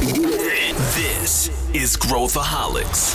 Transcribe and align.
This 0.00 1.50
is 1.74 1.94
Growthaholics. 1.94 3.14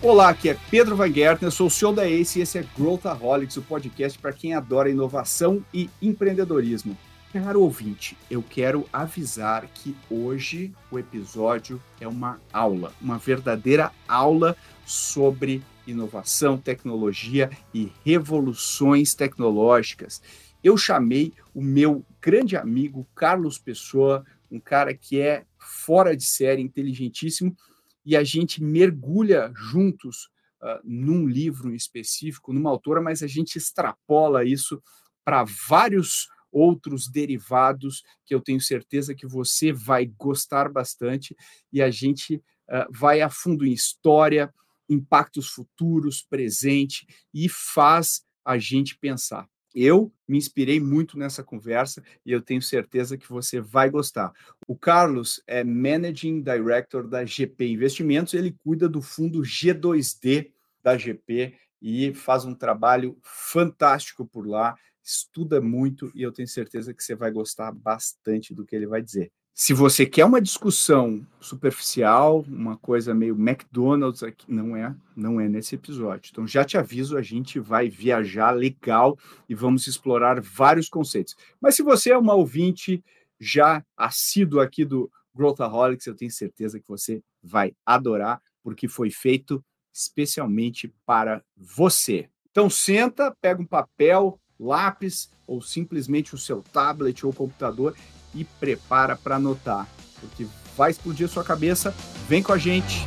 Olá, 0.00 0.28
aqui 0.28 0.50
é 0.50 0.58
Pedro 0.70 0.94
Van 0.94 1.12
Gertner, 1.12 1.50
sou 1.50 1.66
o 1.66 1.70
CEO 1.70 1.92
da 1.92 2.06
ACE 2.06 2.38
e 2.38 2.42
esse 2.42 2.58
é 2.58 2.64
Growthaholics, 2.78 3.56
o 3.56 3.62
podcast 3.62 4.16
para 4.16 4.32
quem 4.32 4.54
adora 4.54 4.88
inovação 4.88 5.64
e 5.74 5.90
empreendedorismo. 6.00 6.96
Caro 7.32 7.62
ouvinte, 7.62 8.16
eu 8.30 8.40
quero 8.40 8.86
avisar 8.92 9.66
que 9.66 9.96
hoje 10.08 10.72
o 10.92 10.98
episódio 10.98 11.82
é 12.00 12.06
uma 12.06 12.38
aula, 12.52 12.92
uma 13.00 13.18
verdadeira 13.18 13.90
aula 14.06 14.56
sobre 14.86 15.60
inovação, 15.88 16.56
tecnologia 16.56 17.50
e 17.74 17.90
revoluções 18.04 19.12
tecnológicas. 19.12 20.22
Eu 20.62 20.76
chamei 20.76 21.32
o 21.52 21.60
meu 21.60 22.04
grande 22.20 22.56
amigo 22.56 23.06
Carlos 23.14 23.58
Pessoa, 23.58 24.24
um 24.50 24.60
cara 24.60 24.94
que 24.94 25.20
é 25.20 25.44
fora 25.58 26.16
de 26.16 26.24
série, 26.24 26.62
inteligentíssimo, 26.62 27.56
e 28.04 28.16
a 28.16 28.22
gente 28.22 28.62
mergulha 28.62 29.52
juntos 29.54 30.30
uh, 30.62 30.80
num 30.84 31.26
livro 31.26 31.74
específico, 31.74 32.52
numa 32.52 32.70
autora, 32.70 33.00
mas 33.00 33.22
a 33.22 33.26
gente 33.26 33.56
extrapola 33.56 34.44
isso 34.44 34.80
para 35.24 35.44
vários 35.68 36.28
outros 36.50 37.08
derivados 37.08 38.02
que 38.24 38.34
eu 38.34 38.40
tenho 38.40 38.60
certeza 38.60 39.14
que 39.14 39.26
você 39.26 39.72
vai 39.72 40.06
gostar 40.06 40.70
bastante 40.70 41.34
e 41.72 41.80
a 41.80 41.90
gente 41.90 42.36
uh, 42.36 42.86
vai 42.90 43.20
a 43.20 43.30
fundo 43.30 43.64
em 43.66 43.72
história, 43.72 44.52
impactos 44.88 45.48
futuros, 45.48 46.22
presente 46.22 47.06
e 47.32 47.48
faz 47.48 48.22
a 48.44 48.58
gente 48.58 48.96
pensar. 48.98 49.48
Eu 49.74 50.12
me 50.28 50.38
inspirei 50.38 50.78
muito 50.80 51.18
nessa 51.18 51.42
conversa 51.42 52.02
e 52.24 52.32
eu 52.32 52.40
tenho 52.40 52.62
certeza 52.62 53.16
que 53.16 53.28
você 53.28 53.60
vai 53.60 53.90
gostar. 53.90 54.32
O 54.66 54.76
Carlos 54.76 55.42
é 55.46 55.64
Managing 55.64 56.42
Director 56.42 57.08
da 57.08 57.24
GP 57.24 57.66
Investimentos, 57.68 58.34
ele 58.34 58.52
cuida 58.64 58.88
do 58.88 59.00
fundo 59.00 59.40
G2D 59.40 60.52
da 60.82 60.96
GP 60.96 61.54
e 61.80 62.14
faz 62.14 62.44
um 62.44 62.54
trabalho 62.54 63.18
fantástico 63.22 64.26
por 64.26 64.46
lá, 64.46 64.76
estuda 65.02 65.60
muito 65.60 66.12
e 66.14 66.22
eu 66.22 66.32
tenho 66.32 66.48
certeza 66.48 66.94
que 66.94 67.02
você 67.02 67.14
vai 67.14 67.30
gostar 67.30 67.72
bastante 67.72 68.54
do 68.54 68.64
que 68.64 68.76
ele 68.76 68.86
vai 68.86 69.02
dizer. 69.02 69.32
Se 69.54 69.74
você 69.74 70.06
quer 70.06 70.24
uma 70.24 70.40
discussão 70.40 71.26
superficial, 71.38 72.40
uma 72.48 72.76
coisa 72.78 73.14
meio 73.14 73.34
McDonald's 73.34 74.22
aqui, 74.22 74.50
não 74.50 74.74
é, 74.74 74.96
não 75.14 75.38
é 75.38 75.46
nesse 75.46 75.74
episódio. 75.74 76.30
Então 76.32 76.46
já 76.46 76.64
te 76.64 76.78
aviso, 76.78 77.18
a 77.18 77.22
gente 77.22 77.60
vai 77.60 77.88
viajar 77.88 78.50
legal 78.52 79.18
e 79.46 79.54
vamos 79.54 79.86
explorar 79.86 80.40
vários 80.40 80.88
conceitos. 80.88 81.36
Mas 81.60 81.76
se 81.76 81.82
você 81.82 82.10
é 82.10 82.18
uma 82.18 82.34
ouvinte 82.34 83.04
já 83.38 83.84
assíduo 83.94 84.58
aqui 84.58 84.86
do 84.86 85.10
Growthaholics, 85.34 86.06
eu 86.06 86.16
tenho 86.16 86.30
certeza 86.30 86.80
que 86.80 86.88
você 86.88 87.22
vai 87.42 87.74
adorar, 87.84 88.40
porque 88.62 88.88
foi 88.88 89.10
feito 89.10 89.62
especialmente 89.92 90.92
para 91.04 91.44
você. 91.54 92.30
Então 92.50 92.70
senta, 92.70 93.36
pega 93.38 93.60
um 93.60 93.66
papel, 93.66 94.40
lápis 94.58 95.30
ou 95.46 95.60
simplesmente 95.60 96.34
o 96.34 96.38
seu 96.38 96.62
tablet 96.62 97.26
ou 97.26 97.34
computador 97.34 97.94
e 98.34 98.44
prepara 98.44 99.16
para 99.16 99.36
anotar, 99.36 99.88
porque 100.20 100.46
vai 100.76 100.90
explodir 100.90 101.26
a 101.26 101.28
sua 101.28 101.44
cabeça. 101.44 101.94
Vem 102.28 102.42
com 102.42 102.52
a 102.52 102.58
gente. 102.58 103.06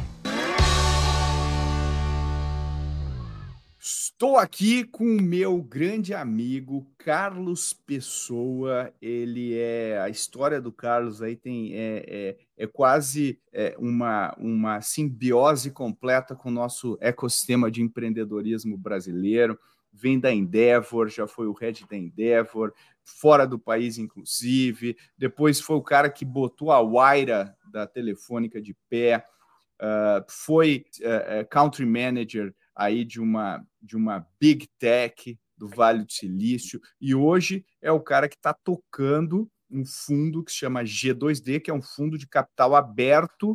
Estou 3.77 4.37
aqui 4.37 4.85
com 4.85 5.03
o 5.03 5.21
meu 5.21 5.61
grande 5.61 6.13
amigo 6.13 6.87
Carlos 6.97 7.73
Pessoa. 7.73 8.93
Ele 9.01 9.57
é 9.57 9.99
a 9.99 10.07
história 10.07 10.61
do 10.61 10.71
Carlos 10.71 11.21
aí 11.21 11.35
tem 11.35 11.73
é, 11.73 12.05
é, 12.07 12.37
é 12.57 12.65
quase 12.65 13.37
é, 13.51 13.75
uma, 13.77 14.33
uma 14.37 14.79
simbiose 14.79 15.69
completa 15.69 16.33
com 16.33 16.47
o 16.47 16.53
nosso 16.53 16.97
ecossistema 17.01 17.69
de 17.69 17.81
empreendedorismo 17.81 18.77
brasileiro 18.77 19.59
vem 19.95 20.19
da 20.19 20.31
Endeavor, 20.31 21.07
já 21.07 21.25
foi 21.25 21.47
o 21.47 21.53
head 21.53 21.85
da 21.89 21.95
Endeavor, 21.95 22.73
fora 23.05 23.45
do 23.45 23.59
país, 23.59 23.97
inclusive. 23.97 24.97
Depois 25.17 25.61
foi 25.61 25.75
o 25.75 25.83
cara 25.83 26.09
que 26.09 26.25
botou 26.25 26.71
a 26.71 26.81
Waira 26.81 27.55
da 27.71 27.85
Telefônica 27.85 28.61
de 28.61 28.75
pé, 28.89 29.23
uh, 29.81 30.25
foi 30.27 30.85
uh, 31.01 31.47
country 31.49 31.85
manager 31.85 32.53
aí 32.75 33.05
de 33.05 33.21
uma, 33.21 33.65
de 33.81 33.95
uma 33.95 34.27
big 34.39 34.67
tech 34.79 35.39
do 35.57 35.69
Vale 35.69 36.03
do 36.03 36.11
Silício, 36.11 36.81
e 36.99 37.15
hoje 37.15 37.65
é 37.81 37.89
o 37.89 38.01
cara 38.01 38.27
que 38.27 38.35
está 38.35 38.53
tocando 38.53 39.49
um 39.71 39.85
fundo 39.85 40.43
que 40.43 40.51
se 40.51 40.57
chama 40.57 40.83
G2D, 40.83 41.61
que 41.61 41.71
é 41.71 41.73
um 41.73 41.81
fundo 41.81 42.17
de 42.17 42.27
capital 42.27 42.75
aberto 42.75 43.51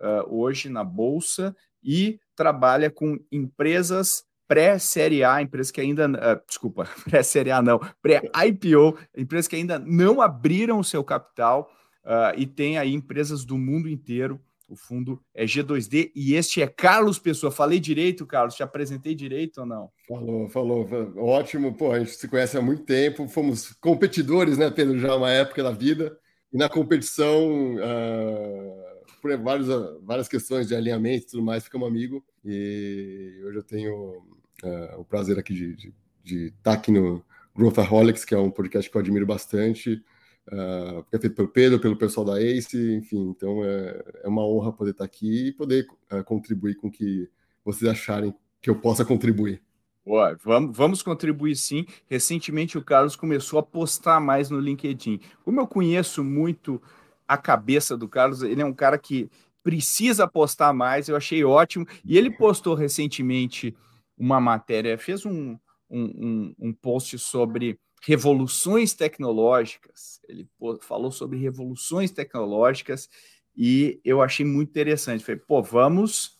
uh, 0.00 0.24
hoje 0.28 0.68
na 0.68 0.82
Bolsa, 0.82 1.54
e 1.82 2.18
trabalha 2.34 2.90
com 2.90 3.18
empresas 3.30 4.24
pré-série 4.52 5.24
A, 5.24 5.40
empresas 5.40 5.70
que 5.70 5.80
ainda, 5.80 6.06
uh, 6.06 6.46
desculpa, 6.46 6.86
pré-série 7.08 7.50
A 7.50 7.62
não, 7.62 7.80
pré-IPO, 8.02 8.98
empresas 9.16 9.48
que 9.48 9.56
ainda 9.56 9.78
não 9.78 10.20
abriram 10.20 10.78
o 10.78 10.84
seu 10.84 11.02
capital 11.02 11.70
uh, 12.04 12.38
e 12.38 12.46
tem 12.46 12.76
aí 12.76 12.92
empresas 12.92 13.46
do 13.46 13.56
mundo 13.56 13.88
inteiro. 13.88 14.38
O 14.68 14.76
fundo 14.76 15.20
é 15.34 15.44
G2D 15.44 16.12
e 16.14 16.34
este 16.34 16.62
é 16.62 16.66
Carlos 16.66 17.18
Pessoa. 17.18 17.50
Falei 17.50 17.78
direito, 17.80 18.26
Carlos? 18.26 18.54
Te 18.54 18.62
apresentei 18.62 19.14
direito 19.14 19.60
ou 19.60 19.66
não? 19.66 19.90
Falou, 20.08 20.48
falou. 20.48 20.88
Ótimo. 21.16 21.74
Pô, 21.74 21.92
a 21.92 21.98
gente 21.98 22.12
se 22.12 22.28
conhece 22.28 22.56
há 22.56 22.62
muito 22.62 22.82
tempo. 22.84 23.28
Fomos 23.28 23.72
competidores, 23.80 24.56
né, 24.56 24.70
Pedro? 24.70 24.98
Já 24.98 25.14
uma 25.14 25.30
época 25.30 25.62
da 25.62 25.72
vida. 25.72 26.16
E 26.50 26.56
na 26.56 26.70
competição, 26.70 27.74
uh, 27.74 28.82
por 29.20 29.36
várias, 29.38 29.68
várias 30.02 30.28
questões 30.28 30.68
de 30.68 30.74
alinhamento 30.74 31.26
e 31.26 31.30
tudo 31.32 31.42
mais, 31.42 31.64
ficamos 31.64 31.86
amigos. 31.86 32.22
E 32.42 33.42
hoje 33.44 33.58
eu 33.58 33.62
tenho 33.62 34.22
uh, 34.62 35.00
o 35.00 35.04
prazer 35.04 35.38
aqui 35.38 35.54
de, 35.54 35.76
de, 35.76 35.94
de 36.22 36.46
estar 36.46 36.74
aqui 36.74 36.90
no 36.90 37.24
Growthaholics, 37.54 38.24
que 38.24 38.34
é 38.34 38.38
um 38.38 38.50
podcast 38.50 38.90
que 38.90 38.96
eu 38.96 39.00
admiro 39.00 39.26
bastante, 39.26 40.02
uh, 40.48 41.04
é 41.12 41.18
feito 41.18 41.34
pelo 41.34 41.48
Pedro, 41.48 41.80
pelo 41.80 41.96
pessoal 41.96 42.26
da 42.26 42.40
ACE, 42.40 42.94
enfim, 42.94 43.28
então 43.28 43.64
é, 43.64 44.02
é 44.24 44.28
uma 44.28 44.46
honra 44.46 44.72
poder 44.72 44.92
estar 44.92 45.04
aqui 45.04 45.48
e 45.48 45.52
poder 45.52 45.86
uh, 46.12 46.24
contribuir 46.24 46.76
com 46.76 46.88
o 46.88 46.90
que 46.90 47.28
vocês 47.64 47.90
acharem 47.90 48.34
que 48.60 48.70
eu 48.70 48.76
possa 48.76 49.04
contribuir. 49.04 49.62
Boa, 50.04 50.36
vamos, 50.42 50.76
vamos 50.76 51.02
contribuir 51.02 51.54
sim. 51.54 51.86
Recentemente 52.08 52.76
o 52.76 52.82
Carlos 52.82 53.14
começou 53.14 53.58
a 53.58 53.62
postar 53.62 54.18
mais 54.20 54.50
no 54.50 54.58
LinkedIn. 54.58 55.20
Como 55.44 55.60
eu 55.60 55.66
conheço 55.66 56.24
muito 56.24 56.82
a 57.26 57.36
cabeça 57.36 57.96
do 57.96 58.08
Carlos, 58.08 58.42
ele 58.42 58.60
é 58.60 58.64
um 58.64 58.74
cara 58.74 58.98
que 58.98 59.30
precisa 59.62 60.26
postar 60.26 60.72
mais, 60.72 61.08
eu 61.08 61.14
achei 61.14 61.44
ótimo. 61.44 61.86
E 62.04 62.18
ele 62.18 62.30
postou 62.30 62.74
recentemente 62.74 63.76
uma 64.22 64.40
matéria, 64.40 64.96
fez 64.96 65.26
um, 65.26 65.58
um, 65.90 66.04
um, 66.04 66.54
um 66.58 66.72
post 66.72 67.18
sobre 67.18 67.78
revoluções 68.00 68.94
tecnológicas. 68.94 70.20
Ele 70.28 70.48
falou 70.80 71.10
sobre 71.10 71.38
revoluções 71.38 72.12
tecnológicas 72.12 73.08
e 73.56 74.00
eu 74.04 74.22
achei 74.22 74.46
muito 74.46 74.70
interessante. 74.70 75.24
Falei, 75.24 75.40
pô, 75.44 75.60
vamos 75.60 76.38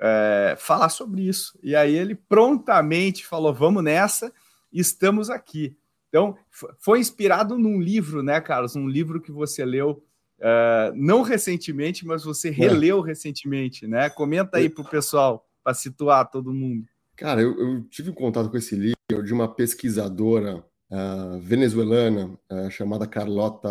é, 0.00 0.56
falar 0.58 0.88
sobre 0.88 1.22
isso. 1.22 1.56
E 1.62 1.76
aí 1.76 1.94
ele 1.94 2.16
prontamente 2.16 3.24
falou: 3.24 3.54
vamos 3.54 3.84
nessa, 3.84 4.32
estamos 4.72 5.30
aqui. 5.30 5.76
Então, 6.08 6.36
foi 6.78 6.98
inspirado 6.98 7.56
num 7.56 7.80
livro, 7.80 8.22
né, 8.22 8.40
Carlos? 8.40 8.76
Um 8.76 8.88
livro 8.88 9.20
que 9.20 9.32
você 9.32 9.64
leu 9.64 10.04
uh, 10.40 10.92
não 10.94 11.22
recentemente, 11.22 12.04
mas 12.04 12.24
você 12.24 12.48
é. 12.48 12.52
releu 12.52 13.02
é. 13.02 13.06
recentemente, 13.06 13.86
né? 13.86 14.10
Comenta 14.10 14.58
aí 14.58 14.68
para 14.68 14.82
o 14.82 14.88
pessoal, 14.88 15.48
para 15.64 15.72
situar 15.72 16.30
todo 16.30 16.52
mundo. 16.52 16.84
Cara, 17.16 17.42
eu, 17.42 17.58
eu 17.58 17.82
tive 17.84 18.12
contato 18.12 18.50
com 18.50 18.56
esse 18.56 18.74
livro 18.74 19.24
de 19.24 19.32
uma 19.32 19.52
pesquisadora 19.54 20.64
uh, 20.90 21.40
venezuelana 21.40 22.38
uh, 22.50 22.70
chamada 22.70 23.06
Carlota 23.06 23.68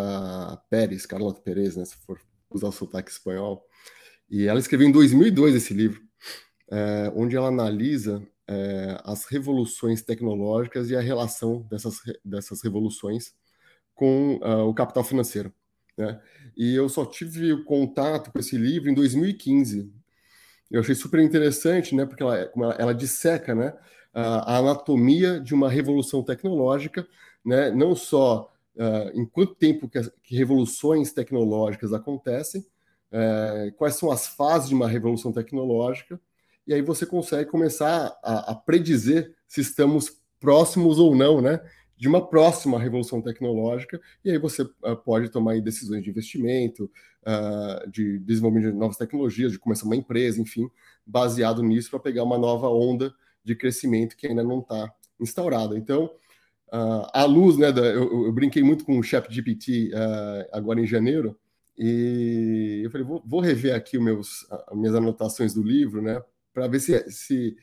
Pérez, 0.69 1.05
Carlota 1.05 1.41
Pérez, 1.41 1.75
né, 1.75 1.85
se 1.85 1.95
for 1.97 2.19
usar 2.49 2.67
o 2.67 2.71
sotaque 2.71 3.11
espanhol. 3.11 3.65
E 4.29 4.45
ela 4.47 4.59
escreveu 4.59 4.87
em 4.87 4.91
2002 4.91 5.55
esse 5.55 5.73
livro, 5.73 6.01
uh, 6.71 7.11
onde 7.15 7.35
ela 7.35 7.47
analisa 7.47 8.25
as 9.05 9.23
revoluções 9.27 10.01
tecnológicas 10.01 10.89
e 10.89 10.95
a 10.95 10.99
relação 10.99 11.61
dessas, 11.69 12.01
dessas 12.25 12.61
revoluções 12.61 13.31
com 13.95 14.41
o 14.67 14.73
capital 14.73 15.05
financeiro. 15.05 15.53
Né? 15.97 16.19
E 16.57 16.75
eu 16.75 16.89
só 16.89 17.05
tive 17.05 17.63
contato 17.63 18.29
com 18.29 18.39
esse 18.39 18.57
livro 18.57 18.89
em 18.89 18.93
2015, 18.93 19.89
eu 20.71 20.79
achei 20.79 20.95
super 20.95 21.19
interessante, 21.19 21.93
né, 21.93 22.05
porque 22.05 22.23
ela, 22.23 22.37
ela, 22.37 22.75
ela 22.79 22.95
disseca 22.95 23.53
né, 23.53 23.73
a, 24.13 24.53
a, 24.53 24.57
anatomia 24.57 25.39
de 25.39 25.53
uma 25.53 25.69
revolução 25.69 26.23
tecnológica, 26.23 27.05
né, 27.43 27.69
não 27.71 27.95
só 27.95 28.51
uh, 28.75 29.19
em 29.19 29.25
quanto 29.25 29.53
tempo 29.55 29.89
que, 29.89 29.99
que, 30.23 30.35
revoluções 30.35 31.11
tecnológicas 31.11 31.91
acontecem, 31.91 32.61
uh, 33.11 33.71
quais 33.75 33.95
são 33.95 34.09
as 34.09 34.27
fases 34.27 34.69
de 34.69 34.75
uma 34.75 34.87
revolução 34.87 35.33
tecnológica, 35.33 36.19
e 36.65 36.73
aí 36.73 36.81
você 36.81 37.05
consegue 37.05 37.49
começar 37.49 38.17
a, 38.23 38.51
a 38.51 38.55
predizer 38.55 39.35
se 39.47 39.59
estamos 39.59 40.21
próximos 40.39 40.99
ou 40.99 41.13
não 41.13 41.41
né, 41.41 41.59
de 42.01 42.07
uma 42.07 42.27
próxima 42.27 42.79
revolução 42.79 43.21
tecnológica, 43.21 44.01
e 44.25 44.31
aí 44.31 44.37
você 44.39 44.63
uh, 44.63 44.97
pode 45.05 45.29
tomar 45.29 45.61
decisões 45.61 46.03
de 46.03 46.09
investimento, 46.09 46.89
uh, 47.21 47.87
de 47.91 48.17
desenvolvimento 48.17 48.71
de 48.71 48.79
novas 48.79 48.97
tecnologias, 48.97 49.51
de 49.51 49.59
começar 49.59 49.85
uma 49.85 49.95
empresa, 49.95 50.41
enfim, 50.41 50.67
baseado 51.05 51.61
nisso 51.61 51.91
para 51.91 51.99
pegar 51.99 52.23
uma 52.23 52.39
nova 52.39 52.67
onda 52.69 53.13
de 53.43 53.55
crescimento 53.55 54.17
que 54.17 54.25
ainda 54.25 54.41
não 54.41 54.61
está 54.61 54.91
instaurada. 55.19 55.77
Então, 55.77 56.05
uh, 56.73 57.05
à 57.13 57.23
luz, 57.25 57.55
né, 57.55 57.71
da, 57.71 57.85
eu, 57.85 58.25
eu, 58.25 58.33
brinquei 58.33 58.63
muito 58.63 58.83
com 58.83 58.97
o 58.97 59.03
ChatGPT 59.03 59.91
uh, 59.93 60.49
agora 60.51 60.81
em 60.81 60.87
janeiro, 60.87 61.37
e 61.77 62.81
eu 62.83 62.89
falei, 62.89 63.05
vou, 63.05 63.21
vou 63.23 63.41
rever 63.41 63.75
aqui 63.75 63.99
os 63.99 64.03
meus, 64.03 64.51
as 64.51 64.75
minhas 64.75 64.95
anotações 64.95 65.53
do 65.53 65.61
livro, 65.61 66.01
né, 66.01 66.19
para 66.51 66.67
ver 66.67 66.79
se, 66.79 67.11
se, 67.11 67.55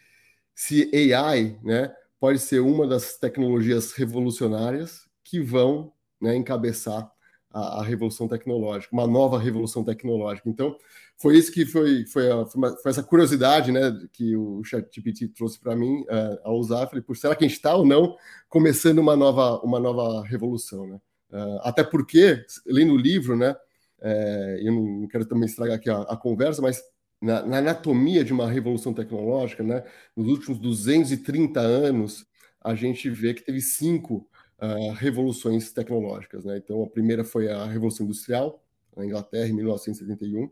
se 0.55 1.13
AI, 1.13 1.59
né, 1.61 1.93
pode 2.21 2.39
ser 2.39 2.61
uma 2.61 2.87
das 2.87 3.17
tecnologias 3.17 3.93
revolucionárias 3.93 5.09
que 5.25 5.41
vão 5.41 5.93
né, 6.21 6.37
encabeçar 6.37 7.11
a, 7.51 7.81
a, 7.81 7.83
revolução 7.83 8.29
tecnológica, 8.29 8.93
uma 8.93 9.07
nova 9.07 9.39
revolução 9.39 9.85
tecnológica. 9.85 10.49
Então, 10.49 10.77
foi 11.17 11.37
isso 11.37 11.53
que 11.53 11.65
foi, 11.65 12.05
foi, 12.07 12.31
a, 12.31 12.47
foi, 12.47 12.61
uma, 12.61 12.77
foi 12.77 12.91
essa 12.91 13.03
curiosidade 13.03 13.73
né, 13.73 13.93
que 14.13 14.37
o 14.37 14.63
ChatGPT 14.65 15.29
trouxe 15.29 15.59
para 15.59 15.75
mim 15.77 16.03
uh, 16.03 16.39
ao 16.45 16.59
usar. 16.59 16.87
Falei, 16.87 17.03
por 17.03 17.17
será 17.17 17.35
que 17.35 17.45
a 17.45 17.49
gente 17.49 17.57
está 17.57 17.75
ou 17.75 17.87
não 17.87 18.17
começando 18.49 18.99
uma 18.99 19.17
nova, 19.17 19.59
uma 19.61 19.81
nova 19.81 20.23
revolução? 20.27 20.87
Né? 20.87 21.01
Uh, 21.31 21.61
até 21.63 21.83
porque, 21.85 22.45
lendo 22.67 22.95
o 22.95 22.99
livro, 22.99 23.37
né, 23.37 23.57
é, 24.01 24.61
eu 24.63 24.73
não 24.73 25.09
quero 25.09 25.27
também 25.27 25.47
estragar 25.47 25.77
aqui 25.77 25.91
a, 25.91 26.03
a 26.03 26.17
conversa, 26.17 26.63
mas 26.63 26.81
na, 27.21 27.45
na, 27.45 27.59
anatomia 27.59 28.25
de 28.25 28.33
uma 28.33 28.49
revolução 28.49 28.95
tecnológica, 28.95 29.63
né, 29.63 29.85
nos 30.17 30.29
últimos 30.29 30.59
230 30.59 31.61
anos, 31.61 32.27
a 32.61 32.75
gente 32.75 33.09
vê 33.11 33.35
que 33.35 33.43
teve 33.43 33.61
cinco 33.61 34.29
uh, 34.61 34.93
revoluções 34.93 35.73
tecnológicas. 35.73 36.45
Né? 36.45 36.59
Então, 36.59 36.83
a 36.83 36.89
primeira 36.89 37.25
foi 37.25 37.51
a 37.51 37.65
Revolução 37.67 38.05
Industrial, 38.05 38.63
na 38.97 39.05
Inglaterra, 39.05 39.49
em 39.49 39.53
1971, 39.53 40.49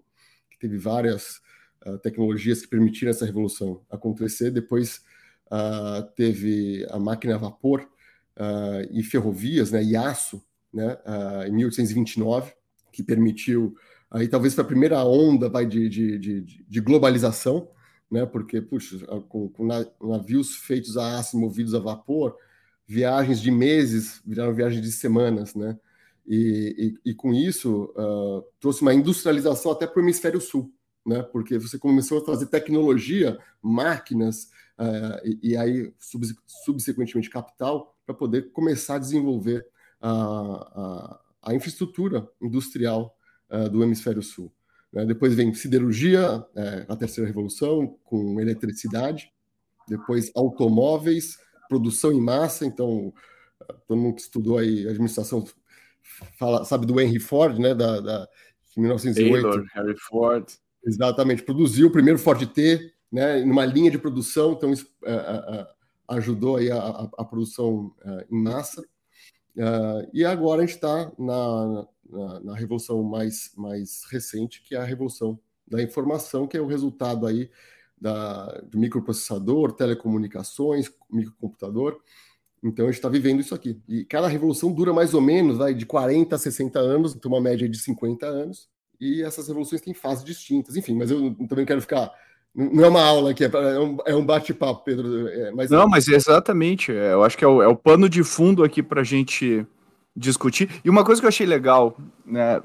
que 0.51 0.59
teve 0.59 0.79
várias 0.79 1.41
uh, 1.85 1.99
tecnologias 1.99 2.63
que 2.63 2.69
permitiram 2.69 3.11
essa 3.11 3.27
revolução 3.27 3.83
acontecer. 3.91 4.51
Depois, 4.51 5.03
uh, 5.47 6.03
teve 6.15 6.87
a 6.91 6.99
máquina 6.99 7.35
a 7.35 7.39
vapor 7.39 7.89
e 8.91 9.03
ferrovias, 9.03 9.71
né, 9.71 9.83
e 9.83 9.97
aço, 9.97 10.45
né, 10.71 10.95
em 11.49 11.53
1829, 11.53 12.53
que 12.93 13.03
permitiu 13.03 13.75
aí 14.11 14.29
talvez 14.29 14.55
foi 14.55 14.65
a 14.65 14.67
primeira 14.67 15.05
onda 15.05 15.49
vai 15.49 15.67
de, 15.67 15.89
de, 15.89 16.19
de, 16.19 16.41
de 16.43 16.81
globalização, 16.81 17.69
né? 18.11 18.25
Porque 18.25 18.61
puxa, 18.61 18.99
com, 19.29 19.49
com, 19.49 19.67
navios 20.01 20.57
feitos 20.57 20.97
a 20.97 21.19
aço, 21.19 21.39
movidos 21.39 21.75
a 21.75 21.79
vapor, 21.79 22.37
viagens 22.87 23.41
de 23.41 23.51
meses 23.51 24.23
viraram 24.25 24.55
viagens 24.55 24.81
de 24.81 24.93
semanas, 24.93 25.55
né? 25.55 25.79
E, 26.27 26.97
e, 27.05 27.11
e 27.11 27.15
com 27.15 27.33
isso 27.33 27.93
uh, 27.97 28.45
trouxe 28.59 28.83
uma 28.83 28.95
industrialização 28.95 29.71
até 29.71 29.87
para 29.87 30.01
o 30.01 30.05
hemisfério 30.05 30.41
sul, 30.41 30.73
né? 31.05 31.23
Porque 31.23 31.59
você 31.59 31.79
começou 31.79 32.19
a 32.19 32.25
trazer 32.25 32.47
tecnologia, 32.47 33.39
máquinas 33.63 34.45
uh, 34.79 35.21
e, 35.25 35.51
e, 35.51 35.57
aí 35.57 35.93
subsequentemente 36.65 37.31
capital 37.31 37.97
para 38.05 38.15
poder 38.15 38.51
começar 38.53 38.97
a 38.97 39.01
desenvolver 39.01 39.67
a, 40.01 40.11
a, 40.11 41.21
a 41.43 41.55
infraestrutura 41.55 42.29
industrial 42.41 43.17
uh, 43.51 43.69
do 43.69 43.83
hemisfério 43.83 44.23
sul. 44.23 44.53
Né? 44.93 45.05
Depois 45.05 45.35
vem 45.35 45.53
siderurgia, 45.53 46.45
é, 46.55 46.87
a 46.89 46.97
terceira 46.97 47.29
revolução, 47.29 47.99
com 48.05 48.41
eletricidade. 48.41 49.31
Depois 49.89 50.31
automóveis, 50.35 51.39
produção 51.69 52.13
em 52.13 52.21
massa. 52.21 52.65
Então, 52.65 53.13
todo 53.87 53.99
mundo 53.99 54.17
que 54.17 54.23
estudou 54.23 54.59
aí 54.59 54.89
administração 54.89 55.45
fala, 56.39 56.65
sabe 56.65 56.87
do 56.87 57.01
Henry 57.01 57.21
Ford, 57.21 57.59
né? 57.59 57.75
Da, 57.75 58.01
da 58.01 58.29
1908. 58.77 59.43
Taylor, 59.43 59.67
Harry 59.75 59.99
Ford. 59.99 60.47
Exatamente, 60.85 61.43
produziu 61.43 61.89
o 61.89 61.93
primeiro 61.93 62.19
Ford 62.19 62.45
T, 62.47 62.93
né? 63.11 63.45
Numa 63.45 63.65
linha 63.65 63.91
de 63.91 63.99
produção, 63.99 64.53
então 64.53 64.73
isso 64.73 64.87
uh, 65.03 65.63
uh, 65.63 65.67
ajudou 66.17 66.57
aí 66.57 66.71
a, 66.71 66.79
a, 66.79 67.11
a 67.19 67.25
produção 67.25 67.93
em 68.31 68.43
massa. 68.43 68.83
E 70.13 70.25
agora 70.25 70.63
a 70.63 70.67
gente 70.67 70.75
está 70.75 71.11
na, 71.19 71.89
na, 72.09 72.41
na, 72.41 72.55
revolução 72.55 73.03
mais, 73.03 73.53
mais 73.57 74.05
recente, 74.11 74.63
que 74.63 74.75
é 74.75 74.79
a 74.79 74.85
revolução 74.85 75.39
da 75.67 75.83
informação, 75.83 76.47
que 76.47 76.57
é 76.57 76.61
o 76.61 76.67
resultado 76.67 77.27
aí 77.27 77.51
da, 77.99 78.61
do 78.63 78.79
microprocessador, 78.79 79.73
telecomunicações, 79.73 80.91
microcomputador. 81.11 82.01
Então 82.63 82.87
a 82.87 82.89
gente 82.89 82.99
está 82.99 83.09
vivendo 83.09 83.41
isso 83.41 83.55
aqui. 83.55 83.81
E 83.89 84.05
cada 84.05 84.29
revolução 84.29 84.73
dura 84.73 84.93
mais 84.93 85.15
ou 85.15 85.21
menos 85.21 85.57
vai, 85.59 85.75
de 85.75 85.87
40 85.87 86.35
a 86.35 86.39
60 86.39 86.79
anos, 86.79 87.15
então 87.15 87.31
uma 87.31 87.41
média 87.41 87.69
de 87.69 87.79
50 87.79 88.27
anos. 88.27 88.69
E 89.01 89.23
essas 89.23 89.49
revoluções 89.49 89.81
têm 89.81 89.95
fases 89.95 90.25
distintas. 90.25 90.77
Enfim, 90.77 90.95
mas 90.95 91.11
eu 91.11 91.35
também 91.49 91.67
quero 91.67 91.81
ficar. 91.81 92.13
Não 92.59 92.85
é 92.85 92.89
uma 92.89 93.03
aula 93.03 93.33
aqui, 93.33 93.45
é, 93.45 93.49
é 93.49 93.79
um, 93.79 93.99
é 94.07 94.15
um 94.15 94.25
bate-papo, 94.25 94.83
Pedro. 94.83 95.29
É, 95.29 95.51
mas... 95.51 95.71
Não, 95.71 95.87
mas 95.87 96.09
exatamente. 96.09 96.91
É, 96.91 97.13
eu 97.13 97.23
acho 97.23 97.37
que 97.37 97.45
é 97.45 97.49
o, 97.49 97.63
é 97.63 97.69
o 97.69 97.77
pano 97.77 98.09
de 98.09 98.25
fundo 98.25 98.65
aqui 98.65 98.83
para 98.83 99.03
a 99.03 99.05
gente 99.05 99.67
discutir. 100.17 100.81
E 100.83 100.89
uma 100.89 101.05
coisa 101.05 101.21
que 101.21 101.27
eu 101.27 101.29
achei 101.29 101.47
legal, 101.47 101.99
né, 102.25 102.59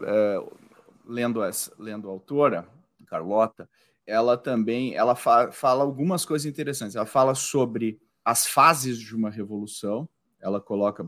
lendo, 1.06 1.42
lendo 1.78 2.08
a 2.08 2.12
autora, 2.12 2.66
Carlota, 3.06 3.68
ela 4.08 4.38
também 4.38 4.96
ela 4.96 5.14
fa 5.14 5.52
fala 5.52 5.84
algumas 5.84 6.26
coisas 6.26 6.46
interessantes. 6.46 6.96
Ela 6.96 7.06
fala 7.06 7.36
sobre 7.36 8.00
as 8.24 8.48
fases 8.48 8.98
de 8.98 9.14
uma 9.14 9.30
revolução. 9.30 10.08
Ela 10.40 10.62
coloca 10.62 11.06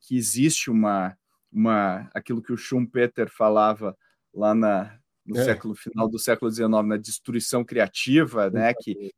que 0.00 0.16
existe 0.16 0.70
uma, 0.70 1.16
uma 1.52 2.08
aquilo 2.14 2.40
que 2.40 2.52
o 2.52 2.56
Schumpeter 2.56 3.28
falava 3.28 3.96
lá 4.32 4.54
na, 4.54 4.99
no 5.24 5.38
é. 5.38 5.44
século 5.44 5.74
final 5.74 6.08
do 6.08 6.18
século 6.18 6.50
XIX, 6.50 6.68
na 6.84 6.96
destruição 6.96 7.64
criativa, 7.64 8.50
né, 8.50 8.72
que 8.74 9.12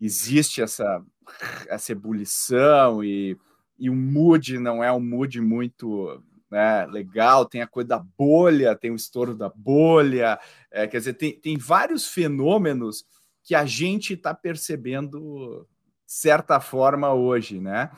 existe 0.00 0.62
essa 0.62 1.02
essa 1.68 1.92
ebulição 1.92 3.02
e 3.02 3.36
e 3.78 3.88
o 3.88 3.94
mood 3.94 4.58
não 4.58 4.82
é 4.82 4.92
um 4.92 5.00
mood 5.00 5.40
muito 5.40 6.20
né, 6.50 6.86
legal, 6.86 7.44
tem 7.44 7.62
a 7.62 7.66
coisa 7.66 7.90
da 7.90 7.98
bolha, 7.98 8.74
tem 8.74 8.90
o 8.90 8.96
estouro 8.96 9.34
da 9.34 9.48
bolha, 9.48 10.38
é, 10.70 10.86
quer 10.86 10.98
dizer, 10.98 11.14
tem, 11.14 11.38
tem 11.38 11.56
vários 11.56 12.08
fenômenos 12.08 13.04
que 13.44 13.54
a 13.54 13.64
gente 13.64 14.14
está 14.14 14.34
percebendo 14.34 15.66
certa 16.06 16.58
forma 16.58 17.12
hoje, 17.12 17.60
né? 17.60 17.90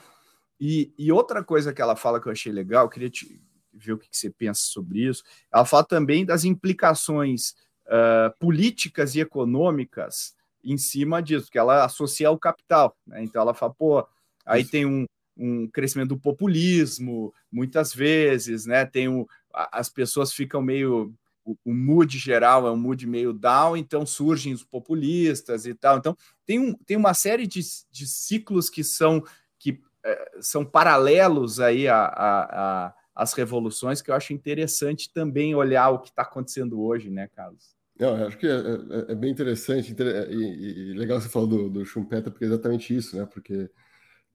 E, 0.60 0.92
e, 0.98 1.10
outra 1.10 1.42
coisa 1.42 1.72
que 1.72 1.80
ela 1.80 1.96
fala 1.96 2.20
que 2.20 2.28
eu 2.28 2.32
achei 2.32 2.52
legal, 2.52 2.84
eu 2.84 2.90
queria 2.90 3.08
te, 3.08 3.40
ver 3.72 3.92
o 3.92 3.98
que, 3.98 4.08
que 4.08 4.16
você 4.16 4.30
pensa 4.30 4.62
sobre 4.62 5.06
isso, 5.06 5.22
ela 5.52 5.64
fala 5.64 5.84
também 5.84 6.24
das 6.24 6.44
implicações 6.44 7.54
uh, 7.86 8.36
políticas 8.38 9.14
e 9.14 9.20
econômicas 9.20 10.34
em 10.62 10.76
cima 10.76 11.22
disso, 11.22 11.50
que 11.50 11.58
ela 11.58 11.84
associa 11.84 12.28
ao 12.28 12.38
capital, 12.38 12.96
né? 13.06 13.22
Então 13.22 13.40
ela 13.40 13.54
fala, 13.54 13.72
pô, 13.72 14.06
aí 14.44 14.64
tem 14.64 14.84
um, 14.84 15.06
um 15.36 15.66
crescimento 15.66 16.10
do 16.10 16.18
populismo, 16.18 17.32
muitas 17.50 17.94
vezes, 17.94 18.66
né? 18.66 18.84
Tem 18.84 19.08
o, 19.08 19.26
as 19.52 19.88
pessoas 19.88 20.32
ficam 20.32 20.62
meio. 20.62 21.12
O, 21.42 21.56
o 21.64 21.74
mood 21.74 22.18
geral 22.18 22.66
é 22.66 22.70
um 22.70 22.76
mood 22.76 23.06
meio 23.06 23.32
down, 23.32 23.74
então 23.74 24.04
surgem 24.04 24.52
os 24.52 24.62
populistas 24.62 25.64
e 25.64 25.74
tal. 25.74 25.96
Então, 25.96 26.14
tem, 26.44 26.58
um, 26.58 26.74
tem 26.74 26.96
uma 26.98 27.14
série 27.14 27.46
de, 27.46 27.60
de 27.90 28.06
ciclos 28.06 28.68
que 28.68 28.84
são, 28.84 29.24
que, 29.58 29.80
é, 30.04 30.32
são 30.40 30.64
paralelos 30.64 31.58
aí 31.58 31.88
a, 31.88 31.96
a, 31.96 32.42
a, 32.86 32.94
as 33.20 33.34
revoluções, 33.34 34.00
que 34.00 34.10
eu 34.10 34.14
acho 34.14 34.32
interessante 34.32 35.12
também 35.12 35.54
olhar 35.54 35.90
o 35.90 35.98
que 35.98 36.08
está 36.08 36.22
acontecendo 36.22 36.80
hoje, 36.80 37.10
né, 37.10 37.28
Carlos? 37.36 37.76
Não, 37.98 38.14
acho 38.26 38.38
que 38.38 38.46
é, 38.46 38.50
é, 38.50 39.12
é 39.12 39.14
bem 39.14 39.30
interessante 39.30 39.94
e, 39.94 40.90
e, 40.90 40.94
legal 40.94 41.20
você 41.20 41.28
falar 41.28 41.44
do, 41.44 41.68
do 41.68 41.84
Schumpeter, 41.84 42.32
porque 42.32 42.46
é 42.46 42.48
exatamente 42.48 42.96
isso, 42.96 43.18
né? 43.18 43.28
Porque 43.30 43.68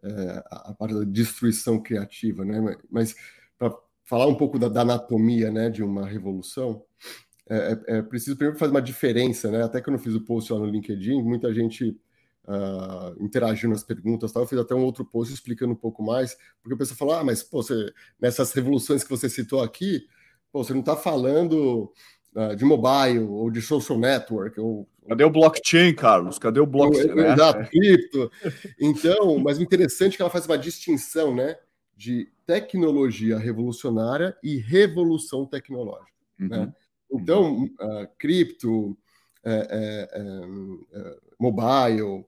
é, 0.04 0.44
a 0.52 0.72
parte 0.78 0.94
da 0.94 1.04
destruição 1.04 1.82
criativa, 1.82 2.46
né? 2.46 2.78
Mas 2.92 3.16
para 3.58 3.76
falar 4.04 4.28
um 4.28 4.36
pouco 4.36 4.60
da, 4.60 4.70
da, 4.70 4.82
anatomia, 4.82 5.50
né, 5.50 5.68
de 5.68 5.82
uma 5.82 6.06
revolução, 6.06 6.86
é, 7.50 7.58
é, 7.58 7.98
é, 7.98 8.02
preciso 8.04 8.38
primeiro 8.38 8.60
fazer 8.60 8.70
uma 8.70 8.84
diferença, 8.84 9.50
né? 9.50 9.64
Até 9.64 9.82
que 9.82 9.90
eu 9.90 9.94
não 9.94 10.00
fiz 10.00 10.14
o 10.14 10.22
post 10.22 10.54
lá 10.54 10.60
no 10.60 10.68
LinkedIn, 10.68 11.24
muita 11.24 11.52
gente 11.52 12.00
uh, 12.48 13.24
interagiu 13.24 13.70
nas 13.70 13.84
perguntas, 13.84 14.32
tal. 14.32 14.44
Eu 14.44 14.48
fiz 14.48 14.60
até 14.60 14.74
um 14.74 14.84
outro 14.84 15.06
post 15.06 15.34
explicando 15.34 15.74
um 15.74 15.78
pouco 15.78 16.04
mais, 16.04 16.38
porque 16.62 16.74
o 16.74 16.78
pessoal 16.78 16.98
falou, 16.98 17.16
ah, 17.16 17.24
mas 17.24 17.44
pô, 17.44 17.62
você, 17.62 17.92
nessas 18.20 18.52
revoluções 18.54 19.04
que 19.04 19.10
você 19.10 19.30
citou 19.30 19.62
aqui, 19.62 20.08
pô, 20.52 20.64
você 20.64 20.74
não 20.74 20.82
está 20.82 20.96
falando 20.96 21.92
uh, 22.36 22.56
de 22.56 22.66
mobile 22.66 23.20
ou 23.20 23.50
de 23.50 23.62
social 23.62 23.98
network 23.98 24.60
ou 24.60 24.88
Cadê 25.08 25.24
o 25.24 25.30
blockchain, 25.30 25.94
Carlos? 25.94 26.40
Cadê 26.40 26.60
o 26.60 26.66
blockchain? 26.66 27.14
Né? 27.14 27.34
Exato, 27.34 27.70
cripto. 27.70 28.32
Então, 28.80 29.38
mas 29.38 29.60
o 29.60 29.62
interessante 29.62 30.14
é 30.14 30.16
que 30.16 30.22
ela 30.24 30.32
faz 30.32 30.48
uma 30.48 30.58
distinção, 30.58 31.36
né, 31.36 31.56
de 31.96 32.28
tecnologia 32.44 33.38
revolucionária 33.38 34.36
e 34.44 34.58
revolução 34.58 35.46
tecnológica. 35.46 36.12
Uhum. 36.40 36.48
Né? 36.48 36.74
Então, 37.12 37.66
uh, 37.66 38.08
cripto, 38.18 38.98
é, 39.44 39.52
é, 39.54 40.20
é, 40.20 41.18
mobile, 41.40 42.26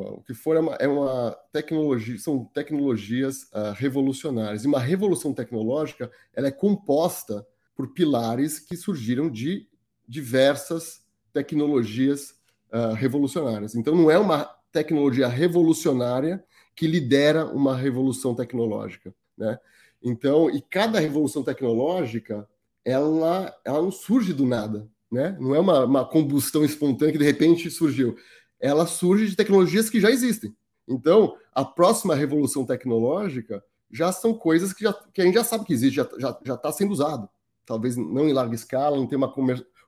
o 0.00 0.22
que 0.22 0.34
for 0.34 0.56
é 0.56 0.60
uma, 0.60 0.74
é 0.74 0.88
uma 0.88 1.36
tecnologia, 1.52 2.18
são 2.18 2.44
tecnologias 2.44 3.44
uh, 3.44 3.72
revolucionárias. 3.74 4.64
E 4.64 4.68
uma 4.68 4.80
revolução 4.80 5.32
tecnológica 5.32 6.10
ela 6.34 6.48
é 6.48 6.52
composta 6.52 7.46
por 7.74 7.92
pilares 7.92 8.58
que 8.58 8.76
surgiram 8.76 9.30
de 9.30 9.66
diversas 10.08 11.04
tecnologias 11.32 12.34
uh, 12.72 12.94
revolucionárias. 12.94 13.74
Então, 13.74 13.94
não 13.94 14.10
é 14.10 14.18
uma 14.18 14.44
tecnologia 14.72 15.28
revolucionária 15.28 16.44
que 16.74 16.86
lidera 16.86 17.46
uma 17.46 17.76
revolução 17.76 18.34
tecnológica, 18.34 19.14
né? 19.36 19.58
Então, 20.02 20.50
e 20.50 20.60
cada 20.60 21.00
revolução 21.00 21.42
tecnológica, 21.42 22.46
ela, 22.84 23.54
ela 23.64 23.82
não 23.82 23.90
surge 23.90 24.32
do 24.32 24.46
nada, 24.46 24.86
né? 25.10 25.36
Não 25.40 25.54
é 25.54 25.58
uma, 25.58 25.84
uma 25.84 26.04
combustão 26.04 26.64
espontânea 26.64 27.12
que 27.12 27.18
de 27.18 27.24
repente 27.24 27.70
surgiu. 27.70 28.16
Ela 28.60 28.86
surge 28.86 29.28
de 29.28 29.36
tecnologias 29.36 29.90
que 29.90 30.00
já 30.00 30.10
existem. 30.10 30.54
Então, 30.88 31.36
a 31.52 31.64
próxima 31.64 32.14
revolução 32.14 32.64
tecnológica 32.64 33.62
já 33.90 34.12
são 34.12 34.34
coisas 34.34 34.72
que, 34.72 34.84
já, 34.84 34.92
que 34.92 35.20
a 35.20 35.24
gente 35.24 35.34
já 35.34 35.44
sabe 35.44 35.64
que 35.64 35.72
existe, 35.72 35.96
já 35.96 36.30
está 36.30 36.56
tá 36.56 36.72
sendo 36.72 36.92
usado. 36.92 37.28
Talvez 37.64 37.96
não 37.96 38.28
em 38.28 38.32
larga 38.32 38.54
escala, 38.54 38.96
não 38.96 39.06
tem 39.06 39.18
uma, 39.18 39.32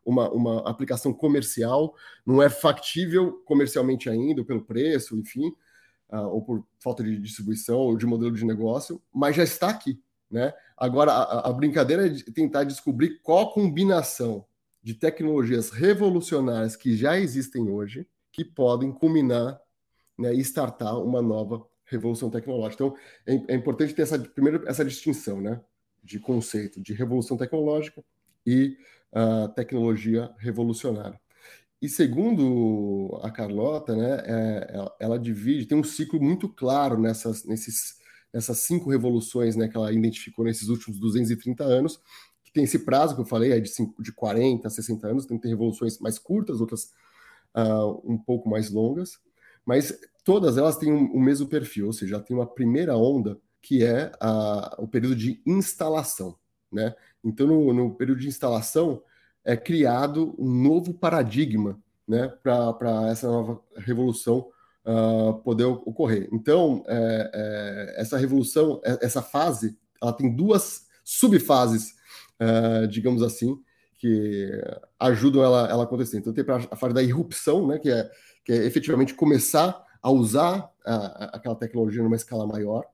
uma, 0.05 0.31
uma 0.31 0.69
aplicação 0.69 1.13
comercial, 1.13 1.95
não 2.27 2.43
é 2.43 2.49
factível 2.49 3.43
comercialmente 3.45 4.09
ainda, 4.09 4.45
pelo 4.45 4.65
preço, 4.65 5.17
enfim, 5.17 5.49
uh, 6.11 6.27
ou 6.29 6.43
por 6.43 6.67
falta 6.81 7.05
de 7.05 7.19
distribuição 7.19 7.79
ou 7.79 7.97
de 7.97 8.07
modelo 8.07 8.33
de 8.33 8.45
negócio, 8.45 9.01
mas 9.13 9.37
já 9.37 9.45
está 9.45 9.69
aqui. 9.69 10.01
Né? 10.31 10.53
Agora, 10.77 11.13
a, 11.13 11.49
a 11.49 11.53
brincadeira 11.53 12.07
é 12.07 12.09
de 12.09 12.25
tentar 12.25 12.65
descobrir 12.65 13.21
qual 13.23 13.53
combinação 13.53 14.45
de 14.83 14.95
tecnologias 14.95 15.71
revolucionárias 15.71 16.77
que 16.77 16.97
já 16.97 17.19
existem 17.19 17.69
hoje 17.69 18.07
que 18.39 18.45
podem 18.45 18.93
culminar 18.93 19.61
né, 20.17 20.33
e 20.33 20.39
startar 20.41 20.97
uma 21.03 21.21
nova 21.21 21.67
revolução 21.85 22.31
tecnológica. 22.31 22.85
Então, 22.85 22.97
é, 23.27 23.53
é, 23.53 23.57
importante 23.57 23.93
ter 23.93 24.03
essa, 24.03 24.17
primeiro 24.17 24.63
essa 24.69 24.85
distinção 24.85 25.41
né, 25.41 25.61
de 26.05 26.21
conceito 26.21 26.81
de 26.81 26.93
revolução 26.93 27.37
tecnológica 27.37 28.05
e 28.47 28.77
uh, 29.13 29.49
tecnologia 29.55 30.33
revolucionária. 30.39 31.21
E 31.83 31.89
segundo 31.89 33.19
a 33.25 33.31
Carlota, 33.31 33.97
né, 33.97 34.23
é, 34.25 34.71
ela, 34.73 34.97
ela, 35.01 35.19
divide, 35.19 35.67
tem 35.67 35.77
um 35.77 35.83
ciclo 35.83 36.21
muito 36.21 36.49
claro 36.49 36.97
nessas, 37.01 37.45
nesses, 37.45 37.97
nessas 38.33 38.59
cinco 38.59 38.89
revoluções 38.89 39.57
né, 39.57 39.67
que 39.67 39.77
ela 39.77 39.93
identificou 39.93 40.45
nesses 40.45 40.69
últimos 40.69 41.01
230 41.01 41.65
anos, 41.65 42.01
que 42.45 42.53
tem 42.53 42.63
esse 42.63 42.79
prazo 42.81 43.17
que 43.17 43.21
eu 43.21 43.27
falei, 43.27 43.51
é 43.51 43.59
de, 43.59 43.69
cinco, 43.69 44.01
de 44.01 44.13
40 44.13 44.69
a 44.69 44.71
60 44.71 45.09
anos, 45.09 45.27
tem 45.27 45.39
ter 45.39 45.49
revoluções 45.49 45.99
mais 45.99 46.21
curtas, 46.21 46.61
outras 46.61 46.93
uh, 47.57 48.01
um 48.05 48.19
pouco 48.19 48.49
mais 48.49 48.71
longas, 48.71 49.19
mas 49.65 49.99
todas 50.25 50.57
elas 50.57 50.77
têm 50.77 50.93
o 50.93 50.97
um, 50.97 51.17
um 51.17 51.21
mesmo 51.21 51.49
perfil, 51.49 51.87
ou 51.87 51.93
seja, 51.93 52.21
tem 52.21 52.37
uma 52.37 52.47
primeira 52.47 52.97
onda 52.97 53.39
que 53.61 53.85
é 53.85 54.13
o 54.79 54.87
período 54.87 55.17
de 55.17 55.43
instalação. 55.45 56.37
Né? 56.73 56.95
Então, 57.25 57.47
no, 57.47 57.73
no 57.73 57.95
período 57.95 58.21
de 58.21 58.29
instalação, 58.29 59.03
é 59.45 59.57
criado 59.57 60.35
um 60.39 60.49
novo 60.49 60.95
paradigma 60.95 61.79
né, 62.07 62.29
para 62.43 63.09
essa 63.11 63.27
nova 63.27 63.61
revolução 63.77 64.49
uh, 64.85 65.35
poder 65.43 65.65
ocorrer. 65.65 66.29
Então, 66.33 66.85
é, 66.87 67.31
é, 67.35 68.01
essa 68.01 68.17
revolução, 68.17 68.81
é, 68.85 68.99
essa 69.05 69.21
fase, 69.21 69.77
ela 70.03 70.13
tem 70.13 70.35
duas 70.35 70.87
subfases, 71.05 71.95
uh, 72.41 72.87
digamos 72.89 73.23
assim, 73.23 73.59
que 73.99 74.51
ajudam 74.99 75.43
ela, 75.43 75.69
ela 75.69 75.85
acontecer. 75.85 76.19
Então, 76.19 76.33
tem 76.33 76.45
a 76.49 76.77
fase 76.77 76.95
da 76.95 77.03
irrupção, 77.03 77.67
né, 77.67 77.79
que, 77.79 77.91
é, 77.91 78.11
que 78.45 78.53
é 78.53 78.65
efetivamente 78.65 79.13
começar 79.13 79.85
a 80.01 80.11
usar 80.11 80.71
a, 80.87 81.37
aquela 81.37 81.57
tecnologia 81.57 82.03
numa 82.03 82.17
escala 82.17 82.47
maior, 82.47 82.85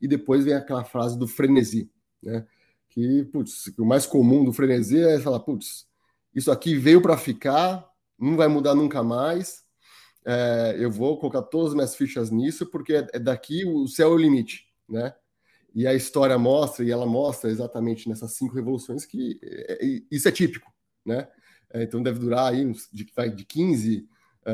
e 0.00 0.08
depois 0.08 0.44
vem 0.44 0.54
aquela 0.54 0.84
frase 0.84 1.18
do 1.18 1.26
frenesi, 1.26 1.90
né, 2.22 2.44
que, 2.90 3.24
putz, 3.32 3.72
o 3.78 3.84
mais 3.84 4.04
comum 4.04 4.44
do 4.44 4.52
frenesi 4.52 5.00
é 5.00 5.20
falar, 5.20 5.40
putz, 5.40 5.86
isso 6.34 6.50
aqui 6.50 6.76
veio 6.76 7.00
para 7.00 7.16
ficar, 7.16 7.88
não 8.18 8.36
vai 8.36 8.48
mudar 8.48 8.74
nunca 8.74 9.02
mais, 9.02 9.62
é, 10.26 10.76
eu 10.78 10.90
vou 10.90 11.18
colocar 11.18 11.42
todas 11.42 11.68
as 11.68 11.74
minhas 11.74 11.94
fichas 11.94 12.30
nisso, 12.30 12.66
porque 12.66 12.94
é, 12.94 13.06
é 13.12 13.18
daqui 13.18 13.64
o 13.64 13.86
céu 13.86 14.08
é 14.08 14.14
o 14.14 14.18
limite, 14.18 14.66
né? 14.88 15.14
E 15.78 15.86
a 15.86 15.94
história 15.94 16.36
mostra, 16.36 16.84
e 16.84 16.90
ela 16.90 17.06
mostra 17.06 17.48
exatamente 17.48 18.08
nessas 18.08 18.32
cinco 18.32 18.52
revoluções, 18.52 19.06
que 19.06 19.38
é, 19.40 19.86
é, 19.86 20.02
isso 20.10 20.26
é 20.26 20.32
típico, 20.32 20.72
né? 21.06 21.28
É, 21.72 21.84
então 21.84 22.02
deve 22.02 22.18
durar 22.18 22.52
aí 22.52 22.68
de, 22.92 23.06
vai 23.14 23.30
de 23.30 23.44
15, 23.44 24.08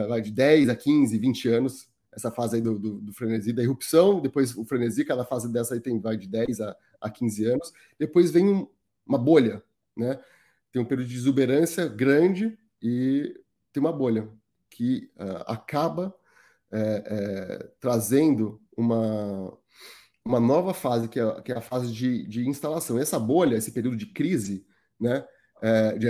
vai 0.07 0.21
de 0.21 0.31
10 0.31 0.69
a 0.69 0.76
15, 0.76 1.16
20 1.16 1.49
anos, 1.49 1.88
essa 2.12 2.31
fase 2.31 2.57
aí 2.57 2.61
do, 2.61 2.78
do, 2.78 3.00
do, 3.00 3.12
frenesi 3.14 3.54
da 3.54 3.62
irrupção, 3.62 4.21
depois 4.21 4.54
o 4.54 4.66
frenesi, 4.66 5.02
cada 5.02 5.25
fase 5.25 5.50
dessa 5.50 5.73
aí 5.73 5.81
tem 5.81 5.99
vai 5.99 6.19
de 6.19 6.28
10 6.28 6.61
a, 6.61 6.76
a 7.00 7.09
15 7.09 7.47
anos, 7.47 7.73
depois 7.99 8.31
vem 8.31 8.47
um, 8.47 8.69
uma 9.07 9.16
bolha, 9.16 9.62
né? 9.97 10.21
Tem 10.71 10.83
um 10.83 10.85
período 10.85 11.09
de 11.09 11.16
exuberância 11.16 11.87
grande 11.87 12.59
e 12.83 13.35
tem 13.73 13.81
uma 13.81 13.93
bolha 13.93 14.28
que 14.69 15.11
uh, 15.16 15.45
acaba 15.47 16.14
é, 16.71 17.02
é, 17.07 17.71
trazendo 17.81 18.61
uma, 18.76 19.57
uma 20.25 20.40
nova 20.40 20.73
fase, 20.73 21.09
que 21.09 21.21
é, 21.21 21.40
que 21.43 21.52
é 21.52 21.57
a 21.57 21.61
fase 21.61 21.93
de, 21.93 22.26
de 22.26 22.49
instalação. 22.49 22.99
Essa 22.99 23.19
bolha, 23.19 23.57
esse 23.57 23.71
período 23.71 23.97
de 23.97 24.07
crise, 24.07 24.64
né, 24.99 25.25
é, 25.61 25.99
de, 25.99 26.09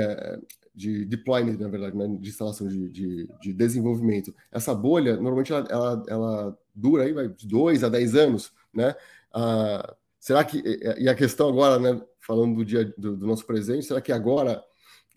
de 0.75 1.05
deployment, 1.05 1.59
na 1.59 1.69
verdade, 1.69 1.97
né, 1.97 2.07
de 2.21 2.29
instalação, 2.29 2.69
de, 2.69 2.89
de, 2.91 3.29
de, 3.41 3.53
desenvolvimento. 3.53 4.35
Essa 4.53 4.75
bolha, 4.75 5.15
normalmente, 5.15 5.53
ela, 5.53 5.67
ela, 5.69 6.03
ela 6.09 6.59
dura 6.75 7.05
aí, 7.05 7.13
vai, 7.13 7.29
de 7.29 7.47
dois 7.47 7.83
a 7.83 7.89
dez 7.89 8.15
anos, 8.15 8.53
né? 8.73 8.95
Ah, 9.33 9.95
será 10.21 10.45
que, 10.45 10.63
e 10.99 11.09
a 11.09 11.15
questão 11.15 11.49
agora, 11.49 11.79
né, 11.79 12.01
falando 12.21 12.57
do 12.57 12.65
dia 12.65 12.85
do, 12.97 13.17
do 13.17 13.27
nosso 13.27 13.45
presente, 13.45 13.87
será 13.87 14.01
que 14.01 14.13
agora 14.13 14.63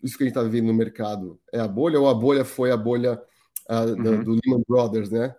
isso 0.02 0.16
que 0.16 0.24
a 0.24 0.26
gente 0.26 0.36
está 0.36 0.42
vivendo 0.42 0.66
no 0.66 0.74
mercado 0.74 1.40
é 1.52 1.58
a 1.58 1.66
bolha 1.66 1.98
ou 1.98 2.08
a 2.08 2.14
bolha 2.14 2.44
foi 2.44 2.70
a 2.70 2.76
bolha 2.76 3.20
uh, 3.68 3.90
uhum. 3.90 4.02
do, 4.02 4.24
do, 4.24 4.30
Lehman 4.32 4.62
Brothers, 4.68 5.10
né? 5.10 5.34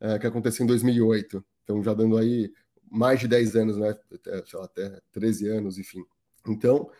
Uh, 0.00 0.18
que 0.18 0.26
aconteceu 0.26 0.64
em 0.64 0.66
2008. 0.66 1.44
Então, 1.62 1.82
já 1.82 1.94
dando 1.94 2.18
aí 2.18 2.50
mais 2.92 3.18
de 3.20 3.26
10 3.26 3.56
anos, 3.56 3.76
né? 3.78 3.96
Até, 4.12 4.44
lá, 4.52 4.64
até 4.64 5.00
13 5.12 5.48
anos, 5.48 5.78
enfim. 5.78 6.04
Então, 6.46 6.90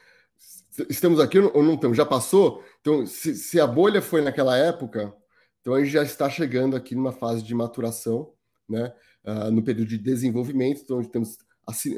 estamos 0.89 1.21
aqui 1.21 1.39
ou 1.39 1.63
não 1.63 1.75
estamos? 1.75 1.97
Já 1.97 2.07
passou? 2.07 2.65
Então, 2.81 3.07
se, 3.07 3.35
se, 3.35 3.61
a 3.61 3.67
bolha 3.67 4.01
foi 4.01 4.23
naquela 4.23 4.57
época, 4.57 5.15
então 5.61 5.75
a 5.75 5.81
gente 5.81 5.93
já 5.93 6.03
está 6.03 6.31
chegando 6.31 6.75
aqui 6.75 6.95
numa 6.95 7.13
fase 7.13 7.43
de 7.43 7.55
maturação, 7.55 8.33
né? 8.69 8.93
Uh, 9.23 9.51
no 9.53 9.63
período 9.63 9.89
de 9.89 9.99
desenvolvimento, 9.99 10.81
então 10.83 11.05
temos 11.05 11.37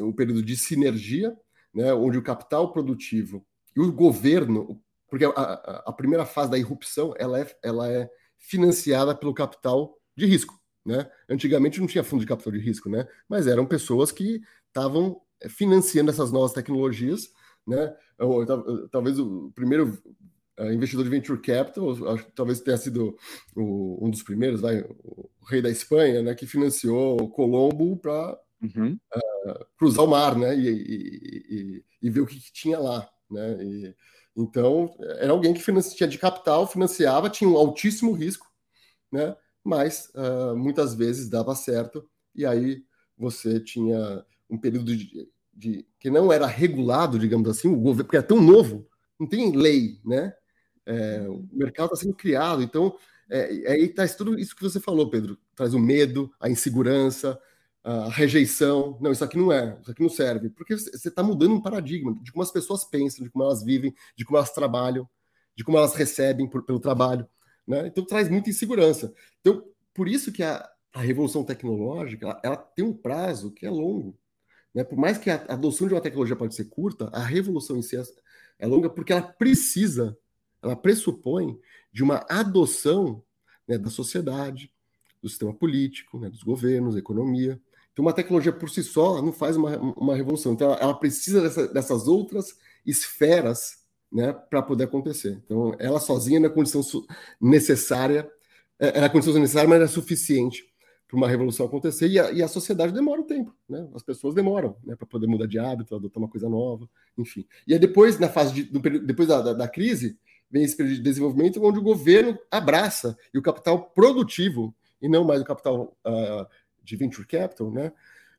o 0.00 0.04
um 0.06 0.12
período 0.12 0.42
de 0.42 0.56
sinergia, 0.56 1.34
né? 1.72 1.94
Onde 1.94 2.18
o 2.18 2.22
capital 2.22 2.72
produtivo 2.72 3.46
e 3.76 3.80
o 3.80 3.92
governo, 3.92 4.82
porque 5.08 5.24
a, 5.24 5.30
a, 5.30 5.84
a 5.86 5.92
primeira 5.92 6.26
fase 6.26 6.50
da 6.50 6.58
irrupção 6.58 7.14
ela 7.16 7.40
é, 7.40 7.56
ela 7.62 7.90
é 7.90 8.10
financiada 8.38 9.14
pelo 9.14 9.32
capital 9.32 9.96
de 10.16 10.26
risco. 10.26 10.63
Né? 10.84 11.10
Antigamente 11.28 11.80
não 11.80 11.86
tinha 11.86 12.04
fundo 12.04 12.20
de 12.20 12.26
capital 12.26 12.52
de 12.52 12.58
risco, 12.58 12.90
né? 12.90 13.06
mas 13.28 13.46
eram 13.46 13.64
pessoas 13.64 14.12
que 14.12 14.42
estavam 14.66 15.20
eh, 15.40 15.48
financiando 15.48 16.10
essas 16.10 16.30
novas 16.30 16.52
tecnologias. 16.52 17.30
Né? 17.66 17.94
Ou, 18.18 18.44
talvez 18.90 19.18
o 19.18 19.50
primeiro 19.54 19.98
uh, 20.58 20.72
investidor 20.72 21.04
de 21.04 21.10
venture 21.10 21.40
capital, 21.40 21.90
acho, 22.08 22.26
talvez 22.34 22.60
tenha 22.60 22.76
sido 22.76 23.16
o, 23.56 24.06
um 24.06 24.10
dos 24.10 24.22
primeiros, 24.22 24.60
vai, 24.60 24.80
o 24.82 25.30
rei 25.48 25.62
da 25.62 25.70
Espanha, 25.70 26.22
né, 26.22 26.34
que 26.34 26.46
financiou 26.46 27.28
Colombo 27.30 27.96
para 27.96 28.38
uhum. 28.62 28.98
uh, 29.16 29.66
cruzar 29.78 30.04
o 30.04 30.08
mar 30.08 30.36
né, 30.36 30.54
e, 30.54 30.68
e, 30.68 31.46
e, 31.50 31.84
e 32.02 32.10
ver 32.10 32.20
o 32.20 32.26
que, 32.26 32.38
que, 32.38 32.52
tinha 32.52 32.78
lá. 32.78 33.08
Né? 33.30 33.64
E, 33.64 33.94
então, 34.36 34.94
era 35.18 35.32
alguém 35.32 35.54
que 35.54 35.62
tinha 35.94 36.08
de 36.08 36.18
capital, 36.18 36.66
financiava, 36.66 37.30
tinha 37.30 37.48
um 37.48 37.56
altíssimo 37.56 38.12
risco, 38.12 38.46
né? 39.10 39.36
Mas 39.64 40.12
uh, 40.14 40.54
muitas 40.56 40.94
vezes 40.94 41.28
dava 41.28 41.54
certo, 41.54 42.08
e 42.34 42.44
aí 42.44 42.84
você 43.16 43.58
tinha 43.58 44.24
um 44.48 44.58
período 44.58 44.94
de, 44.94 45.28
de 45.52 45.86
que 45.98 46.10
não 46.10 46.32
era 46.32 46.46
regulado, 46.46 47.18
digamos 47.18 47.48
assim, 47.48 47.68
o 47.68 47.76
governo, 47.76 48.04
porque 48.04 48.18
é 48.18 48.22
tão 48.22 48.40
novo, 48.40 48.86
não 49.18 49.26
tem 49.26 49.56
lei, 49.56 49.98
né? 50.04 50.34
É, 50.86 51.26
o 51.28 51.48
mercado 51.50 51.86
está 51.86 51.96
sendo 51.96 52.14
criado, 52.14 52.62
então 52.62 52.94
é, 53.30 53.72
aí 53.72 53.88
traz 53.88 54.14
tudo 54.14 54.38
isso 54.38 54.54
que 54.54 54.62
você 54.62 54.78
falou, 54.78 55.08
Pedro, 55.08 55.38
traz 55.54 55.72
o 55.72 55.78
medo, 55.78 56.30
a 56.38 56.50
insegurança, 56.50 57.40
a 57.82 58.08
rejeição. 58.08 58.98
Não, 59.00 59.12
isso 59.12 59.24
aqui 59.24 59.36
não 59.36 59.52
é, 59.52 59.78
isso 59.80 59.90
aqui 59.90 60.02
não 60.02 60.08
serve. 60.08 60.50
Porque 60.50 60.76
você 60.76 61.08
está 61.08 61.22
mudando 61.22 61.54
um 61.54 61.60
paradigma 61.60 62.18
de 62.22 62.32
como 62.32 62.42
as 62.42 62.50
pessoas 62.50 62.84
pensam, 62.84 63.24
de 63.24 63.30
como 63.30 63.44
elas 63.44 63.62
vivem, 63.62 63.94
de 64.16 64.24
como 64.24 64.36
elas 64.36 64.52
trabalham, 64.52 65.08
de 65.56 65.64
como 65.64 65.78
elas 65.78 65.94
recebem 65.94 66.48
por, 66.48 66.64
pelo 66.64 66.80
trabalho. 66.80 67.26
Né? 67.66 67.86
Então 67.86 68.04
traz 68.04 68.28
muita 68.28 68.50
insegurança. 68.50 69.12
Então, 69.40 69.64
por 69.92 70.08
isso 70.08 70.32
que 70.32 70.42
a, 70.42 70.68
a 70.92 71.00
revolução 71.00 71.44
tecnológica 71.44 72.26
ela, 72.26 72.40
ela, 72.44 72.56
tem 72.56 72.84
um 72.84 72.92
prazo 72.92 73.50
que 73.50 73.66
é 73.66 73.70
longo. 73.70 74.18
Né? 74.74 74.84
Por 74.84 74.98
mais 74.98 75.18
que 75.18 75.30
a, 75.30 75.36
adoção 75.48 75.88
de 75.88 75.94
uma 75.94 76.00
tecnologia 76.00 76.36
pode 76.36 76.54
ser 76.54 76.66
curta, 76.66 77.08
a 77.12 77.22
revolução 77.22 77.76
em 77.76 77.82
si 77.82 77.96
é, 77.96 78.02
é 78.58 78.66
longa 78.66 78.90
porque 78.90 79.12
ela 79.12 79.22
precisa, 79.22 80.16
ela 80.62 80.76
pressupõe 80.76 81.58
de 81.92 82.02
uma 82.02 82.26
adoção 82.28 83.22
né, 83.66 83.78
da 83.78 83.88
sociedade, 83.88 84.70
do 85.22 85.28
sistema 85.28 85.54
político, 85.54 86.18
né, 86.18 86.28
dos 86.28 86.42
governos, 86.42 86.94
da 86.94 87.00
economia. 87.00 87.60
Então, 87.92 88.04
uma 88.04 88.12
tecnologia 88.12 88.52
por 88.52 88.68
si 88.68 88.82
só 88.82 89.22
não 89.22 89.32
faz 89.32 89.56
uma, 89.56 89.78
uma 89.78 90.16
revolução. 90.16 90.52
Então, 90.52 90.72
ela, 90.72 90.80
ela 90.80 90.94
precisa 90.98 91.40
dessa, 91.40 91.68
dessas 91.68 92.08
outras 92.08 92.58
esferas 92.84 93.83
né, 94.14 94.32
para 94.32 94.62
poder 94.62 94.84
acontecer. 94.84 95.42
Então, 95.44 95.74
ela 95.76 95.98
sozinha 95.98 96.46
é 96.46 96.48
condição 96.48 96.80
necessária, 97.40 98.30
é, 98.78 99.00
é 99.00 99.04
a 99.04 99.10
condição 99.10 99.34
necessária, 99.34 99.68
mas 99.68 99.82
é 99.82 99.88
suficiente 99.88 100.64
para 101.08 101.16
uma 101.16 101.28
revolução 101.28 101.66
acontecer. 101.66 102.06
E 102.06 102.20
a, 102.20 102.30
e 102.30 102.40
a, 102.40 102.46
sociedade 102.46 102.92
demora 102.92 103.20
um 103.20 103.26
tempo, 103.26 103.52
né? 103.68 103.88
As 103.92 104.04
pessoas 104.04 104.32
demoram 104.32 104.76
né, 104.84 104.94
para 104.94 105.06
poder 105.06 105.26
mudar 105.26 105.46
de 105.46 105.58
hábito, 105.58 105.96
adotar 105.96 106.22
uma 106.22 106.28
coisa 106.28 106.48
nova, 106.48 106.88
enfim. 107.18 107.44
E 107.66 107.72
aí 107.72 107.78
depois, 107.78 108.16
na 108.20 108.28
fase 108.28 108.54
de, 108.54 108.62
do, 108.62 108.78
depois 109.00 109.26
da, 109.26 109.42
da, 109.42 109.52
da 109.52 109.68
crise, 109.68 110.16
vem 110.48 110.62
esse 110.62 110.76
período 110.76 110.96
de 110.96 111.02
desenvolvimento 111.02 111.60
onde 111.64 111.80
o 111.80 111.82
governo 111.82 112.38
abraça 112.48 113.18
e 113.34 113.38
o 113.38 113.42
capital 113.42 113.90
produtivo 113.90 114.72
e 115.02 115.08
não 115.08 115.24
mais 115.24 115.40
o 115.40 115.44
capital 115.44 115.96
uh, 116.06 116.46
de 116.84 116.94
venture 116.96 117.26
capital, 117.26 117.70
né? 117.72 117.92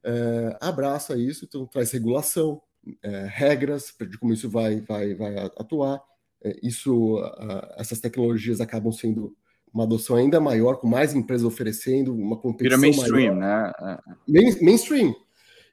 Uh, 0.06 0.56
abraça 0.62 1.18
isso, 1.18 1.46
então 1.46 1.66
traz 1.66 1.92
regulação, 1.92 2.62
uh, 2.88 3.28
regras 3.28 3.94
de 4.10 4.18
como 4.18 4.34
isso 4.34 4.50
vai, 4.50 4.82
vai, 4.82 5.14
vai 5.14 5.38
atuar. 5.38 6.02
É, 6.44 6.56
isso, 6.62 7.20
essas 7.78 8.00
tecnologias 8.00 8.62
acabam 8.62 8.92
sendo 8.92 9.36
uma 9.74 9.84
adoção 9.84 10.16
ainda 10.16 10.40
maior, 10.40 10.78
com 10.78 10.88
mais 10.88 11.14
empresas 11.14 11.46
oferecendo, 11.46 12.16
uma 12.16 12.38
competição 12.38 12.80
Vira 12.80 12.94
mainstream, 12.94 13.36
maior. 13.36 13.76
né? 13.82 13.98
Main, 14.26 14.62
mainstream. 14.62 15.14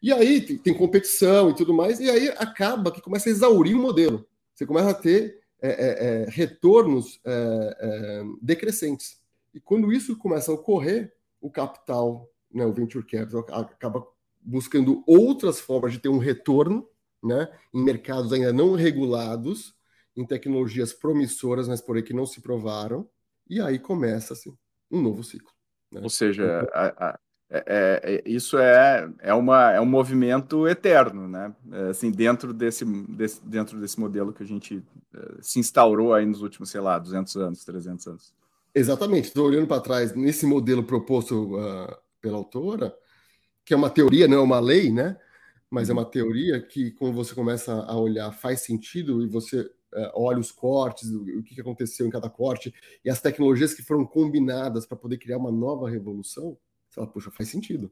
E 0.02 0.12
aí 0.12 0.40
tem, 0.40 0.58
tem, 0.58 0.74
competição 0.74 1.50
e 1.50 1.54
tudo 1.54 1.72
mais, 1.72 2.00
e 2.00 2.10
aí 2.10 2.28
acaba 2.30 2.90
que 2.90 3.00
começa 3.00 3.28
a 3.28 3.30
exaurir 3.30 3.76
o 3.76 3.80
modelo. 3.80 4.26
Você 4.52 4.66
começa 4.66 4.90
a 4.90 4.94
ter 4.94 5.38
é, 5.62 5.68
é, 5.68 6.22
é 6.24 6.26
retornos 6.28 7.20
é, 7.24 7.76
é, 7.80 8.24
decrescentes. 8.42 9.20
E 9.54 9.60
quando 9.60 9.92
isso 9.92 10.16
começa 10.16 10.50
a 10.50 10.54
ocorrer, 10.54 11.12
o 11.40 11.48
capital, 11.48 12.28
né, 12.52 12.66
o 12.66 12.72
venture 12.72 13.06
capital, 13.06 13.46
acaba 13.48 14.04
buscando 14.40 15.04
outras 15.06 15.60
formas 15.60 15.92
de 15.92 16.00
ter 16.00 16.08
um 16.08 16.18
retorno 16.18 16.88
né, 17.22 17.48
em 17.72 17.82
mercados 17.82 18.32
ainda 18.32 18.52
não 18.52 18.74
regulados, 18.74 19.74
em 20.16 20.26
tecnologias 20.26 20.92
promissoras, 20.92 21.68
mas 21.68 21.80
por 21.80 21.96
aí 21.96 22.02
que 22.02 22.12
não 22.12 22.26
se 22.26 22.40
provaram, 22.40 23.08
e 23.48 23.60
aí 23.60 23.78
começa-se 23.78 24.52
um 24.90 25.00
novo 25.00 25.22
ciclo. 25.24 25.50
Né? 25.90 26.00
Ou 26.02 26.10
seja, 26.10 26.44
então, 26.62 26.68
a, 26.74 27.08
a, 27.08 27.18
é, 27.54 27.64
é, 27.66 28.14
é, 28.14 28.22
isso 28.24 28.56
é, 28.56 29.06
é, 29.18 29.34
uma, 29.34 29.72
é 29.72 29.80
um 29.80 29.84
movimento 29.84 30.66
eterno, 30.66 31.28
né? 31.28 31.54
É, 31.70 31.90
assim, 31.90 32.10
dentro 32.10 32.50
desse, 32.54 32.82
desse, 32.82 33.44
dentro 33.44 33.78
desse 33.78 34.00
modelo 34.00 34.32
que 34.32 34.42
a 34.42 34.46
gente 34.46 34.82
é, 35.14 35.34
se 35.42 35.58
instaurou 35.58 36.14
aí 36.14 36.24
nos 36.24 36.40
últimos, 36.40 36.70
sei 36.70 36.80
lá, 36.80 36.98
200 36.98 37.36
anos, 37.36 37.62
300 37.62 38.06
anos. 38.06 38.34
Exatamente. 38.74 39.28
Estou 39.28 39.48
olhando 39.48 39.66
para 39.66 39.82
trás 39.82 40.14
nesse 40.14 40.46
modelo 40.46 40.82
proposto 40.82 41.58
uh, 41.58 41.94
pela 42.22 42.38
autora, 42.38 42.94
que 43.66 43.74
é 43.74 43.76
uma 43.76 43.90
teoria, 43.90 44.26
não 44.26 44.38
é 44.38 44.40
uma 44.40 44.58
lei, 44.58 44.90
né? 44.90 45.18
Mas 45.72 45.88
é 45.88 45.92
uhum. 45.94 46.00
uma 46.00 46.04
teoria 46.04 46.60
que, 46.60 46.90
quando 46.90 47.14
você 47.14 47.34
começa 47.34 47.72
a 47.72 47.98
olhar, 47.98 48.30
faz 48.30 48.60
sentido 48.60 49.22
e 49.22 49.26
você 49.26 49.60
uh, 49.60 50.10
olha 50.14 50.38
os 50.38 50.52
cortes, 50.52 51.08
o, 51.08 51.22
o, 51.38 51.42
que 51.42 51.58
aconteceu 51.58 52.06
em 52.06 52.10
cada 52.10 52.28
corte 52.28 52.74
e 53.02 53.08
as 53.08 53.22
tecnologias 53.22 53.72
que 53.72 53.80
foram 53.80 54.04
combinadas 54.04 54.84
para 54.84 54.98
poder 54.98 55.16
criar 55.16 55.38
uma 55.38 55.50
nova 55.50 55.88
revolução, 55.88 56.58
você 56.90 56.96
fala, 56.96 57.06
poxa, 57.06 57.30
faz 57.30 57.48
sentido. 57.48 57.90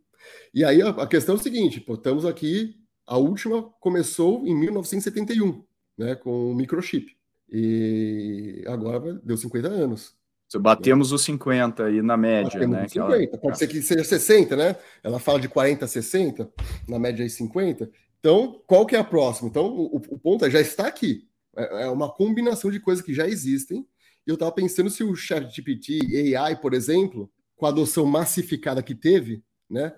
E 0.53 0.63
aí 0.63 0.83
a, 0.83 0.91
a 0.91 1.07
questão 1.07 1.37
é 1.37 1.39
o 1.39 1.43
seguinte: 1.43 1.81
pô, 1.81 1.95
estamos 1.95 2.27
aqui, 2.27 2.77
a 3.07 3.17
última 3.17 3.63
começou 3.81 4.47
em 4.47 4.55
1971, 4.55 5.65
né, 5.97 6.15
com 6.15 6.53
o 6.53 6.55
microchip. 6.55 7.17
E 7.51 8.63
agora 8.67 9.15
deu 9.25 9.39
50 9.39 9.69
anos. 9.69 10.15
Batemos 10.59 11.12
os 11.12 11.23
50 11.23 11.85
aí 11.85 12.02
na 12.02 12.16
média, 12.16 12.52
Batemos 12.52 12.76
né? 12.76 12.88
50. 12.88 13.14
Ela... 13.14 13.38
Pode 13.38 13.59
ser 13.59 13.69
que 13.69 13.80
seja 13.83 14.02
60, 14.02 14.57
né? 14.57 14.76
Ela 15.02 15.19
fala 15.19 15.38
de 15.38 15.49
40 15.49 15.85
a 15.85 15.88
60, 15.88 16.50
na 16.88 16.99
média 16.99 17.23
aí 17.23 17.30
50. 17.30 17.90
Então, 18.19 18.61
qual 18.66 18.85
que 18.85 18.97
é 18.97 18.99
a 18.99 19.04
próxima? 19.04 19.49
Então, 19.49 19.66
o, 19.66 19.97
o 19.97 20.19
ponto 20.19 20.45
é, 20.45 20.50
já 20.50 20.61
está 20.61 20.87
aqui. 20.87 21.28
É, 21.57 21.85
é 21.85 21.88
uma 21.88 22.11
combinação 22.11 22.71
de 22.71 22.80
coisas 22.80 23.04
que 23.04 23.14
já 23.14 23.27
existem. 23.27 23.87
E 24.27 24.31
eu 24.31 24.35
estava 24.35 24.53
pensando 24.53 24.90
se 24.90 25.03
o 25.03 25.14
ChatGPT 25.14 26.35
AI, 26.37 26.61
por 26.61 26.75
exemplo, 26.75 27.31
com 27.57 27.66
a 27.66 27.70
adoção 27.70 28.05
massificada 28.05 28.83
que 28.83 28.94
teve, 28.94 29.42
né? 29.68 29.92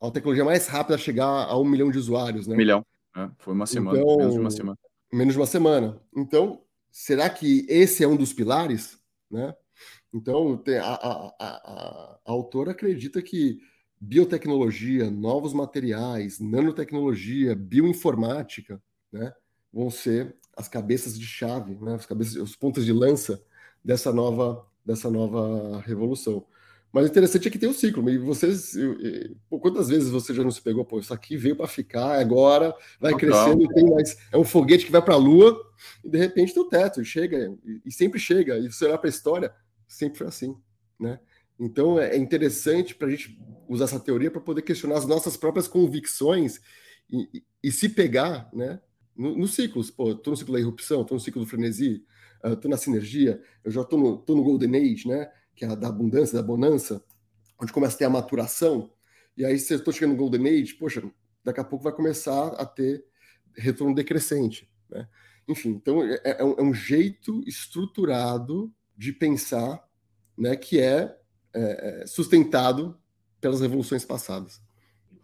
A 0.00 0.10
tecnologia 0.10 0.44
mais 0.44 0.66
rápida 0.66 0.94
a 0.94 0.98
chegar 0.98 1.26
a 1.26 1.58
um 1.58 1.64
milhão 1.64 1.90
de 1.90 1.98
usuários, 1.98 2.46
né? 2.46 2.54
Um 2.54 2.58
milhão. 2.58 2.86
É, 3.16 3.28
foi 3.38 3.54
uma 3.54 3.66
semana, 3.66 3.98
então, 3.98 4.16
menos 4.16 4.34
de 4.34 4.40
uma 4.40 4.50
semana. 4.50 4.78
Menos 5.12 5.34
de 5.34 5.40
uma 5.40 5.46
semana. 5.46 6.00
Então, 6.16 6.62
será 6.90 7.28
que 7.28 7.66
esse 7.68 8.02
é 8.02 8.08
um 8.08 8.16
dos 8.16 8.32
pilares, 8.32 8.98
né? 9.30 9.54
Então, 10.12 10.62
a, 10.82 10.94
a, 10.94 11.34
a, 11.38 11.46
a, 11.46 12.18
autora 12.24 12.72
acredita 12.72 13.22
que 13.22 13.58
biotecnologia, 14.00 15.10
novos 15.10 15.52
materiais, 15.52 16.40
nanotecnologia, 16.40 17.54
bioinformática, 17.54 18.82
né, 19.12 19.32
vão 19.72 19.90
ser 19.90 20.34
as 20.56 20.68
cabeças 20.68 21.18
de 21.18 21.26
chave, 21.26 21.74
né, 21.76 21.94
as 21.94 22.06
cabeças, 22.06 22.36
os 22.36 22.56
pontos 22.56 22.84
de 22.84 22.92
lança 22.92 23.42
dessa 23.84 24.12
nova, 24.12 24.66
dessa 24.84 25.10
nova 25.10 25.80
revolução. 25.80 26.46
Mas 26.92 27.04
o 27.04 27.08
interessante 27.08 27.46
é 27.46 27.50
que 27.50 27.58
tem 27.58 27.68
o 27.68 27.72
um 27.72 27.74
ciclo. 27.74 28.08
E 28.10 28.18
vocês, 28.18 28.74
quantas 29.48 29.88
vezes 29.88 30.10
você 30.10 30.34
já 30.34 30.42
não 30.42 30.50
se 30.50 30.60
pegou? 30.60 30.84
Pô, 30.84 30.98
isso 30.98 31.14
aqui 31.14 31.36
veio 31.36 31.54
para 31.54 31.68
ficar, 31.68 32.20
agora 32.20 32.74
vai 32.98 33.14
crescendo, 33.14 33.68
tem 33.68 33.88
mais. 33.88 34.16
É 34.32 34.36
um 34.36 34.44
foguete 34.44 34.86
que 34.86 34.92
vai 34.92 35.00
para 35.00 35.14
a 35.14 35.18
Lua 35.18 35.56
e 36.04 36.08
de 36.08 36.18
repente 36.18 36.52
tem 36.52 36.62
o 36.62 36.68
teto 36.68 37.00
e 37.00 37.04
chega 37.04 37.54
e, 37.64 37.80
e 37.86 37.92
sempre 37.92 38.18
chega. 38.18 38.58
E 38.58 38.70
você 38.70 38.86
olhar 38.86 38.98
para 38.98 39.08
a 39.08 39.10
história, 39.10 39.52
sempre 39.90 40.18
foi 40.18 40.26
assim, 40.28 40.56
né? 40.98 41.18
Então 41.58 41.98
é 41.98 42.16
interessante 42.16 42.94
para 42.94 43.08
a 43.08 43.10
gente 43.10 43.38
usar 43.68 43.84
essa 43.84 44.00
teoria 44.00 44.30
para 44.30 44.40
poder 44.40 44.62
questionar 44.62 44.96
as 44.96 45.06
nossas 45.06 45.36
próprias 45.36 45.68
convicções 45.68 46.60
e, 47.10 47.28
e, 47.34 47.44
e 47.64 47.72
se 47.72 47.88
pegar, 47.88 48.48
né? 48.52 48.80
Nos 49.16 49.36
no 49.36 49.48
ciclos, 49.48 49.90
pô, 49.90 50.14
tô 50.14 50.30
no 50.30 50.36
ciclo 50.36 50.54
da 50.54 50.60
irrupção, 50.60 51.04
tô 51.04 51.14
no 51.14 51.20
ciclo 51.20 51.42
do 51.42 51.46
frenesi, 51.46 52.06
uh, 52.44 52.56
tô 52.56 52.68
na 52.68 52.76
sinergia, 52.76 53.42
eu 53.62 53.70
já 53.70 53.84
tô 53.84 53.98
no, 53.98 54.16
tô 54.16 54.34
no 54.34 54.42
golden 54.42 54.74
age, 54.76 55.06
né? 55.06 55.30
Que 55.54 55.64
é 55.64 55.68
a 55.68 55.74
da 55.74 55.88
abundância, 55.88 56.38
da 56.38 56.42
bonança, 56.42 57.04
onde 57.60 57.72
começa 57.72 57.96
a 57.96 57.98
ter 57.98 58.04
a 58.06 58.10
maturação. 58.10 58.90
E 59.36 59.44
aí, 59.44 59.52
eu 59.52 59.76
estou 59.76 59.92
chegando 59.92 60.12
no 60.12 60.16
golden 60.16 60.48
age, 60.48 60.74
poxa, 60.74 61.02
daqui 61.44 61.60
a 61.60 61.64
pouco 61.64 61.84
vai 61.84 61.92
começar 61.92 62.48
a 62.54 62.64
ter 62.64 63.04
retorno 63.54 63.94
decrescente, 63.94 64.70
né? 64.88 65.06
Enfim, 65.46 65.70
então 65.70 66.02
é, 66.02 66.20
é, 66.24 66.44
um, 66.44 66.52
é 66.52 66.62
um 66.62 66.72
jeito 66.72 67.42
estruturado 67.46 68.72
de 69.00 69.14
pensar 69.14 69.82
né, 70.36 70.54
que 70.54 70.78
é, 70.78 71.16
é, 71.54 72.02
é, 72.02 72.06
sustentado 72.06 72.94
pelas 73.40 73.62
revoluções 73.62 74.04
passadas. 74.04 74.60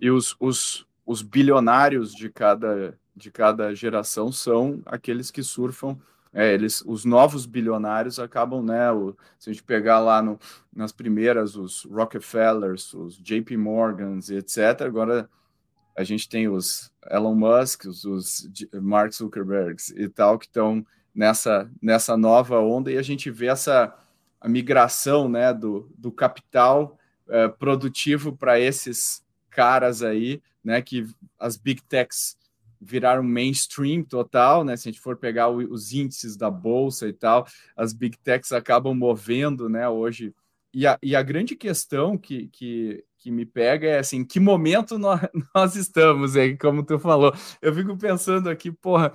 E 0.01 0.11
os, 0.11 0.35
os, 0.41 0.87
os 1.05 1.21
bilionários 1.21 2.15
de 2.15 2.31
cada, 2.31 2.99
de 3.15 3.31
cada 3.31 3.75
geração 3.75 4.33
são 4.33 4.81
aqueles 4.87 5.31
que 5.31 5.43
surfam 5.43 5.99
é, 6.33 6.55
eles, 6.55 6.83
os 6.87 7.05
novos 7.05 7.45
bilionários 7.45 8.19
acabam, 8.19 8.63
né? 8.63 8.91
O, 8.93 9.15
se 9.39 9.51
a 9.51 9.53
gente 9.53 9.63
pegar 9.63 10.01
lá 10.01 10.23
no, 10.23 10.39
nas 10.75 10.91
primeiras, 10.91 11.55
os 11.55 11.85
Rockefellers, 11.85 12.95
os 12.95 13.17
JP 13.19 13.59
Morgans, 13.59 14.31
etc. 14.31 14.83
Agora 14.87 15.29
a 15.95 16.03
gente 16.03 16.29
tem 16.31 16.49
os 16.49 16.91
Elon 17.11 17.35
Musk, 17.35 17.85
os, 17.85 18.05
os 18.07 18.49
Mark 18.73 19.13
Zuckerberg 19.13 19.77
e 19.97 20.09
tal, 20.09 20.39
que 20.39 20.47
estão 20.47 20.85
nessa, 21.17 21.71
nessa 21.81 22.17
nova 22.17 22.61
onda 22.61 22.93
e 22.93 22.99
a 22.99 23.03
gente 23.03 23.31
vê 23.31 23.47
essa 23.47 23.93
migração 24.45 25.29
né, 25.29 25.53
do, 25.53 25.91
do 25.97 26.13
capital 26.13 26.99
é, 27.29 27.49
produtivo 27.49 28.37
para 28.37 28.61
esses 28.61 29.25
caras 29.51 30.03
aí, 30.03 30.43
né, 30.63 30.83
que 30.83 31.07
as 31.39 31.57
big 31.57 31.83
techs 31.83 32.37
viraram 32.79 33.23
mainstream 33.23 34.03
total, 34.03 34.63
né? 34.63 34.77
Se 34.77 34.87
a 34.87 34.93
gente 34.93 35.01
for 35.01 35.17
pegar 35.17 35.49
o, 35.49 35.57
os 35.73 35.95
índices 35.95 36.37
da 36.37 36.51
bolsa 36.51 37.09
e 37.09 37.13
tal, 37.13 37.47
as 37.75 37.95
big 37.95 38.19
techs 38.19 38.53
acabam 38.53 38.95
movendo, 38.95 39.67
né? 39.67 39.89
Hoje 39.89 40.35
e 40.75 40.87
a, 40.87 40.99
e 41.03 41.17
a 41.17 41.23
grande 41.23 41.57
questão 41.57 42.19
que, 42.19 42.49
que, 42.49 43.03
que 43.17 43.31
me 43.31 43.47
pega 43.47 43.89
é 43.89 43.99
assim, 43.99 44.23
que 44.23 44.39
momento 44.39 44.99
nós, 44.99 45.21
nós 45.55 45.75
estamos 45.75 46.37
aí, 46.37 46.55
como 46.55 46.85
tu 46.85 46.99
falou. 46.99 47.33
Eu 47.63 47.75
fico 47.75 47.97
pensando 47.97 48.51
aqui, 48.51 48.71
porra, 48.71 49.11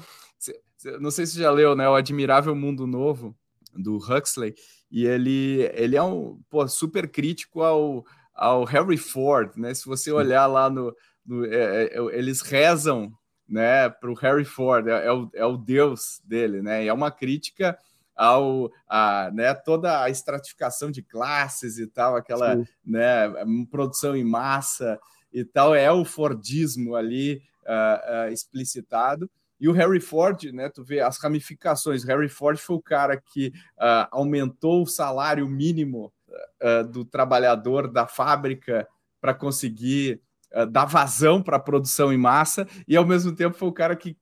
não 0.99 1.11
sei 1.11 1.25
se 1.25 1.39
já 1.39 1.51
leu, 1.51 1.75
né, 1.75 1.87
o 1.87 1.95
Admirável 1.95 2.55
Mundo 2.55 2.87
Novo 2.87 3.35
do 3.73 3.97
Huxley, 3.97 4.53
e 4.91 5.05
ele 5.05 5.69
ele 5.73 5.95
é 5.95 6.03
um 6.03 6.39
pô, 6.49 6.67
super 6.67 7.09
crítico 7.09 7.61
ao, 7.61 8.05
ao 8.33 8.63
Harry 8.65 8.97
Ford, 8.97 9.55
né? 9.55 9.73
Se 9.73 9.85
você 9.85 10.11
olhar 10.11 10.47
lá 10.47 10.69
no, 10.69 10.95
no 11.25 11.45
é, 11.45 11.85
é, 11.85 11.97
é 11.97 12.17
eles 12.17 12.41
rezam, 12.41 13.11
né, 13.47 13.89
para 13.89 14.09
o 14.09 14.15
Harry 14.15 14.45
Ford, 14.45 14.87
é, 14.87 15.05
é, 15.05 15.11
o, 15.11 15.29
é 15.33 15.45
o 15.45 15.57
deus 15.57 16.21
dele, 16.23 16.61
né? 16.61 16.85
E 16.85 16.87
é 16.87 16.93
uma 16.93 17.11
crítica 17.11 17.77
ao 18.15 18.71
a, 18.87 19.31
né, 19.33 19.53
toda 19.53 20.03
a 20.03 20.09
estratificação 20.09 20.91
de 20.91 21.01
classes 21.01 21.77
e 21.77 21.87
tal, 21.87 22.15
aquela 22.15 22.55
né, 22.85 23.29
produção 23.69 24.15
em 24.15 24.23
massa 24.23 24.99
e 25.33 25.43
tal, 25.43 25.73
é 25.73 25.91
o 25.91 26.05
Fordismo 26.05 26.95
ali 26.95 27.41
uh, 27.63 28.27
uh, 28.29 28.33
explicitado. 28.33 29.29
E 29.61 29.69
o 29.69 29.71
Harry 29.73 29.99
Ford, 29.99 30.51
né? 30.51 30.69
Tu 30.69 30.83
vê 30.83 31.01
as 31.01 31.19
ramificações. 31.19 32.03
Harry 32.03 32.27
Ford 32.27 32.57
foi 32.57 32.75
o 32.75 32.81
cara 32.81 33.15
que 33.15 33.53
uh, 33.77 34.09
aumentou 34.09 34.81
o 34.81 34.87
salário 34.87 35.47
mínimo 35.47 36.11
uh, 36.59 36.83
do 36.87 37.05
trabalhador 37.05 37.87
da 37.87 38.07
fábrica 38.07 38.87
para 39.21 39.35
conseguir 39.35 40.19
uh, 40.51 40.65
dar 40.65 40.85
vazão 40.85 41.43
para 41.43 41.57
a 41.57 41.59
produção 41.59 42.11
em 42.11 42.17
massa, 42.17 42.67
e 42.87 42.97
ao 42.97 43.05
mesmo 43.05 43.35
tempo 43.35 43.55
foi 43.55 43.69
o 43.69 43.73
cara 43.73 43.95
que 43.95 44.17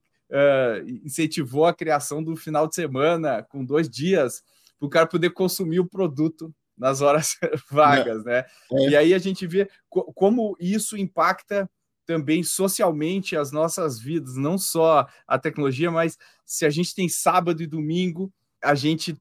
incentivou 1.04 1.66
a 1.66 1.74
criação 1.74 2.24
do 2.24 2.36
final 2.36 2.68
de 2.68 2.76
semana 2.76 3.42
com 3.42 3.66
dois 3.66 3.90
dias 3.90 4.44
para 4.78 4.86
o 4.86 4.90
cara 4.90 5.08
poder 5.08 5.32
consumir 5.32 5.80
o 5.80 5.90
produto 5.90 6.54
nas 6.78 7.02
horas 7.02 7.36
vagas, 7.72 8.24
né? 8.24 8.46
É. 8.72 8.90
E 8.90 8.96
aí 8.96 9.14
a 9.16 9.18
gente 9.18 9.48
vê 9.48 9.68
co 9.90 10.14
como 10.14 10.56
isso 10.60 10.96
impacta 10.96 11.68
também 12.10 12.42
socialmente 12.42 13.38
as 13.38 13.52
nossas 13.52 14.00
vidas, 14.00 14.36
não 14.36 14.58
só 14.58 15.08
a 15.28 15.38
tecnologia, 15.38 15.92
mas 15.92 16.18
se 16.44 16.66
a 16.66 16.70
gente 16.72 16.96
tem 16.96 17.08
sábado 17.08 17.62
e 17.62 17.68
domingo, 17.68 18.34
a 18.64 18.74
gente 18.74 19.16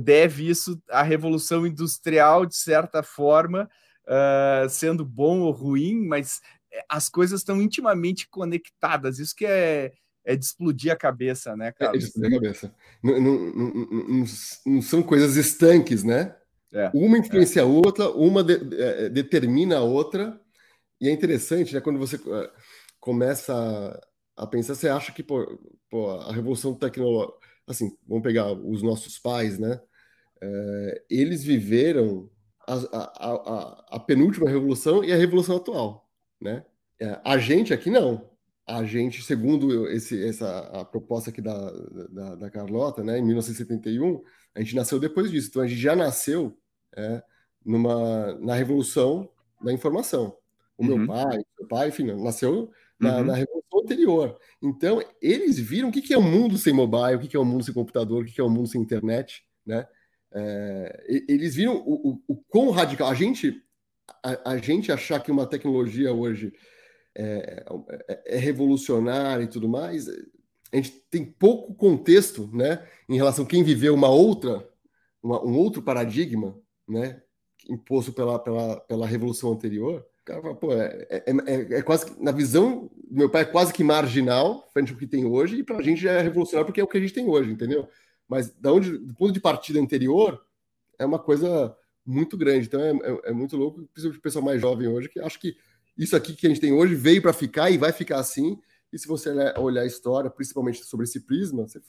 deve 0.00 0.48
isso 0.48 0.80
à 0.88 1.02
revolução 1.02 1.66
industrial, 1.66 2.46
de 2.46 2.54
certa 2.54 3.02
forma, 3.02 3.68
uh, 4.06 4.68
sendo 4.68 5.04
bom 5.04 5.40
ou 5.40 5.50
ruim, 5.50 6.06
mas 6.06 6.40
as 6.88 7.08
coisas 7.08 7.40
estão 7.40 7.60
intimamente 7.60 8.28
conectadas. 8.28 9.18
Isso 9.18 9.34
que 9.34 9.44
é, 9.44 9.92
é 10.24 10.36
de 10.36 10.44
explodir 10.44 10.92
a 10.92 10.96
cabeça, 10.96 11.56
né, 11.56 11.72
cara? 11.72 11.96
É 11.96 11.98
de 11.98 12.04
explodir 12.04 12.38
a 12.38 12.40
cabeça. 12.40 12.74
Não, 13.02 13.20
não, 13.20 13.38
não, 13.50 14.24
não 14.64 14.82
são 14.82 15.02
coisas 15.02 15.34
estanques, 15.34 16.04
né? 16.04 16.36
É, 16.72 16.88
uma 16.94 17.18
influencia 17.18 17.62
é. 17.62 17.64
a 17.64 17.66
outra, 17.66 18.08
uma 18.10 18.44
de, 18.44 18.60
é, 18.80 19.08
determina 19.08 19.78
a 19.78 19.82
outra, 19.82 20.40
e 21.00 21.08
é 21.08 21.12
interessante, 21.12 21.74
né? 21.74 21.80
Quando 21.80 21.98
você 21.98 22.16
eh, 22.16 22.50
começa 23.00 24.00
a, 24.36 24.46
pensar, 24.46 24.74
você 24.74 24.88
acha 24.88 25.12
que 25.12 25.22
pô, 25.22 25.58
pô, 25.90 26.10
a 26.10 26.32
revolução 26.32 26.74
tecnológica, 26.74 27.38
assim, 27.66 27.96
vamos 28.06 28.22
pegar 28.22 28.52
os 28.52 28.82
nossos 28.82 29.18
pais, 29.18 29.58
né? 29.58 29.80
É, 30.40 31.02
eles 31.10 31.42
viveram 31.44 32.30
a, 32.66 32.74
a, 32.74 33.30
a, 33.30 33.96
a, 33.96 34.00
penúltima 34.00 34.48
revolução 34.48 35.02
e 35.04 35.12
a 35.12 35.16
revolução 35.16 35.56
atual, 35.56 36.08
né? 36.40 36.64
É, 37.00 37.20
a 37.24 37.38
gente 37.38 37.72
aqui 37.72 37.90
não. 37.90 38.28
A 38.66 38.84
gente, 38.84 39.22
segundo 39.22 39.88
esse, 39.88 40.22
essa 40.28 40.58
a 40.80 40.84
proposta 40.84 41.30
aqui 41.30 41.40
da, 41.40 41.70
da, 42.10 42.34
da, 42.34 42.50
Carlota, 42.50 43.02
né, 43.02 43.18
em 43.18 43.24
1971, 43.24 44.22
a 44.54 44.60
gente 44.60 44.76
nasceu 44.76 45.00
depois 45.00 45.30
disso. 45.30 45.48
Então 45.48 45.62
a 45.62 45.66
gente 45.66 45.80
já 45.80 45.96
nasceu 45.96 46.58
é, 46.96 47.22
numa, 47.64 48.34
na 48.40 48.54
revolução 48.54 49.30
da 49.62 49.72
informação. 49.72 50.36
O 50.78 50.84
uhum. 50.84 50.98
meu 50.98 51.06
pai, 51.06 51.38
meu 51.58 51.68
pai, 51.68 51.88
enfim, 51.88 52.04
nasceu 52.04 52.70
na, 52.98 53.18
uhum. 53.18 53.24
na, 53.24 53.34
revolução 53.34 53.80
anterior. 53.80 54.38
Então, 54.62 55.02
eles 55.20 55.58
viram 55.58 55.88
o 55.88 55.92
que, 55.92 56.00
que 56.00 56.14
é 56.14 56.18
um 56.18 56.22
mundo 56.22 56.56
sem 56.56 56.72
mobile, 56.72 57.16
o 57.16 57.18
que, 57.18 57.28
que 57.28 57.36
é 57.36 57.40
um 57.40 57.44
mundo 57.44 57.64
sem 57.64 57.74
computador, 57.74 58.22
o 58.22 58.26
que, 58.26 58.32
que 58.32 58.40
é 58.40 58.44
um 58.44 58.50
mundo 58.50 58.68
sem 58.68 58.80
internet, 58.80 59.44
né? 59.66 59.86
É, 60.32 61.24
eles 61.28 61.54
viram 61.54 61.76
o, 61.76 62.10
o, 62.10 62.22
o 62.28 62.36
quão 62.48 62.70
radical. 62.70 63.08
A 63.08 63.14
gente, 63.14 63.62
a, 64.22 64.52
a, 64.52 64.58
gente 64.58 64.92
achar 64.92 65.20
que 65.20 65.30
uma 65.30 65.46
tecnologia 65.46 66.12
hoje 66.12 66.52
é, 67.14 67.64
é, 68.08 68.36
é 68.36 68.36
revolucionária 68.36 69.44
e 69.44 69.48
tudo 69.48 69.68
mais, 69.68 70.06
a 70.72 70.76
gente 70.76 70.90
tem 71.10 71.24
pouco 71.24 71.74
contexto, 71.74 72.48
né, 72.52 72.86
em 73.08 73.16
relação 73.16 73.44
a 73.44 73.48
quem 73.48 73.62
viveu 73.62 73.94
uma 73.94 74.08
outra, 74.08 74.68
uma, 75.22 75.42
um 75.42 75.56
outro 75.56 75.82
paradigma, 75.82 76.60
né, 76.86 77.22
imposto 77.68 78.12
pela, 78.12 78.38
pela, 78.38 78.80
pela 78.80 79.06
revolução 79.06 79.52
anterior. 79.52 80.06
Cara, 80.28 80.54
pô, 80.54 80.74
é, 80.74 81.06
é, 81.08 81.24
é, 81.26 81.78
é, 81.78 81.82
quase 81.82 82.14
na 82.22 82.30
visão 82.30 82.90
do 83.10 83.16
meu 83.16 83.30
pai 83.30 83.42
é 83.42 83.44
quase 83.46 83.72
que 83.72 83.82
marginal 83.82 84.68
frente 84.74 84.92
ao 84.92 84.98
que 84.98 85.06
tem 85.06 85.24
hoje 85.24 85.56
e 85.56 85.64
para 85.64 85.78
a 85.78 85.82
gente 85.82 86.02
já 86.02 86.12
é 86.12 86.20
revolucionário 86.20 86.66
porque 86.66 86.82
é 86.82 86.84
o 86.84 86.86
que 86.86 86.98
a 86.98 87.00
gente 87.00 87.14
tem 87.14 87.26
hoje, 87.26 87.50
entendeu? 87.50 87.88
Mas 88.28 88.50
da 88.50 88.70
onde, 88.70 88.98
do 88.98 89.14
ponto 89.14 89.32
de 89.32 89.40
partida 89.40 89.80
anterior, 89.80 90.44
é 90.98 91.06
uma 91.06 91.18
coisa 91.18 91.74
muito 92.04 92.36
grande. 92.36 92.66
Então 92.66 92.78
é, 92.78 92.90
é, 92.90 93.30
é 93.30 93.32
muito 93.32 93.56
louco, 93.56 93.88
principalmente 93.90 94.18
o 94.18 94.22
pessoal 94.22 94.44
mais 94.44 94.60
jovem 94.60 94.86
hoje, 94.86 95.08
que 95.08 95.18
acho 95.18 95.40
que 95.40 95.56
isso 95.96 96.14
aqui 96.14 96.34
que 96.34 96.46
a 96.46 96.50
gente 96.50 96.60
tem 96.60 96.74
hoje 96.74 96.94
veio 96.94 97.22
para 97.22 97.32
ficar 97.32 97.70
e 97.70 97.78
vai 97.78 97.90
ficar 97.90 98.18
assim. 98.18 98.60
E 98.92 98.98
se 98.98 99.08
você 99.08 99.30
olhar 99.56 99.80
a 99.80 99.86
história, 99.86 100.28
principalmente 100.28 100.84
sobre 100.84 101.04
esse 101.04 101.20
prisma, 101.20 101.66
você, 101.66 101.80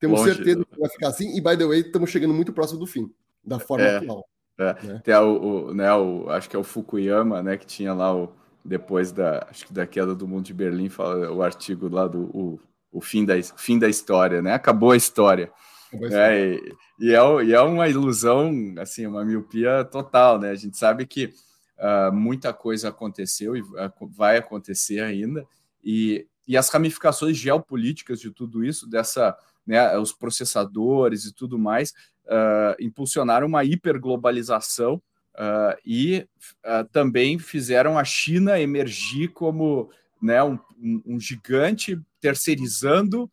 temos 0.00 0.18
Longe. 0.18 0.34
certeza 0.34 0.64
que 0.64 0.80
vai 0.80 0.90
ficar 0.90 1.06
assim. 1.06 1.36
E 1.36 1.40
by 1.40 1.56
the 1.56 1.66
way, 1.66 1.82
estamos 1.82 2.10
chegando 2.10 2.34
muito 2.34 2.52
próximo 2.52 2.80
do 2.80 2.86
fim, 2.86 3.14
da 3.44 3.60
forma 3.60 3.84
é, 3.84 3.98
atual. 3.98 4.28
É. 4.58 4.86
Né? 4.86 5.00
Tem 5.04 5.14
o, 5.16 5.68
o, 5.68 5.74
né, 5.74 5.92
o, 5.94 6.28
acho 6.30 6.48
que 6.48 6.56
é 6.56 6.58
o 6.58 6.64
Fukuyama, 6.64 7.42
né, 7.42 7.56
que 7.56 7.66
tinha 7.66 7.92
lá 7.92 8.14
o 8.14 8.32
depois 8.64 9.12
da, 9.12 9.46
acho 9.50 9.66
que 9.66 9.72
da 9.72 9.86
queda 9.86 10.14
do 10.14 10.26
mundo 10.26 10.46
de 10.46 10.54
Berlim, 10.54 10.88
fala 10.88 11.30
o 11.30 11.42
artigo 11.42 11.86
lá 11.88 12.08
do 12.08 12.22
o, 12.34 12.60
o 12.90 13.00
fim, 13.00 13.24
da, 13.24 13.34
fim 13.56 13.78
da 13.78 13.88
história, 13.88 14.40
né? 14.40 14.54
Acabou 14.54 14.92
a 14.92 14.96
história. 14.96 15.52
Acabou 15.88 16.06
a 16.06 16.08
história. 16.08 16.34
É, 16.34 16.54
e, 16.54 17.10
e, 17.10 17.14
é, 17.14 17.44
e 17.44 17.52
é 17.52 17.60
uma 17.60 17.88
ilusão, 17.88 18.50
assim, 18.78 19.06
uma 19.06 19.22
miopia 19.22 19.84
total, 19.84 20.38
né? 20.38 20.50
A 20.50 20.54
gente 20.54 20.78
sabe 20.78 21.04
que 21.04 21.26
uh, 21.78 22.12
muita 22.12 22.54
coisa 22.54 22.88
aconteceu 22.88 23.54
e 23.54 23.60
uh, 23.60 23.92
vai 24.08 24.38
acontecer 24.38 25.00
ainda, 25.00 25.46
e, 25.82 26.26
e 26.48 26.56
as 26.56 26.70
ramificações 26.70 27.36
geopolíticas 27.36 28.18
de 28.18 28.30
tudo 28.30 28.64
isso, 28.64 28.88
dessa, 28.88 29.36
né, 29.66 29.98
os 29.98 30.12
processadores 30.12 31.26
e 31.26 31.34
tudo 31.34 31.58
mais, 31.58 31.92
uh, 32.26 32.74
impulsionaram 32.80 33.46
uma 33.46 33.64
hiperglobalização 33.64 35.02
uh, 35.34 35.78
e 35.84 36.26
também 36.92 37.38
fizeram 37.38 37.98
a 37.98 38.04
China 38.04 38.60
emergir 38.60 39.28
como 39.28 39.90
né, 40.20 40.42
um, 40.42 40.58
um 41.04 41.20
gigante 41.20 42.00
terceirizando 42.20 43.24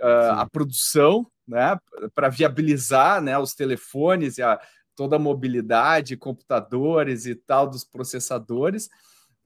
uh, 0.00 0.32
a 0.38 0.46
produção 0.50 1.26
né, 1.46 1.78
para 2.14 2.28
viabilizar 2.28 3.22
né, 3.22 3.38
os 3.38 3.54
telefones 3.54 4.38
e 4.38 4.42
a, 4.42 4.60
toda 4.96 5.16
a 5.16 5.18
mobilidade, 5.20 6.16
computadores 6.16 7.26
e 7.26 7.34
tal 7.34 7.68
dos 7.68 7.84
processadores, 7.84 8.88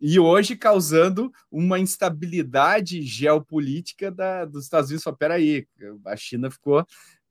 e 0.00 0.18
hoje 0.18 0.56
causando 0.56 1.32
uma 1.50 1.78
instabilidade 1.78 3.02
geopolítica 3.02 4.10
da, 4.10 4.44
dos 4.44 4.64
Estados 4.64 4.90
Unidos. 4.90 5.04
Só 5.04 5.12
peraí, 5.12 5.66
a 6.06 6.16
China 6.16 6.50
ficou 6.50 6.84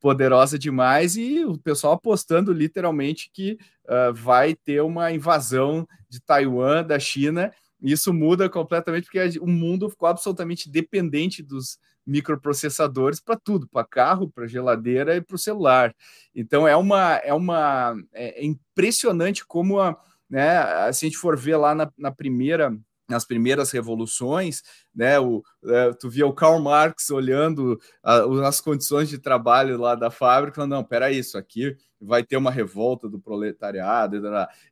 poderosa 0.04 0.60
demais 0.60 1.16
e 1.16 1.46
o 1.46 1.58
pessoal 1.58 1.94
apostando 1.94 2.52
literalmente 2.52 3.32
que 3.32 3.58
uh, 3.86 4.14
vai 4.14 4.54
ter 4.54 4.82
uma 4.82 5.14
invasão 5.14 5.88
de 6.10 6.20
Taiwan 6.20 6.84
da 6.84 7.00
China 7.00 7.54
isso 7.82 8.14
muda 8.14 8.50
completamente 8.50 9.06
porque 9.06 9.40
o 9.40 9.48
mundo 9.48 9.90
ficou 9.90 10.08
absolutamente 10.08 10.70
dependente 10.70 11.42
dos 11.42 11.78
microprocessadores 12.06 13.22
para 13.22 13.38
tudo, 13.38 13.68
para 13.68 13.86
carro, 13.86 14.30
para 14.30 14.48
geladeira 14.48 15.16
e 15.16 15.22
para 15.22 15.36
o 15.36 15.40
celular. 15.40 15.96
Então 16.34 16.68
é 16.68 16.76
uma 16.76 17.16
é 17.16 17.34
uma 17.34 17.96
é, 18.14 18.42
é 18.42 18.46
impressionante 18.46 19.46
como 19.46 19.80
a, 19.80 19.98
né, 20.30 20.92
se 20.94 21.06
a 21.06 21.10
gente 21.10 21.18
for 21.18 21.38
ver 21.38 21.58
lá 21.58 21.74
na, 21.74 21.92
na 21.98 22.12
primeira 22.12 22.78
nas 23.08 23.26
primeiras 23.26 23.72
revoluções, 23.72 24.62
né? 24.96 25.20
O, 25.20 25.44
é, 25.66 25.94
tu 25.94 26.10
via 26.10 26.26
o 26.26 26.34
Karl 26.34 26.60
Marx 26.60 27.10
olhando 27.10 27.80
a, 28.02 28.48
as 28.48 28.62
condições 28.62 29.10
de 29.10 29.18
trabalho 29.18 29.78
lá 29.78 29.96
da 29.96 30.10
fábrica, 30.10 30.56
falando, 30.56 30.72
não, 30.72 30.84
peraí, 30.84 31.20
isso 31.20 31.38
aqui 31.38 31.76
vai 32.00 32.24
ter 32.24 32.38
uma 32.38 32.52
revolta 32.52 33.08
do 33.08 33.20
proletariado. 33.20 34.22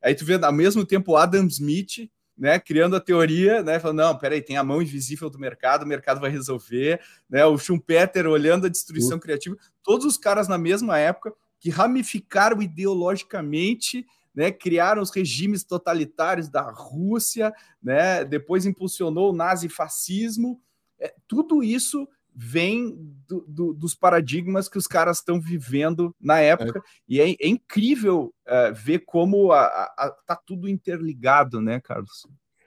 Aí 0.02 0.16
tu 0.16 0.26
vê 0.26 0.40
ao 0.42 0.54
mesmo 0.54 0.86
tempo 0.86 1.16
Adam 1.16 1.46
Smith 1.48 2.10
né, 2.42 2.60
criando 2.60 2.96
a 2.96 3.00
teoria, 3.00 3.62
né, 3.62 3.80
falando, 3.80 3.98
não, 3.98 4.18
peraí, 4.18 4.42
tem 4.42 4.58
a 4.58 4.64
mão 4.64 4.82
invisível 4.82 5.30
do 5.30 5.38
mercado, 5.38 5.84
o 5.84 5.88
mercado 5.88 6.20
vai 6.20 6.32
resolver, 6.32 7.00
né, 7.30 7.46
o 7.46 7.56
Schumpeter 7.56 8.26
olhando 8.26 8.66
a 8.66 8.70
destruição 8.70 9.14
uhum. 9.14 9.20
criativa, 9.20 9.56
todos 9.84 10.08
os 10.08 10.18
caras 10.18 10.48
na 10.48 10.58
mesma 10.58 10.98
época 10.98 11.34
que 11.60 11.70
ramificaram 11.70 12.60
ideologicamente, 12.60 14.06
né, 14.34 14.52
criaram 14.52 15.02
os 15.02 15.12
regimes 15.12 15.64
totalitários 15.64 16.50
da 16.50 16.62
Rússia, 16.62 17.54
né, 17.82 18.24
depois 18.24 18.66
impulsionou 18.66 19.32
o 19.32 19.36
nazifascismo, 19.36 20.62
é, 21.00 21.14
tudo 21.28 21.64
isso 21.64 22.08
vem 22.34 22.96
do, 23.28 23.46
do, 23.48 23.74
dos 23.74 23.94
paradigmas 23.94 24.70
que 24.70 24.78
os 24.78 24.88
caras 24.88 25.18
estão 25.18 25.40
vivendo 25.40 26.16
na 26.20 26.40
época. 26.40 26.80
É. 26.80 26.82
E 27.08 27.22
é, 27.22 27.32
é 27.32 27.48
incrível 27.48 28.34
uh, 28.48 28.74
ver 28.74 29.00
como 29.00 29.52
a, 29.52 29.66
a, 29.66 29.94
a, 29.98 30.10
tá 30.26 30.36
tudo 30.36 30.70
interligado, 30.70 31.60
né, 31.60 31.82
Carlos? 31.82 32.26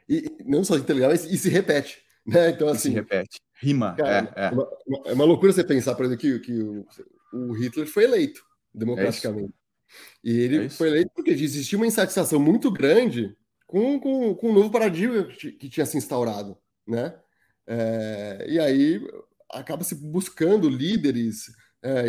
E 0.08 0.30
não 0.44 0.62
só 0.64 0.76
interligado, 0.76 1.12
mas 1.12 1.24
e 1.24 1.38
se 1.38 1.48
repete. 1.48 2.02
Né? 2.26 2.50
Então, 2.50 2.68
assim, 2.68 2.90
se 2.90 2.90
repete. 2.90 3.40
Rima. 3.60 3.94
Cara, 3.94 4.32
é, 4.36 4.46
é. 4.46 4.50
Uma, 4.50 4.68
uma, 4.86 5.02
é 5.06 5.12
uma 5.14 5.24
loucura 5.24 5.52
você 5.52 5.64
pensar, 5.64 5.94
por 5.94 6.04
exemplo, 6.04 6.20
que, 6.20 6.38
que 6.40 6.62
o, 6.62 6.86
o 7.32 7.52
Hitler 7.52 7.86
foi 7.86 8.04
eleito 8.04 8.44
democraticamente. 8.72 9.54
É 10.24 10.28
e 10.28 10.40
ele 10.40 10.66
é 10.66 10.68
foi 10.68 10.88
eleito 10.88 11.10
porque 11.14 11.30
existia 11.30 11.78
uma 11.78 11.86
insatisfação 11.86 12.38
muito 12.40 12.70
grande 12.70 13.36
com, 13.66 13.98
com, 13.98 14.34
com 14.34 14.50
o 14.50 14.54
novo 14.54 14.70
paradigma 14.70 15.24
que 15.24 15.68
tinha 15.68 15.86
se 15.86 15.96
instaurado, 15.96 16.56
né? 16.86 17.14
É, 17.66 18.46
e 18.48 18.58
aí 18.58 19.00
acaba 19.50 19.84
se 19.84 19.94
buscando 19.94 20.68
líderes, 20.68 21.54
é, 21.82 22.04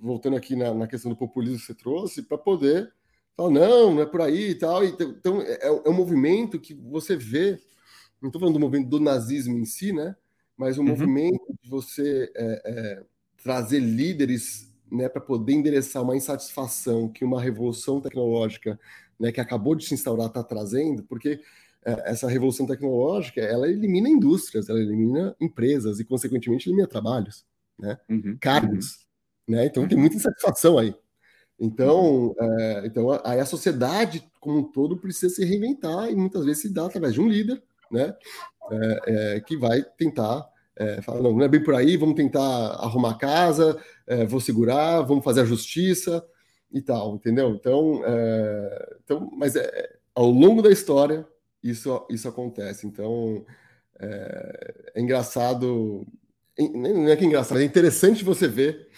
voltando 0.00 0.36
aqui 0.36 0.56
na, 0.56 0.72
na, 0.72 0.86
questão 0.86 1.10
do 1.10 1.16
populismo 1.16 1.58
que 1.58 1.66
você 1.66 1.74
trouxe, 1.74 2.22
para 2.22 2.38
poder 2.38 2.92
falar, 3.36 3.50
não, 3.50 3.94
não 3.94 4.02
é 4.02 4.06
por 4.06 4.22
aí 4.22 4.50
e 4.50 4.54
tal. 4.54 4.84
Então, 4.84 5.42
é, 5.42 5.66
é, 5.66 5.70
um 5.88 5.92
movimento 5.92 6.58
que 6.58 6.74
você 6.74 7.16
vê, 7.16 7.58
não 8.20 8.28
estou 8.28 8.40
falando 8.40 8.54
do 8.54 8.60
movimento 8.60 8.88
do 8.88 9.00
nazismo 9.00 9.58
em 9.58 9.64
si, 9.64 9.92
né? 9.92 10.16
Mas 10.56 10.78
um 10.78 10.82
uhum. 10.82 10.88
movimento 10.88 11.54
de 11.62 11.68
você 11.68 12.32
é, 12.34 12.62
é 12.64 13.02
trazer 13.42 13.80
líderes 13.80 14.65
né, 14.90 15.08
para 15.08 15.20
poder 15.20 15.52
endereçar 15.52 16.02
uma 16.02 16.16
insatisfação 16.16 17.08
que 17.08 17.24
uma 17.24 17.40
revolução 17.40 18.00
tecnológica 18.00 18.78
né, 19.18 19.32
que 19.32 19.40
acabou 19.40 19.74
de 19.74 19.84
se 19.84 19.94
instaurar 19.94 20.26
está 20.28 20.42
trazendo, 20.42 21.02
porque 21.04 21.40
é, 21.84 22.10
essa 22.10 22.28
revolução 22.28 22.66
tecnológica 22.66 23.40
ela 23.40 23.68
elimina 23.68 24.08
indústrias, 24.08 24.68
ela 24.68 24.80
elimina 24.80 25.34
empresas 25.40 26.00
e, 26.00 26.04
consequentemente, 26.04 26.68
elimina 26.68 26.88
trabalhos, 26.88 27.44
né? 27.78 27.98
Uhum. 28.08 28.36
cargos. 28.40 29.06
Uhum. 29.48 29.54
Né? 29.54 29.66
Então, 29.66 29.86
tem 29.86 29.96
muita 29.96 30.16
insatisfação 30.16 30.78
aí. 30.78 30.94
Então, 31.58 32.34
é, 32.38 32.86
então 32.86 33.18
aí 33.24 33.40
a 33.40 33.46
sociedade 33.46 34.30
como 34.40 34.58
um 34.58 34.62
todo 34.62 34.98
precisa 34.98 35.34
se 35.34 35.44
reinventar 35.44 36.10
e 36.10 36.14
muitas 36.14 36.44
vezes 36.44 36.62
se 36.62 36.72
dá 36.72 36.86
através 36.86 37.14
de 37.14 37.20
um 37.20 37.28
líder, 37.28 37.62
né, 37.90 38.14
é, 38.70 39.00
é, 39.36 39.40
que 39.40 39.56
vai 39.56 39.82
tentar 39.96 40.46
é, 40.76 41.00
falar, 41.02 41.22
não, 41.22 41.32
não 41.32 41.44
é 41.44 41.48
bem 41.48 41.62
por 41.62 41.74
aí, 41.74 41.96
vamos 41.96 42.14
tentar 42.14 42.40
arrumar 42.40 43.12
a 43.12 43.18
casa, 43.18 43.80
é, 44.06 44.24
vou 44.24 44.40
segurar, 44.40 45.00
vamos 45.02 45.24
fazer 45.24 45.40
a 45.40 45.46
justiça 45.46 46.24
e 46.72 46.80
tal, 46.82 47.14
entendeu? 47.14 47.50
Então, 47.50 48.02
é, 48.04 48.96
então 49.04 49.30
mas 49.32 49.56
é, 49.56 49.96
ao 50.14 50.30
longo 50.30 50.62
da 50.62 50.70
história 50.70 51.26
isso, 51.62 52.06
isso 52.10 52.28
acontece. 52.28 52.86
Então, 52.86 53.44
é, 53.98 54.92
engraçado, 54.96 56.06
não 56.74 57.08
é 57.08 57.16
que 57.16 57.24
é 57.24 57.26
engraçado, 57.26 57.60
é 57.60 57.64
interessante 57.64 58.24
você 58.24 58.46
ver 58.46 58.88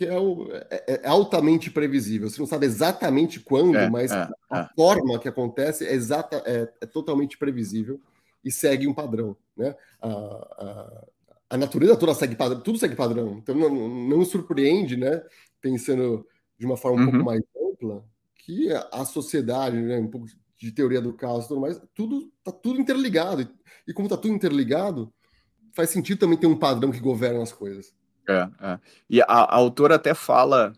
que 0.00 0.06
é, 0.06 0.18
o, 0.18 0.48
é, 0.70 0.84
é, 0.94 1.06
altamente 1.06 1.70
previsível. 1.70 2.30
Você 2.30 2.40
não 2.40 2.46
sabe 2.46 2.64
exatamente 2.64 3.38
quando, 3.38 3.76
é, 3.76 3.90
mas 3.90 4.10
é, 4.10 4.28
a 4.48 4.60
é. 4.60 4.68
forma 4.74 5.18
que 5.18 5.28
acontece 5.28 5.86
é, 5.86 5.92
exata, 5.92 6.42
é, 6.46 6.72
é, 6.80 6.86
totalmente 6.86 7.36
previsível 7.36 8.00
e 8.44 8.50
segue 8.50 8.86
um 8.86 8.94
padrão. 8.94 9.36
Né? 9.56 9.74
A, 10.00 10.08
a, 10.08 11.06
a 11.50 11.56
natureza 11.56 11.96
toda 11.96 12.14
segue 12.14 12.36
padrão, 12.36 12.60
tudo 12.60 12.78
segue 12.78 12.96
padrão. 12.96 13.38
Então 13.38 13.54
não, 13.54 13.88
não 13.88 14.24
surpreende, 14.24 14.96
né? 14.96 15.22
pensando 15.60 16.26
de 16.58 16.66
uma 16.66 16.76
forma 16.76 16.98
um 16.98 17.04
uhum. 17.04 17.10
pouco 17.10 17.24
mais 17.24 17.42
ampla, 17.56 18.04
que 18.34 18.68
a 18.92 19.04
sociedade, 19.04 19.76
né? 19.76 19.98
um 19.98 20.08
pouco 20.08 20.26
de 20.56 20.72
teoria 20.72 21.00
do 21.00 21.14
caos 21.14 21.46
e 21.46 21.48
tudo 21.48 21.60
mais, 21.60 21.80
tudo 21.94 22.30
está 22.38 22.52
tudo 22.52 22.80
interligado. 22.80 23.48
E, 23.86 23.94
como 23.94 24.06
está 24.06 24.16
tudo 24.16 24.34
interligado, 24.34 25.12
faz 25.72 25.90
sentido 25.90 26.18
também 26.18 26.38
ter 26.38 26.46
um 26.46 26.58
padrão 26.58 26.90
que 26.90 27.00
governa 27.00 27.42
as 27.42 27.52
coisas. 27.52 27.94
É, 28.28 28.48
é. 28.60 28.78
E 29.08 29.22
a, 29.22 29.24
a, 29.24 29.56
autora 29.56 29.94
até 29.94 30.14
fala 30.14 30.74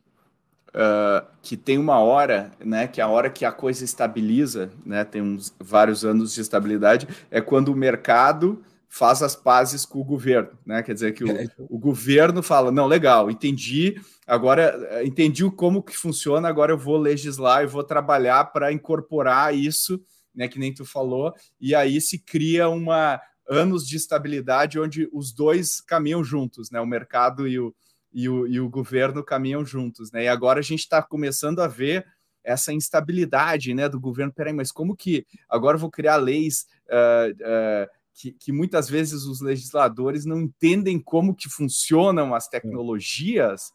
uh, 0.74 1.26
que 1.42 1.56
tem 1.56 1.78
uma 1.78 1.98
hora, 1.98 2.50
né, 2.64 2.86
que 2.86 3.00
a 3.00 3.08
hora 3.08 3.30
que 3.30 3.44
a 3.44 3.52
coisa 3.52 3.84
estabiliza, 3.84 4.70
né, 4.84 5.04
tem 5.04 5.22
uns 5.22 5.54
vários 5.58 6.04
anos 6.04 6.34
de 6.34 6.40
estabilidade, 6.40 7.08
é 7.30 7.40
quando 7.40 7.68
o 7.68 7.76
mercado 7.76 8.62
faz 8.88 9.22
as 9.22 9.34
pazes 9.34 9.86
com 9.86 10.00
o 10.00 10.04
governo, 10.04 10.50
né? 10.66 10.82
Quer 10.82 10.92
dizer 10.92 11.14
que 11.14 11.24
o, 11.24 11.30
é, 11.30 11.48
o 11.56 11.78
governo 11.78 12.42
fala, 12.42 12.70
não, 12.70 12.86
legal, 12.86 13.30
entendi, 13.30 13.98
agora 14.26 15.02
entendi 15.02 15.50
como 15.50 15.82
que 15.82 15.96
funciona, 15.96 16.46
agora 16.46 16.72
eu 16.72 16.78
vou 16.78 16.98
legislar 16.98 17.62
e 17.62 17.66
vou 17.66 17.82
trabalhar 17.82 18.52
para 18.52 18.70
incorporar 18.70 19.54
isso, 19.54 19.98
né? 20.34 20.46
Que 20.46 20.58
nem 20.58 20.74
tu 20.74 20.84
falou, 20.84 21.32
e 21.58 21.74
aí 21.74 22.02
se 22.02 22.18
cria 22.18 22.68
uma 22.68 23.18
anos 23.48 23.88
de 23.88 23.96
estabilidade 23.96 24.78
onde 24.78 25.08
os 25.10 25.32
dois 25.32 25.80
caminham 25.80 26.22
juntos, 26.22 26.70
né? 26.70 26.78
O 26.78 26.86
mercado 26.86 27.48
e 27.48 27.58
o, 27.58 27.74
e 28.12 28.28
o, 28.28 28.46
e 28.46 28.60
o 28.60 28.68
governo 28.68 29.24
caminham 29.24 29.64
juntos, 29.64 30.12
né? 30.12 30.24
E 30.24 30.28
agora 30.28 30.60
a 30.60 30.62
gente 30.62 30.80
está 30.80 31.02
começando 31.02 31.60
a 31.60 31.66
ver 31.66 32.06
essa 32.44 32.72
instabilidade, 32.72 33.72
né, 33.74 33.88
do 33.88 34.00
governo. 34.00 34.32
Peraí, 34.32 34.52
mas 34.52 34.72
como 34.72 34.96
que 34.96 35.26
agora 35.48 35.78
vou 35.78 35.90
criar 35.90 36.16
leis 36.16 36.66
uh, 36.88 37.30
uh, 37.30 37.90
que, 38.14 38.32
que, 38.32 38.52
muitas 38.52 38.88
vezes 38.88 39.24
os 39.24 39.40
legisladores 39.40 40.24
não 40.24 40.40
entendem 40.40 40.98
como 40.98 41.34
que 41.34 41.48
funcionam 41.48 42.34
as 42.34 42.48
tecnologias? 42.48 43.72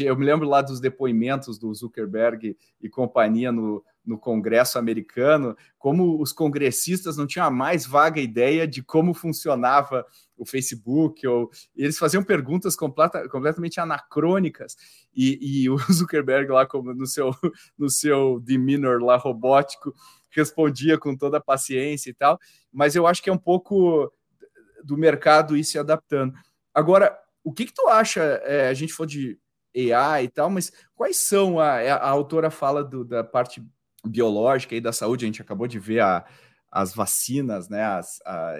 Eu 0.00 0.16
me 0.16 0.24
lembro 0.24 0.48
lá 0.48 0.62
dos 0.62 0.80
depoimentos 0.80 1.58
do 1.58 1.72
Zuckerberg 1.72 2.56
e 2.80 2.88
companhia 2.88 3.52
no, 3.52 3.84
no 4.06 4.16
Congresso 4.18 4.78
americano, 4.78 5.56
como 5.78 6.20
os 6.22 6.32
congressistas 6.32 7.16
não 7.16 7.26
tinham 7.26 7.46
a 7.46 7.50
mais 7.50 7.84
vaga 7.84 8.20
ideia 8.20 8.66
de 8.66 8.82
como 8.82 9.12
funcionava 9.12 10.06
o 10.36 10.46
Facebook, 10.46 11.26
ou 11.26 11.50
eles 11.74 11.98
faziam 11.98 12.22
perguntas 12.22 12.76
completa, 12.76 13.28
completamente 13.28 13.80
anacrônicas, 13.80 14.76
e, 15.14 15.62
e, 15.62 15.70
o 15.70 15.76
Zuckerberg 15.92 16.50
lá 16.50 16.64
como 16.66 16.94
no 16.94 17.06
seu, 17.06 17.34
no 17.76 17.90
seu 17.90 18.38
demeanor 18.40 19.02
lá 19.02 19.16
robótico 19.16 19.92
respondia 20.30 20.98
com 20.98 21.16
toda 21.16 21.38
a 21.38 21.42
paciência 21.42 22.10
e 22.10 22.14
tal, 22.14 22.38
mas 22.72 22.94
eu 22.94 23.06
acho 23.06 23.22
que 23.22 23.30
é 23.30 23.32
um 23.32 23.38
pouco 23.38 24.12
do 24.84 24.96
mercado 24.96 25.56
ir 25.56 25.64
se 25.64 25.78
adaptando. 25.78 26.34
Agora, 26.72 27.18
o 27.42 27.52
que 27.52 27.64
que 27.64 27.72
tu 27.72 27.88
acha, 27.88 28.22
é, 28.44 28.68
a 28.68 28.74
gente 28.74 28.92
falou 28.92 29.08
de 29.08 29.38
AI 29.74 30.24
e 30.24 30.28
tal, 30.28 30.50
mas 30.50 30.72
quais 30.94 31.16
são, 31.16 31.58
a, 31.58 31.78
a 31.78 32.08
autora 32.08 32.50
fala 32.50 32.84
do, 32.84 33.04
da 33.04 33.24
parte 33.24 33.62
biológica 34.06 34.74
e 34.74 34.80
da 34.80 34.92
saúde, 34.92 35.24
a 35.24 35.28
gente 35.28 35.42
acabou 35.42 35.66
de 35.66 35.78
ver 35.78 36.00
a, 36.00 36.24
as 36.70 36.94
vacinas, 36.94 37.68
né, 37.68 37.82
as, 37.82 38.20
a 38.24 38.54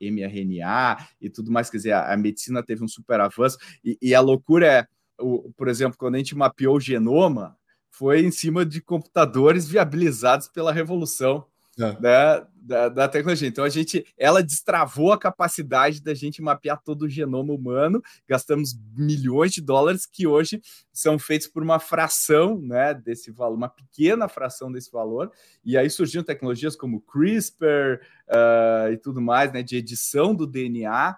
mRNA 0.00 1.08
e 1.20 1.28
tudo 1.28 1.50
mais, 1.50 1.68
quer 1.68 1.78
dizer, 1.78 1.92
a, 1.92 2.12
a 2.12 2.16
medicina 2.16 2.62
teve 2.62 2.84
um 2.84 2.88
super 2.88 3.20
avanço, 3.20 3.58
e, 3.84 3.98
e 4.00 4.14
a 4.14 4.20
loucura 4.20 4.66
é, 4.66 4.86
o, 5.18 5.52
por 5.56 5.68
exemplo, 5.68 5.98
quando 5.98 6.14
a 6.14 6.18
gente 6.18 6.36
mapeou 6.36 6.76
o 6.76 6.80
genoma, 6.80 7.56
foi 7.90 8.20
em 8.20 8.30
cima 8.30 8.64
de 8.64 8.80
computadores 8.82 9.66
viabilizados 9.66 10.48
pela 10.48 10.72
revolução 10.72 11.46
é. 11.78 12.00
né, 12.00 12.46
da, 12.56 12.88
da, 12.88 13.08
tecnologia. 13.08 13.46
Então 13.46 13.64
a 13.64 13.68
gente, 13.68 14.04
ela 14.18 14.42
destravou 14.42 15.12
a 15.12 15.18
capacidade 15.18 16.02
da 16.02 16.14
gente 16.14 16.42
mapear 16.42 16.82
todo 16.82 17.02
o 17.02 17.08
genoma 17.08 17.52
humano. 17.52 18.02
Gastamos 18.26 18.76
milhões 18.96 19.52
de 19.52 19.60
dólares 19.60 20.06
que 20.06 20.26
hoje 20.26 20.60
são 20.92 21.18
feitos 21.18 21.46
por 21.46 21.62
uma 21.62 21.78
fração, 21.78 22.60
né, 22.60 22.94
desse 22.94 23.30
valor, 23.30 23.56
uma 23.56 23.68
pequena 23.68 24.28
fração 24.28 24.72
desse 24.72 24.90
valor. 24.90 25.30
E 25.64 25.76
aí 25.76 25.88
surgiram 25.88 26.24
tecnologias 26.24 26.74
como 26.74 27.00
CRISPR 27.02 28.00
uh, 28.28 28.92
e 28.92 28.96
tudo 28.96 29.20
mais, 29.20 29.52
né, 29.52 29.62
de 29.62 29.76
edição 29.76 30.34
do 30.34 30.46
DNA. 30.46 31.16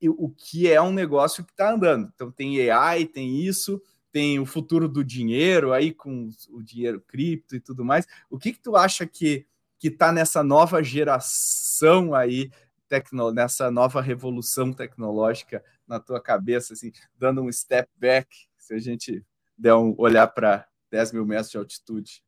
E, 0.00 0.08
o 0.08 0.30
que 0.30 0.70
é 0.70 0.80
um 0.80 0.92
negócio 0.92 1.44
que 1.44 1.52
está 1.52 1.72
andando. 1.72 2.10
Então 2.14 2.30
tem 2.30 2.70
AI, 2.70 3.04
tem 3.04 3.40
isso 3.40 3.80
tem 4.10 4.40
o 4.40 4.46
futuro 4.46 4.88
do 4.88 5.04
dinheiro 5.04 5.72
aí 5.72 5.92
com 5.92 6.28
o 6.48 6.62
dinheiro 6.62 7.00
cripto 7.06 7.54
e 7.54 7.60
tudo 7.60 7.84
mais. 7.84 8.06
O 8.30 8.38
que 8.38 8.52
que 8.52 8.60
tu 8.60 8.74
acha 8.74 9.06
que 9.06 9.46
que 9.78 9.88
está 9.88 10.12
nessa 10.12 10.42
nova 10.42 10.82
geração 10.82 12.14
aí, 12.14 12.50
tecno, 12.88 13.30
nessa 13.32 13.70
nova 13.70 14.00
revolução 14.00 14.72
tecnológica 14.72 15.62
na 15.86 16.00
tua 16.00 16.20
cabeça, 16.20 16.72
assim, 16.72 16.92
dando 17.16 17.42
um 17.42 17.52
step 17.52 17.88
back, 17.96 18.28
se 18.56 18.74
a 18.74 18.78
gente 18.78 19.24
der 19.56 19.74
um 19.74 19.94
olhar 19.98 20.26
para 20.28 20.66
10 20.90 21.12
mil 21.12 21.26
metros 21.26 21.50
de 21.50 21.58
altitude? 21.58 22.22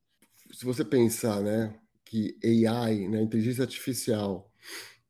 Se 0.53 0.65
você 0.65 0.85
pensar, 0.85 1.41
né, 1.41 1.75
que 2.05 2.37
AI, 2.45 3.09
né, 3.09 3.23
inteligência 3.23 3.63
artificial, 3.63 4.51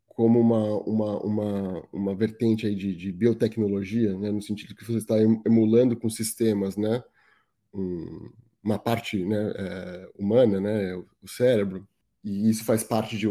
como 0.07 0.39
uma, 0.39 0.77
uma, 0.83 1.19
uma, 1.23 1.89
uma 1.93 2.15
vertente 2.15 2.67
aí 2.67 2.75
de, 2.75 2.95
de 2.95 3.11
biotecnologia, 3.11 4.17
né, 4.19 4.31
no 4.31 4.43
sentido 4.43 4.75
que 4.75 4.85
você 4.85 4.99
está 4.99 5.17
emulando 5.47 5.97
com 5.97 6.11
sistemas, 6.11 6.77
né, 6.77 7.03
um, 7.73 8.31
uma 8.63 8.79
parte 8.79 9.25
né, 9.25 9.53
é, 9.57 10.11
humana, 10.19 10.61
né, 10.61 10.95
o 10.95 11.29
cérebro, 11.29 11.89
e 12.23 12.49
isso 12.51 12.65
faz 12.65 12.83
parte 12.83 13.17
de 13.17 13.27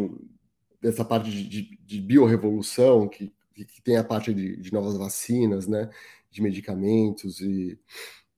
dessa 0.81 1.03
parte 1.03 1.29
de, 1.29 1.43
de, 1.43 1.77
de 1.85 2.01
biorrevolução, 2.01 3.07
que, 3.07 3.33
que 3.53 3.81
tem 3.81 3.97
a 3.97 4.03
parte 4.03 4.33
de, 4.33 4.55
de, 4.57 4.71
novas 4.71 4.97
vacinas, 4.97 5.67
né, 5.67 5.89
de 6.31 6.41
medicamentos, 6.41 7.41
e 7.41 7.77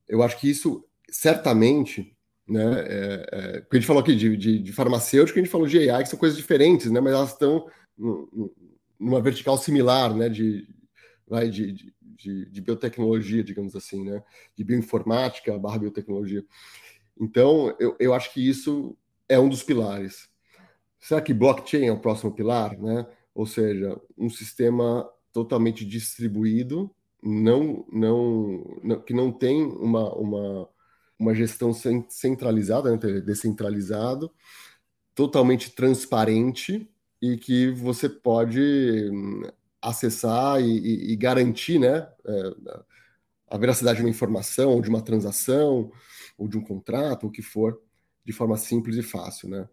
eu 0.07 0.23
acho 0.23 0.39
que 0.39 0.49
isso 0.49 0.83
certamente, 1.09 2.15
né, 2.47 2.83
é, 2.87 3.29
é, 3.31 3.67
a 3.69 3.75
gente 3.75 3.85
falou 3.85 4.01
aqui 4.01 4.15
de, 4.15 4.35
de, 4.35 4.59
de 4.59 4.73
farmacêutico, 4.73 5.37
a 5.37 5.41
gente 5.41 5.51
falou 5.51 5.67
de 5.67 5.89
AI, 5.89 6.03
que 6.03 6.09
são 6.09 6.17
coisas 6.17 6.37
diferentes, 6.37 6.89
né, 6.89 6.99
mas 6.99 7.13
elas 7.13 7.33
estão 7.33 7.67
numa 8.99 9.21
vertical 9.21 9.57
similar, 9.57 10.15
né, 10.15 10.27
de, 10.29 10.67
vai, 11.27 11.49
de, 11.49 11.73
de, 12.01 12.45
de, 12.49 12.61
biotecnologia, 12.61 13.43
digamos 13.43 13.75
assim, 13.75 14.03
né, 14.03 14.23
de 14.55 14.63
bioinformática 14.63 15.57
barra 15.59 15.79
biotecnologia. 15.79 16.43
Então, 17.19 17.75
eu, 17.79 17.95
eu 17.99 18.13
acho 18.13 18.33
que 18.33 18.47
isso 18.47 18.97
é 19.29 19.39
um 19.39 19.47
dos 19.47 19.61
pilares. 19.61 20.30
Será 21.01 21.19
que 21.19 21.33
blockchain 21.33 21.87
é 21.87 21.91
o 21.91 21.99
próximo 21.99 22.31
pilar, 22.31 22.79
né? 22.79 23.07
Ou 23.33 23.45
seja, 23.45 23.99
um 24.17 24.29
sistema 24.29 25.09
totalmente 25.33 25.83
distribuído, 25.83 26.91
não, 27.23 27.85
não, 27.91 28.79
não 28.83 29.01
que 29.01 29.13
não 29.13 29.31
tem 29.31 29.63
uma, 29.63 30.13
uma, 30.13 30.69
uma 31.17 31.35
gestão 31.35 31.71
centralizada, 32.09 32.91
né? 32.91 32.97
descentralizado, 33.21 34.31
totalmente 35.15 35.71
transparente 35.71 36.89
e 37.21 37.37
que 37.37 37.71
você 37.71 38.09
pode 38.09 38.59
hum, 39.11 39.43
acessar 39.81 40.61
e, 40.61 40.65
e, 40.65 41.13
e 41.13 41.15
garantir, 41.15 41.79
né? 41.79 42.07
É, 42.25 42.53
a 43.47 43.57
veracidade 43.57 43.97
de 43.97 44.03
uma 44.03 44.09
informação, 44.09 44.71
ou 44.71 44.81
de 44.81 44.89
uma 44.89 45.01
transação, 45.01 45.91
ou 46.37 46.47
de 46.47 46.57
um 46.57 46.63
contrato, 46.63 47.27
o 47.27 47.31
que 47.31 47.41
for, 47.41 47.81
de 48.25 48.31
forma 48.31 48.55
simples 48.57 48.95
e 48.95 49.03
fácil, 49.03 49.49
né? 49.49 49.67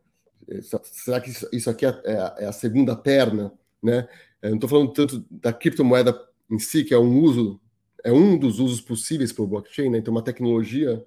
Será 0.84 1.20
que 1.20 1.30
isso 1.52 1.70
aqui 1.70 1.86
é, 1.86 2.00
é, 2.04 2.44
é 2.44 2.46
a 2.46 2.52
segunda 2.52 2.96
perna, 2.96 3.52
né? 3.82 4.08
Eu 4.40 4.50
não 4.50 4.56
estou 4.56 4.70
falando 4.70 4.92
tanto 4.92 5.24
da 5.30 5.52
criptomoeda 5.52 6.18
em 6.50 6.58
si, 6.58 6.84
que 6.84 6.94
é 6.94 6.98
um 6.98 7.20
uso, 7.20 7.60
é 8.04 8.12
um 8.12 8.38
dos 8.38 8.58
usos 8.58 8.80
possíveis 8.80 9.32
para 9.32 9.44
o 9.44 9.46
blockchain, 9.46 9.90
né? 9.90 9.98
Então, 9.98 10.12
uma 10.12 10.22
tecnologia 10.22 11.04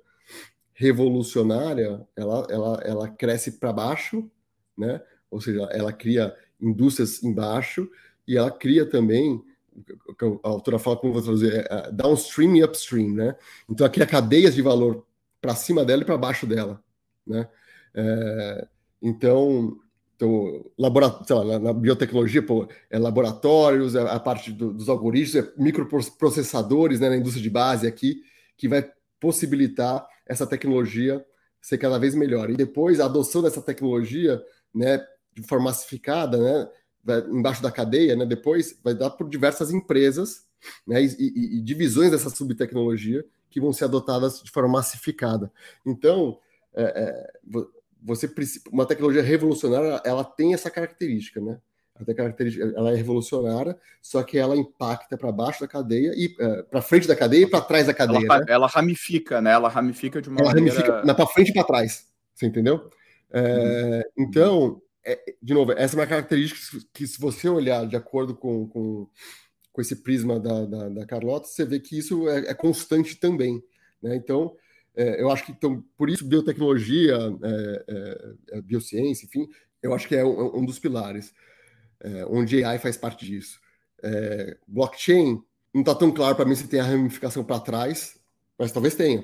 revolucionária, 0.73 2.05
ela, 2.15 2.47
ela, 2.49 2.81
ela 2.83 3.09
cresce 3.09 3.53
para 3.53 3.73
baixo, 3.73 4.29
né? 4.77 5.01
Ou 5.29 5.39
seja, 5.39 5.63
ela 5.71 5.93
cria 5.93 6.35
indústrias 6.59 7.23
embaixo 7.23 7.89
e 8.27 8.37
ela 8.37 8.51
cria 8.51 8.85
também 8.85 9.43
a 10.43 10.47
autora 10.49 10.77
fala 10.77 10.97
como 10.97 11.13
vou 11.13 11.21
trazer 11.21 11.53
é, 11.53 11.67
é, 11.69 11.91
downstream 11.91 12.55
e 12.55 12.63
upstream, 12.63 13.11
né? 13.11 13.35
Então 13.69 13.85
aqui 13.85 13.95
cria 13.95 14.07
cadeias 14.07 14.53
de 14.53 14.61
valor 14.61 15.05
para 15.39 15.55
cima 15.55 15.85
dela 15.85 16.01
e 16.01 16.05
para 16.05 16.17
baixo 16.17 16.45
dela, 16.45 16.83
né? 17.25 17.47
É, 17.93 18.67
então, 19.01 19.77
então 20.15 20.63
laboratório, 20.77 21.49
lá, 21.49 21.59
na 21.59 21.73
biotecnologia, 21.73 22.43
pô, 22.43 22.67
é 22.89 22.99
laboratórios, 22.99 23.95
é 23.95 24.01
a 24.01 24.19
parte 24.19 24.51
do, 24.51 24.73
dos 24.73 24.87
algoritmos, 24.87 25.35
é 25.35 25.53
microprocessadores, 25.57 26.99
né, 26.99 27.09
na 27.09 27.17
indústria 27.17 27.41
de 27.43 27.49
base 27.49 27.87
aqui, 27.87 28.21
que 28.55 28.67
vai 28.67 28.87
possibilitar 29.19 30.05
essa 30.25 30.45
tecnologia 30.45 31.25
ser 31.61 31.77
cada 31.77 31.97
vez 31.99 32.15
melhor. 32.15 32.49
E 32.49 32.55
depois 32.55 32.99
a 32.99 33.05
adoção 33.05 33.41
dessa 33.41 33.61
tecnologia, 33.61 34.41
né, 34.73 35.05
de 35.33 35.43
forma 35.43 35.65
massificada, 35.65 36.37
né, 36.37 36.69
embaixo 37.31 37.61
da 37.61 37.71
cadeia, 37.71 38.15
né, 38.15 38.25
depois 38.25 38.79
vai 38.83 38.93
dar 38.93 39.11
por 39.11 39.29
diversas 39.29 39.71
empresas, 39.71 40.45
né, 40.85 41.03
e, 41.03 41.07
e, 41.19 41.57
e 41.57 41.61
divisões 41.61 42.11
dessa 42.11 42.29
subtecnologia 42.29 43.25
que 43.49 43.59
vão 43.59 43.73
ser 43.73 43.85
adotadas 43.85 44.41
de 44.41 44.49
forma 44.49 44.69
massificada. 44.69 45.51
Então, 45.85 46.39
é, 46.73 46.83
é, 46.83 47.33
você 48.01 48.29
uma 48.71 48.85
tecnologia 48.85 49.21
revolucionária, 49.21 50.01
ela 50.03 50.23
tem 50.23 50.53
essa 50.53 50.69
característica, 50.69 51.39
né? 51.39 51.59
Até 51.95 52.15
característica, 52.15 52.73
ela 52.75 52.91
é 52.91 52.95
revolucionária, 52.95 53.77
só 54.01 54.23
que 54.23 54.37
ela 54.37 54.57
impacta 54.57 55.15
para 55.15 55.31
baixo 55.31 55.61
da 55.61 55.67
cadeia 55.67 56.11
e 56.15 56.35
é, 56.39 56.63
para 56.63 56.81
frente 56.81 57.07
da 57.07 57.15
cadeia 57.15 57.43
e 57.43 57.47
para 57.47 57.61
trás 57.61 57.85
da 57.85 57.93
cadeia. 57.93 58.25
Ela, 58.25 58.39
né? 58.39 58.45
ela, 58.47 58.67
ramifica, 58.67 59.39
né? 59.39 59.51
Ela 59.51 59.69
ramifica 59.69 60.21
de 60.21 60.29
uma 60.29 60.41
ela 60.41 60.49
maneira. 60.49 60.73
Ramifica 60.73 61.15
para 61.15 61.27
frente 61.27 61.49
e 61.49 61.53
para 61.53 61.63
trás, 61.63 62.07
você 62.33 62.47
entendeu? 62.47 62.89
É, 63.31 64.03
hum. 64.17 64.23
Então, 64.23 64.81
é, 65.05 65.35
de 65.41 65.53
novo, 65.53 65.71
essa 65.73 65.95
é 65.95 65.99
uma 65.99 66.07
característica 66.07 66.59
que, 66.93 67.07
se 67.07 67.19
você 67.19 67.47
olhar 67.47 67.87
de 67.87 67.95
acordo 67.95 68.35
com, 68.35 68.67
com, 68.67 69.07
com 69.71 69.81
esse 69.81 69.97
prisma 69.97 70.39
da, 70.39 70.65
da, 70.65 70.89
da, 70.89 71.05
Carlota, 71.05 71.47
você 71.47 71.65
vê 71.65 71.79
que 71.79 71.97
isso 71.97 72.27
é, 72.29 72.49
é 72.49 72.53
constante 72.53 73.15
também. 73.15 73.63
Né? 74.01 74.15
Então, 74.15 74.55
é, 74.95 75.21
eu 75.21 75.31
acho 75.31 75.45
que 75.45 75.51
então, 75.51 75.83
por 75.97 76.09
isso 76.09 76.25
biotecnologia, 76.25 77.17
é, 77.43 77.85
é, 77.87 78.57
é 78.57 78.61
biociência, 78.61 79.25
enfim, 79.25 79.47
eu 79.81 79.93
acho 79.93 80.07
que 80.07 80.15
é 80.15 80.23
um, 80.23 80.59
um 80.59 80.65
dos 80.65 80.79
pilares, 80.79 81.33
onde 82.29 82.63
AI 82.63 82.79
faz 82.79 82.97
parte 82.97 83.25
disso. 83.25 83.59
blockchain 84.67 85.41
não 85.73 85.81
está 85.81 85.93
tão 85.93 86.11
claro 86.11 86.35
para 86.35 86.45
mim 86.45 86.55
se 86.55 86.67
tem 86.67 86.79
a 86.79 86.83
ramificação 86.83 87.43
para 87.43 87.59
trás, 87.59 88.19
mas 88.57 88.71
talvez 88.71 88.95
tenha, 88.95 89.23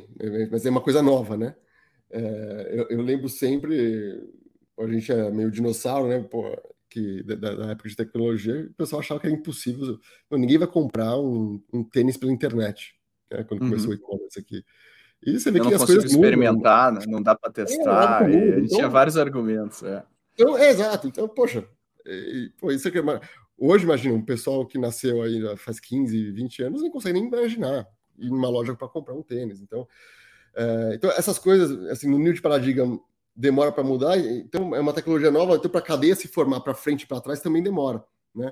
mas 0.51 0.65
é 0.65 0.69
uma 0.69 0.81
coisa 0.81 1.01
nova, 1.01 1.35
né? 1.35 1.55
eu, 2.71 2.87
eu 2.89 3.01
lembro 3.01 3.27
sempre 3.27 4.23
a 4.79 4.87
gente 4.87 5.11
é 5.11 5.31
meio 5.31 5.49
dinossauro, 5.49 6.07
né? 6.07 6.21
Pô, 6.21 6.55
que 6.89 7.23
da, 7.23 7.35
da, 7.35 7.71
época 7.71 7.89
de 7.89 7.95
tecnologia, 7.95 8.67
o 8.69 8.73
pessoal 8.73 9.01
achava 9.01 9.19
que 9.19 9.27
era 9.27 9.35
impossível. 9.35 9.99
Não, 10.29 10.37
ninguém 10.37 10.57
vai 10.57 10.67
comprar 10.67 11.19
um, 11.19 11.61
um 11.73 11.83
tênis 11.83 12.17
pela 12.17 12.31
internet, 12.31 12.95
né? 13.31 13.43
Quando 13.43 13.61
uhum. 13.61 13.69
começou 13.69 13.91
o 13.91 13.93
e-commerce 13.93 14.39
aqui. 14.39 14.63
E 15.25 15.39
você 15.39 15.51
vê 15.51 15.59
eu 15.59 15.67
que 15.67 15.73
as 15.73 15.83
coisas 15.83 16.11
experimentar, 16.11 16.93
mudam. 16.93 17.11
não 17.11 17.21
dá 17.21 17.35
para 17.35 17.51
testar. 17.51 18.29
É, 18.29 18.35
é, 18.35 18.49
então, 18.59 18.67
tinha 18.67 18.89
vários 18.89 19.17
argumentos. 19.17 19.83
É. 19.83 20.03
Então, 20.33 20.57
é 20.57 20.69
exato. 20.69 21.07
Então, 21.07 21.27
poxa, 21.27 21.67
e, 22.05 22.51
pô, 22.59 22.71
isso 22.71 22.87
aqui 22.87 22.99
é 22.99 23.01
Hoje, 23.59 23.85
imagina, 23.85 24.13
um 24.13 24.23
pessoal 24.23 24.65
que 24.67 24.77
nasceu 24.77 25.23
aí 25.23 25.41
faz 25.57 25.79
15, 25.79 26.31
20 26.31 26.63
anos 26.63 26.81
não 26.83 26.91
consegue 26.91 27.19
nem 27.19 27.27
imaginar 27.27 27.87
ir 28.19 28.29
numa 28.29 28.49
loja 28.49 28.75
para 28.75 28.87
comprar 28.87 29.15
um 29.15 29.23
tênis. 29.23 29.61
Então, 29.61 29.87
é, 30.55 30.91
então, 30.93 31.09
essas 31.11 31.39
coisas, 31.39 31.71
assim, 31.89 32.07
no 32.07 32.19
nível 32.19 32.33
de 32.33 32.41
paradigma 32.41 32.99
demora 33.35 33.71
para 33.71 33.83
mudar, 33.83 34.17
então 34.17 34.75
é 34.75 34.79
uma 34.79 34.93
tecnologia 34.93 35.31
nova, 35.31 35.55
então 35.55 35.69
para 35.69 35.79
a 35.79 35.83
cadeia 35.83 36.15
se 36.15 36.27
formar 36.27 36.61
para 36.61 36.73
frente 36.73 37.03
e 37.03 37.07
para 37.07 37.21
trás 37.21 37.39
também 37.39 37.61
demora, 37.61 38.03
né? 38.33 38.51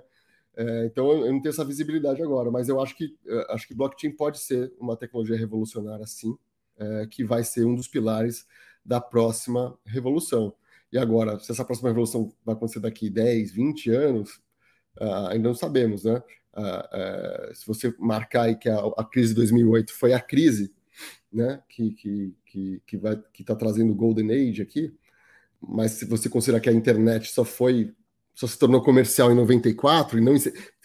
É, 0.56 0.86
então 0.86 1.12
eu 1.12 1.34
não 1.34 1.42
tenho 1.42 1.52
essa 1.52 1.66
visibilidade 1.66 2.22
agora, 2.22 2.50
mas 2.50 2.70
eu 2.70 2.80
acho 2.80 2.96
que 2.96 3.18
acho 3.50 3.68
que 3.68 3.74
blockchain 3.76 4.12
pode 4.12 4.40
ser 4.40 4.72
uma 4.80 4.96
tecnologia 4.96 5.36
revolucionária, 5.36 6.06
sim, 6.06 6.38
é, 6.78 7.08
que 7.08 7.24
vai 7.24 7.44
ser 7.44 7.66
um 7.66 7.76
dos 7.76 7.88
pilares 7.88 8.46
da 8.84 9.02
próxima 9.02 9.78
revolução. 9.86 10.54
E 10.92 10.98
agora, 10.98 11.40
se 11.40 11.52
essa 11.52 11.66
próxima 11.66 11.90
revolução 11.90 12.32
vai 12.46 12.56
acontecer 12.56 12.80
daqui 12.80 13.10
10, 13.10 13.52
20 13.52 13.90
anos, 13.90 14.36
uh, 15.00 15.28
ainda 15.30 15.50
não 15.50 15.56
sabemos, 15.56 16.04
né? 16.04 16.22
Uh, 16.54 17.50
uh, 17.52 17.56
se 17.56 17.68
você 17.68 17.94
marcar 18.00 18.44
aí 18.44 18.56
que 18.56 18.70
a, 18.70 18.78
a 18.98 19.04
crise 19.04 19.30
de 19.30 19.36
2008 19.36 19.92
foi 19.94 20.14
a 20.14 20.22
crise 20.22 20.74
né, 21.36 21.62
que 21.68 21.92
que 21.92 22.34
que 22.46 22.82
que 22.88 22.98
vai 22.98 23.22
que 23.34 23.42
está 23.44 23.56
trazendo 23.56 23.92
o 23.92 23.96
Golden 23.96 24.32
Age 24.32 24.62
aqui, 24.62 24.94
mas 25.62 25.92
se 25.92 26.06
você 26.06 26.30
considerar 26.30 26.62
que 26.62 26.70
a 26.70 26.74
internet 26.74 27.32
só 27.32 27.44
foi 27.44 27.94
só 28.34 28.48
se 28.48 28.58
tornou 28.58 28.82
comercial 28.82 29.32
em 29.32 29.36
94 29.36 30.18
e 30.18 30.22
não, 30.22 30.36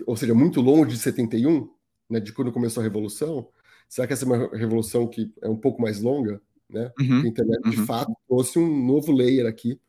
ou 0.06 0.16
seja, 0.16 0.34
muito 0.34 0.60
longe 0.60 0.92
de 0.92 0.98
71, 0.98 1.68
né, 2.08 2.20
de 2.20 2.32
quando 2.32 2.52
começou 2.52 2.80
a 2.80 2.84
revolução, 2.84 3.48
será 3.90 4.06
que 4.06 4.12
essa 4.12 4.24
é 4.24 4.26
uma 4.26 4.56
revolução 4.56 5.06
que 5.06 5.34
é 5.42 5.48
um 5.48 5.56
pouco 5.56 5.82
mais 5.82 6.00
longa, 6.00 6.40
né? 6.68 6.92
Uhum, 6.98 7.22
a 7.22 7.26
internet 7.26 7.64
uhum. 7.64 7.70
de 7.70 7.76
fato 7.78 8.12
trouxe 8.28 8.58
um 8.58 8.86
novo 8.86 9.12
layer 9.12 9.46
aqui. 9.46 9.80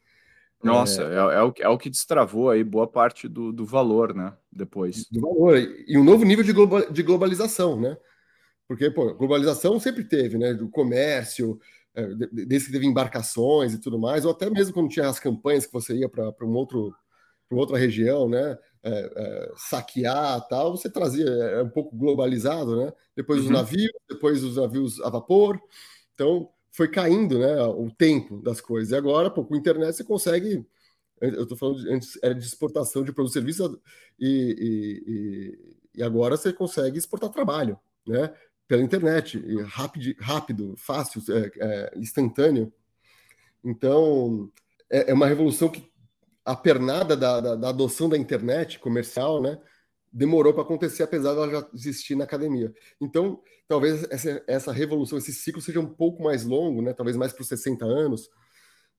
Nossa, 0.64 1.04
é, 1.04 1.14
é, 1.14 1.40
é, 1.40 1.44
o, 1.44 1.54
é 1.60 1.70
o 1.70 1.78
que 1.78 1.90
destravou 1.90 2.50
aí 2.50 2.64
boa 2.64 2.88
parte 2.88 3.28
do, 3.28 3.54
do 3.54 3.64
valor, 3.64 4.14
né? 4.16 4.34
Depois. 4.52 5.06
Do 5.10 5.22
valor. 5.22 5.58
E 5.88 5.98
um 5.98 6.04
novo 6.04 6.26
nível 6.26 6.44
de, 6.44 6.52
global, 6.52 6.92
de 6.92 7.04
globalização, 7.04 7.80
né? 7.80 7.96
Porque, 8.68 8.90
pô, 8.90 9.14
globalização 9.14 9.80
sempre 9.80 10.04
teve, 10.04 10.38
né? 10.38 10.54
Do 10.54 10.68
comércio, 10.68 11.60
é, 11.94 12.08
desde 12.32 12.68
que 12.68 12.74
teve 12.74 12.88
embarcações 12.88 13.74
e 13.74 13.80
tudo 13.80 14.00
mais, 14.00 14.26
ou 14.26 14.32
até 14.32 14.50
mesmo 14.50 14.74
quando 14.74 14.90
tinha 14.90 15.08
as 15.08 15.20
campanhas 15.20 15.66
que 15.68 15.74
você 15.74 15.96
ia 15.96 16.10
para 16.10 16.34
um 16.42 16.54
outro 16.54 16.94
para 17.48 17.58
outra 17.58 17.78
região, 17.78 18.30
né? 18.30 18.58
É, 18.84 19.14
é, 19.16 19.52
saquear 19.56 20.48
tal, 20.48 20.76
você 20.76 20.90
trazia, 20.90 21.30
é, 21.30 21.60
é 21.60 21.64
um 21.64 21.70
pouco 21.70 21.96
globalizado, 21.96 22.76
né? 22.76 22.92
Depois 23.16 23.40
uhum. 23.42 23.46
os 23.46 23.52
navios, 23.52 23.92
depois 24.10 24.44
os 24.44 24.56
navios 24.56 25.00
a 25.02 25.10
vapor. 25.10 25.62
Então, 26.16 26.50
foi 26.72 26.88
caindo, 26.88 27.38
né? 27.38 27.62
O 27.64 27.92
tempo 27.92 28.42
das 28.42 28.60
coisas. 28.60 28.92
E 28.92 28.96
agora, 28.96 29.30
pô, 29.30 29.46
com 29.46 29.54
a 29.54 29.58
internet 29.58 29.96
você 29.96 30.04
consegue. 30.04 30.66
Eu 31.20 31.44
estou 31.44 31.56
falando 31.56 31.82
de, 31.82 31.94
antes 31.94 32.18
era 32.24 32.34
de 32.34 32.44
exportação 32.44 33.04
de 33.04 33.14
produtos 33.14 33.36
e 33.36 33.40
serviços, 33.40 33.78
e, 34.20 35.04
e, 35.94 36.00
e 36.00 36.04
agora 36.04 36.36
você 36.36 36.52
consegue 36.52 36.98
exportar 36.98 37.30
trabalho, 37.30 37.80
né? 38.08 38.34
pela 38.72 38.84
internet, 38.84 39.38
rápido, 39.64 40.16
rápido 40.18 40.76
fácil, 40.78 41.22
é, 41.30 41.52
é, 41.60 42.00
instantâneo. 42.00 42.72
Então, 43.62 44.50
é, 44.90 45.12
é, 45.12 45.14
uma 45.14 45.28
revolução 45.28 45.68
que 45.68 45.91
a 46.44 46.56
pernada 46.56 47.16
da, 47.16 47.40
da, 47.40 47.56
da 47.56 47.70
adoção 47.70 48.10
da 48.10 48.18
internet 48.18 48.80
comercial, 48.80 49.42
né, 49.42 49.60
demorou 50.12 50.54
para 50.54 50.64
acontecer, 50.64 51.04
apesar 51.04 51.34
dela 51.34 51.50
já 51.50 51.70
existir 51.74 52.16
na 52.16 52.24
academia. 52.24 52.74
Então, 53.00 53.42
talvez 53.68 54.04
essa, 54.10 54.44
essa 54.48 54.72
revolução, 54.72 55.18
esse 55.18 55.34
ciclo 55.34 55.62
seja 55.62 55.80
um 55.80 55.88
pouco 55.88 56.24
mais 56.24 56.44
longo, 56.44 56.82
né, 56.82 56.94
talvez 56.94 57.16
mais 57.16 57.32
para 57.32 57.42
os 57.42 57.48
60 57.48 57.86
anos, 57.86 58.30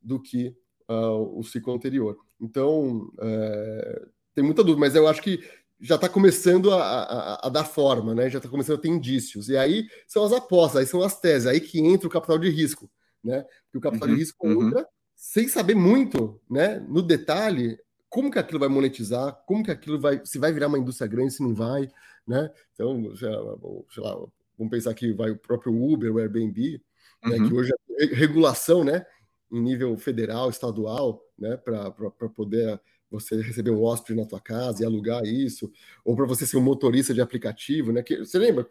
do 0.01 0.21
que 0.21 0.57
uh, 0.89 1.39
o 1.39 1.43
ciclo 1.43 1.75
anterior. 1.75 2.17
Então, 2.41 3.13
é, 3.21 4.07
tem 4.35 4.45
muita 4.45 4.65
dúvida, 4.65 4.81
mas 4.81 4.95
eu 4.95 5.07
acho 5.07 5.23
que 5.23 5.41
já 5.81 5.97
está 5.97 6.09
começando 6.09 6.73
a, 6.73 6.83
a, 6.83 7.47
a, 7.47 7.49
dar 7.49 7.65
forma, 7.65 8.15
né? 8.15 8.31
Já 8.31 8.39
está 8.39 8.49
começando 8.49 8.79
a 8.79 8.81
ter 8.81 8.89
indícios. 8.89 9.49
E 9.49 9.57
aí 9.57 9.87
são 10.07 10.25
as 10.25 10.33
apostas, 10.33 10.81
aí 10.81 10.87
são 10.87 11.03
as 11.03 11.21
teses, 11.21 11.47
aí 11.47 11.61
que 11.61 11.81
entra 11.81 12.07
o 12.07 12.11
capital 12.11 12.39
de 12.39 12.49
risco, 12.49 12.89
né? 13.23 13.45
Porque 13.65 13.79
o 13.79 13.81
capital 13.81 14.09
uhum, 14.09 14.15
de 14.15 14.21
risco 14.21 14.47
uhum. 14.47 14.69
entra 14.69 14.89
sem 15.23 15.47
saber 15.47 15.77
muito, 15.77 16.41
né? 16.51 16.85
No 16.89 17.01
detalhe, 17.01 17.79
como 18.11 18.29
que 18.29 18.41
aquilo 18.41 18.59
vai 18.59 18.69
monetizar, 18.69 19.41
como 19.47 19.63
que 19.63 19.71
aquilo 19.71 20.01
vai, 20.01 20.21
se 20.25 20.37
vai 20.37 20.53
virar 20.53 20.67
uma 20.67 20.81
indústria 20.81 21.07
grande, 21.07 21.33
se 21.33 21.45
não 21.45 21.55
vai, 21.55 21.89
né? 22.27 22.51
Então, 22.75 23.15
sei 23.15 23.31
lá, 23.31 24.15
vamos 24.59 24.71
pensar 24.71 24.93
que 24.95 25.13
vai 25.13 25.31
o 25.31 25.39
próprio 25.39 25.73
Uber, 25.73 26.13
o 26.13 26.19
Airbnb, 26.19 26.83
uhum. 27.25 27.31
né? 27.31 27.49
que 27.49 27.55
hoje 27.55 27.73
é 28.01 28.05
regulação, 28.07 28.83
né? 28.83 29.07
Em 29.53 29.61
nível 29.61 29.97
federal, 29.97 30.51
estadual, 30.51 31.23
né? 31.39 31.57
Para 31.57 31.93
poder 32.35 32.81
você 33.09 33.40
receber 33.40 33.71
um 33.71 33.81
hóspede 33.81 34.21
na 34.21 34.27
tua 34.27 34.40
casa 34.40 34.83
e 34.83 34.85
alugar 34.85 35.23
isso, 35.25 35.71
ou 36.05 36.17
para 36.17 36.27
você 36.27 36.44
ser 36.44 36.57
um 36.57 36.63
motorista 36.63 37.15
de 37.15 37.21
aplicativo, 37.21 37.92
né? 37.92 38.03
Que, 38.03 38.19
você 38.19 38.40
lembra? 38.40 38.69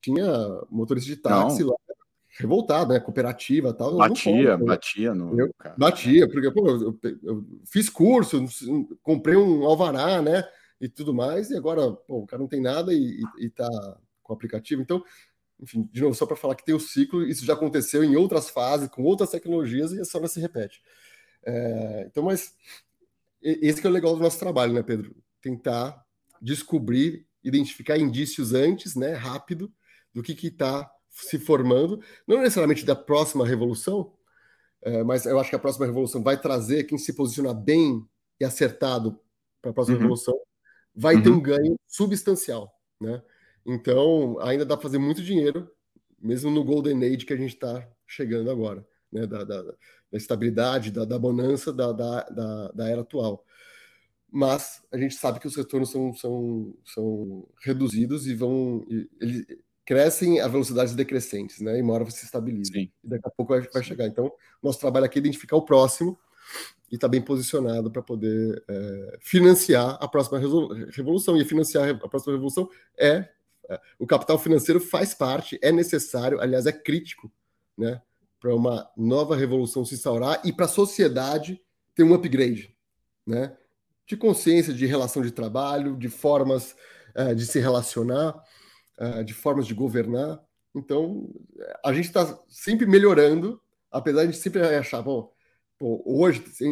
Tinha 0.00 0.26
motorista 0.68 1.08
de 1.08 1.16
táxi 1.18 1.60
não. 1.60 1.68
lá, 1.68 1.76
revoltado, 2.36 2.92
né? 2.92 3.00
Cooperativa 3.00 3.72
tal. 3.72 3.96
Batia, 3.96 4.56
né? 4.56 4.64
batia 4.64 5.14
no. 5.14 5.38
Eu, 5.38 5.54
batia, 5.76 6.28
porque 6.28 6.50
pô, 6.50 6.68
eu, 6.68 6.98
eu, 7.22 7.46
fiz 7.64 7.88
curso, 7.88 8.44
comprei 9.02 9.36
um 9.36 9.64
alvará, 9.64 10.20
né? 10.20 10.44
E 10.80 10.88
tudo 10.88 11.14
mais, 11.14 11.50
e 11.50 11.56
agora 11.56 11.92
pô, 11.92 12.18
o 12.18 12.26
cara 12.26 12.40
não 12.40 12.48
tem 12.48 12.60
nada 12.60 12.92
e, 12.92 13.20
e, 13.38 13.46
e 13.46 13.50
tá 13.50 13.68
com 14.22 14.32
o 14.32 14.36
aplicativo. 14.36 14.82
Então, 14.82 15.02
enfim, 15.60 15.88
de 15.92 16.02
novo, 16.02 16.14
só 16.14 16.26
para 16.26 16.36
falar 16.36 16.56
que 16.56 16.64
tem 16.64 16.74
o 16.74 16.80
ciclo, 16.80 17.22
isso 17.22 17.44
já 17.44 17.54
aconteceu 17.54 18.02
em 18.02 18.16
outras 18.16 18.50
fases, 18.50 18.88
com 18.88 19.02
outras 19.02 19.30
tecnologias, 19.30 19.92
e 19.92 19.98
a 19.98 20.02
história 20.02 20.28
se 20.28 20.40
repete. 20.40 20.82
É, 21.46 22.06
então, 22.10 22.24
mas 22.24 22.54
esse 23.40 23.80
que 23.80 23.86
é 23.86 23.90
o 23.90 23.92
legal 23.92 24.14
do 24.14 24.22
nosso 24.22 24.38
trabalho, 24.38 24.72
né, 24.72 24.82
Pedro? 24.82 25.14
Tentar 25.40 26.04
descobrir, 26.40 27.26
identificar 27.42 27.96
indícios 27.96 28.52
antes, 28.52 28.96
né, 28.96 29.12
rápido, 29.12 29.72
do 30.12 30.22
que 30.22 30.32
está 30.46 30.90
se 31.14 31.38
formando, 31.38 32.00
não 32.26 32.38
necessariamente 32.38 32.84
da 32.84 32.96
próxima 32.96 33.46
revolução, 33.46 34.12
é, 34.82 35.02
mas 35.04 35.24
eu 35.24 35.38
acho 35.38 35.48
que 35.48 35.56
a 35.56 35.60
próxima 35.60 35.86
revolução 35.86 36.22
vai 36.22 36.38
trazer 36.38 36.84
quem 36.84 36.98
se 36.98 37.14
posiciona 37.14 37.54
bem 37.54 38.06
e 38.38 38.44
acertado 38.44 39.18
para 39.62 39.70
a 39.70 39.74
próxima 39.74 39.96
uhum. 39.96 40.02
revolução, 40.02 40.38
vai 40.94 41.14
uhum. 41.14 41.22
ter 41.22 41.30
um 41.30 41.40
ganho 41.40 41.76
substancial, 41.86 42.70
né? 43.00 43.22
Então, 43.64 44.38
ainda 44.40 44.66
dá 44.66 44.76
para 44.76 44.82
fazer 44.82 44.98
muito 44.98 45.22
dinheiro, 45.22 45.70
mesmo 46.20 46.50
no 46.50 46.64
Golden 46.64 47.02
Age 47.02 47.24
que 47.24 47.32
a 47.32 47.36
gente 47.36 47.54
está 47.54 47.88
chegando 48.06 48.50
agora, 48.50 48.86
né? 49.10 49.26
Da, 49.26 49.44
da, 49.44 49.62
da 49.62 49.74
estabilidade, 50.12 50.90
da, 50.90 51.04
da 51.04 51.18
bonança 51.18 51.72
da, 51.72 51.92
da, 51.92 52.70
da, 52.74 52.88
era 52.88 53.00
atual. 53.00 53.44
Mas 54.30 54.82
a 54.92 54.98
gente 54.98 55.14
sabe 55.14 55.38
que 55.38 55.46
os 55.46 55.56
retornos 55.56 55.90
são, 55.90 56.12
são, 56.14 56.76
são 56.84 57.48
reduzidos 57.62 58.26
e 58.26 58.34
vão. 58.34 58.84
E, 58.88 59.08
crescem 59.84 60.40
a 60.40 60.48
velocidades 60.48 60.94
decrescentes, 60.94 61.60
né? 61.60 61.78
E 61.78 61.82
uma 61.82 61.94
hora 61.94 62.10
se 62.10 62.24
estabiliza. 62.24 62.72
Sim. 62.72 62.90
E 63.02 63.08
daqui 63.08 63.26
a 63.26 63.30
pouco 63.30 63.52
vai, 63.52 63.62
vai 63.62 63.82
chegar. 63.82 64.06
Então, 64.06 64.32
nosso 64.62 64.78
trabalho 64.78 65.04
aqui 65.04 65.18
é 65.18 65.20
identificar 65.20 65.56
o 65.56 65.62
próximo 65.62 66.18
e 66.90 66.94
está 66.94 67.08
bem 67.08 67.20
posicionado 67.20 67.90
para 67.90 68.02
poder 68.02 68.62
é, 68.68 69.18
financiar 69.20 69.98
a 70.00 70.08
próxima 70.08 70.38
revolução. 70.38 71.36
E 71.36 71.44
financiar 71.44 71.88
a 71.90 72.08
próxima 72.08 72.32
revolução 72.32 72.68
é, 72.98 73.28
é, 73.68 73.80
o 73.98 74.06
capital 74.06 74.38
financeiro 74.38 74.80
faz 74.80 75.14
parte, 75.14 75.58
é 75.62 75.72
necessário, 75.72 76.40
aliás, 76.40 76.66
é 76.66 76.72
crítico, 76.72 77.32
né, 77.76 78.00
para 78.38 78.54
uma 78.54 78.90
nova 78.96 79.34
revolução 79.34 79.84
se 79.84 79.94
instaurar 79.94 80.40
e 80.44 80.52
para 80.52 80.66
a 80.66 80.68
sociedade 80.68 81.60
ter 81.94 82.02
um 82.02 82.14
upgrade, 82.14 82.76
né, 83.26 83.56
de 84.06 84.16
consciência, 84.16 84.72
de 84.72 84.84
relação 84.84 85.22
de 85.22 85.30
trabalho, 85.30 85.96
de 85.96 86.08
formas 86.08 86.76
é, 87.14 87.34
de 87.34 87.46
se 87.46 87.58
relacionar, 87.58 88.34
de 89.24 89.34
formas 89.34 89.66
de 89.66 89.74
governar. 89.74 90.40
Então, 90.74 91.28
a 91.84 91.92
gente 91.92 92.06
está 92.06 92.38
sempre 92.48 92.86
melhorando, 92.86 93.60
apesar 93.90 94.26
de 94.26 94.36
sempre 94.36 94.60
achar, 94.62 95.02
bom, 95.02 95.34
Pô, 95.78 96.02
hoje, 96.06 96.42
se, 96.46 96.64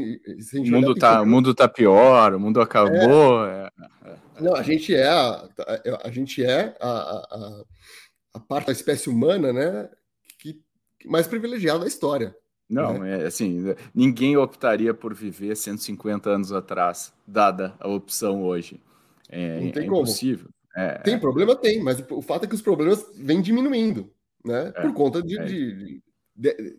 o, 0.59 0.71
mundo 0.71 0.95
tá, 0.95 1.21
o 1.23 1.27
mundo 1.27 1.55
tá 1.55 1.69
pior, 1.69 2.35
o 2.35 2.41
mundo 2.41 2.61
acabou. 2.61 3.45
É. 3.47 3.69
É, 4.05 4.17
não, 4.41 4.55
a 4.55 4.63
gente 4.63 4.95
é 4.95 5.09
a, 5.09 5.49
a, 6.05 6.11
gente 6.11 6.43
é 6.43 6.77
a, 6.81 6.89
a, 6.89 7.63
a, 8.35 8.41
parte 8.41 8.67
da 8.69 8.73
espécie 8.73 9.11
humana, 9.11 9.53
né, 9.53 9.91
que, 10.39 10.61
mais 11.05 11.27
privilegiada 11.27 11.81
da 11.81 11.87
história. 11.87 12.35
Não, 12.71 13.01
né? 13.01 13.25
é 13.25 13.27
assim, 13.27 13.75
ninguém 13.93 14.37
optaria 14.37 14.95
por 14.95 15.13
viver 15.13 15.57
150 15.57 16.31
anos 16.31 16.53
atrás, 16.53 17.13
dada 17.27 17.75
a 17.81 17.89
opção 17.89 18.45
hoje. 18.45 18.81
É, 19.29 19.61
Não 19.61 19.73
tem 19.73 19.85
é 19.85 19.89
como. 19.89 20.07
É, 20.75 20.99
tem 20.99 21.19
problema? 21.19 21.55
Tem, 21.55 21.83
mas 21.83 22.03
o 22.11 22.23
fato 22.23 22.45
é 22.45 22.49
que 22.49 22.55
os 22.55 22.63
problemas 22.63 23.05
vêm 23.15 23.41
diminuindo, 23.41 24.11
né? 24.45 24.73
É, 24.75 24.83
por 24.83 24.95
conta 24.95 25.23
de, 25.23 25.39
é. 25.39 25.45
de, 25.45 25.75
de 25.75 26.03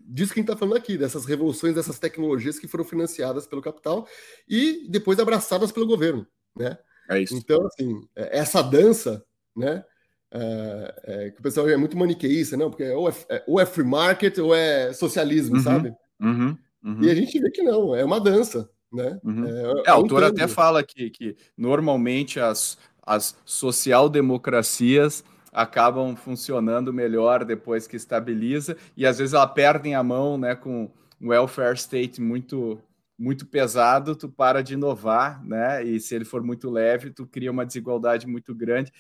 disso 0.06 0.34
que 0.34 0.40
a 0.40 0.42
gente 0.42 0.52
está 0.52 0.58
falando 0.58 0.78
aqui, 0.78 0.98
dessas 0.98 1.26
revoluções, 1.26 1.76
dessas 1.76 2.00
tecnologias 2.00 2.58
que 2.58 2.68
foram 2.68 2.84
financiadas 2.84 3.46
pelo 3.46 3.62
capital 3.62 4.08
e 4.48 4.88
depois 4.90 5.20
abraçadas 5.20 5.72
pelo 5.72 5.88
governo, 5.88 6.26
né? 6.56 6.78
É 7.10 7.20
isso. 7.20 7.36
Então, 7.36 7.66
assim, 7.68 8.02
é, 8.16 8.40
essa 8.40 8.62
dança, 8.62 9.24
né? 9.56 9.84
É, 10.32 10.96
é, 11.04 11.30
que 11.30 11.40
o 11.40 11.44
pessoal 11.44 11.70
é 11.70 11.78
muito 11.78 11.96
maniqueísta, 11.96 12.58
não? 12.58 12.70
Porque 12.72 12.90
ou 12.90 13.08
é, 13.08 13.14
é 13.30 13.44
ou 13.46 13.60
é 13.60 13.66
free 13.66 13.86
market 13.86 14.38
ou 14.40 14.56
é 14.56 14.92
socialismo, 14.92 15.58
uhum, 15.58 15.62
sabe? 15.62 15.94
Uhum, 16.20 16.58
uhum. 16.84 17.04
E 17.04 17.10
a 17.12 17.14
gente 17.14 17.40
vê 17.40 17.52
que 17.52 17.62
não, 17.62 17.96
é 17.96 18.04
uma 18.04 18.20
dança, 18.20 18.68
né? 18.92 19.20
Uhum. 19.24 19.46
É, 19.46 19.90
a 19.90 19.94
autora 19.94 20.28
até 20.28 20.48
fala 20.48 20.84
que, 20.84 21.12
que 21.12 21.38
normalmente 21.56 22.40
as, 22.40 22.80
as 23.06 23.36
social-democracias 23.46 25.24
acabam 25.52 26.16
funcionando 26.16 26.92
melhor 26.92 27.46
depois 27.46 27.86
que 27.86 27.96
estabiliza 27.96 28.76
e 28.98 29.06
às 29.06 29.20
vezes 29.20 29.34
ela 29.34 29.46
perdem 29.48 29.94
a 29.94 30.02
mão, 30.02 30.38
né, 30.38 30.56
com 30.56 30.90
um 31.22 31.30
welfare 31.30 31.76
state 31.76 32.20
muito 32.20 32.82
muito 33.18 33.46
pesado, 33.46 34.16
tu 34.16 34.28
para 34.28 34.62
de 34.64 34.74
inovar, 34.74 35.42
né? 35.46 35.84
E 35.84 36.00
se 36.00 36.16
ele 36.16 36.26
for 36.26 36.44
muito 36.44 36.70
leve, 36.70 37.12
tu 37.12 37.28
cria 37.28 37.52
uma 37.52 37.66
desigualdade 37.66 38.26
muito 38.28 38.56
grande. 38.56 38.92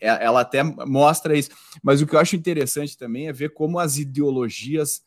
Ela 0.00 0.40
até 0.40 0.62
mostra 0.62 1.34
isso. 1.36 1.50
Mas 1.82 2.02
o 2.02 2.06
que 2.06 2.14
eu 2.14 2.18
acho 2.18 2.34
interessante 2.34 2.98
também 2.98 3.28
é 3.28 3.32
ver 3.32 3.50
como 3.54 3.78
as 3.78 3.98
ideologias 3.98 5.02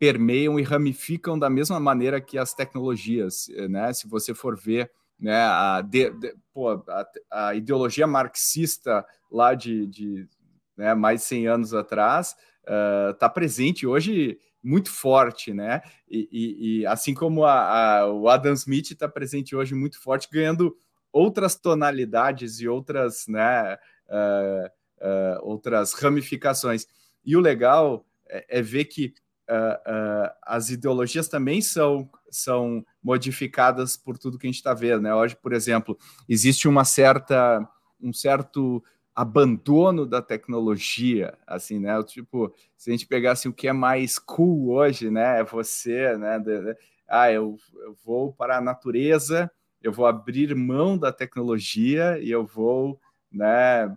permeiam 0.00 0.58
e 0.58 0.62
ramificam 0.64 1.38
da 1.38 1.48
mesma 1.48 1.78
maneira 1.78 2.20
que 2.20 2.36
as 2.36 2.52
tecnologias, 2.52 3.46
né? 3.70 3.92
Se 3.92 4.08
você 4.08 4.34
for 4.34 4.58
ver 4.58 4.90
né, 5.22 5.36
a, 5.36 5.80
de, 5.80 6.10
de, 6.10 6.34
pô, 6.52 6.70
a, 6.70 7.06
a, 7.30 7.54
ideologia 7.54 8.08
marxista 8.08 9.06
lá 9.30 9.54
de, 9.54 9.86
de 9.86 10.28
né, 10.76 10.94
mais 10.94 11.20
de 11.20 11.26
100 11.28 11.46
anos 11.46 11.72
atrás 11.72 12.34
está 13.12 13.28
uh, 13.28 13.32
presente 13.32 13.86
hoje 13.86 14.36
muito 14.60 14.90
forte, 14.90 15.52
né? 15.52 15.80
E, 16.08 16.28
e, 16.30 16.80
e 16.80 16.86
assim 16.86 17.14
como 17.14 17.44
a, 17.44 17.98
a, 17.98 18.12
o 18.12 18.28
Adam 18.28 18.52
Smith 18.54 18.90
está 18.90 19.08
presente 19.08 19.54
hoje 19.54 19.74
muito 19.74 20.00
forte, 20.00 20.28
ganhando 20.30 20.76
outras 21.12 21.54
tonalidades 21.54 22.60
e 22.60 22.66
outras, 22.66 23.26
né, 23.28 23.78
uh, 24.08 24.66
uh, 25.06 25.38
outras 25.42 25.92
ramificações. 25.92 26.86
E 27.24 27.36
o 27.36 27.40
legal 27.40 28.04
é, 28.28 28.58
é 28.58 28.62
ver 28.62 28.86
que 28.86 29.14
as 30.46 30.70
ideologias 30.70 31.28
também 31.28 31.60
são 31.60 32.08
são 32.32 32.84
modificadas 33.02 33.96
por 33.96 34.18
tudo 34.18 34.38
que 34.38 34.46
a 34.46 34.50
gente 34.50 34.56
está 34.56 34.74
vendo, 34.74 35.02
né? 35.02 35.14
Hoje, 35.14 35.36
por 35.36 35.52
exemplo, 35.52 35.96
existe 36.28 36.66
uma 36.66 36.84
certa, 36.84 37.66
um 38.00 38.12
certo 38.12 38.82
abandono 39.14 40.06
da 40.06 40.22
tecnologia, 40.22 41.36
assim, 41.46 41.78
né? 41.78 42.02
Tipo, 42.02 42.52
se 42.76 42.90
a 42.90 42.92
gente 42.92 43.06
pegasse 43.06 43.48
o 43.48 43.52
que 43.52 43.68
é 43.68 43.72
mais 43.72 44.18
cool 44.18 44.70
hoje, 44.70 45.10
né? 45.10 45.40
É 45.40 45.44
você, 45.44 46.16
né? 46.16 46.42
Ah, 47.08 47.30
eu, 47.30 47.56
eu 47.84 47.94
vou 48.04 48.32
para 48.32 48.56
a 48.56 48.60
natureza, 48.60 49.50
eu 49.82 49.92
vou 49.92 50.06
abrir 50.06 50.54
mão 50.54 50.96
da 50.96 51.12
tecnologia 51.12 52.18
e 52.18 52.30
eu 52.30 52.46
vou 52.46 52.98
né, 53.30 53.94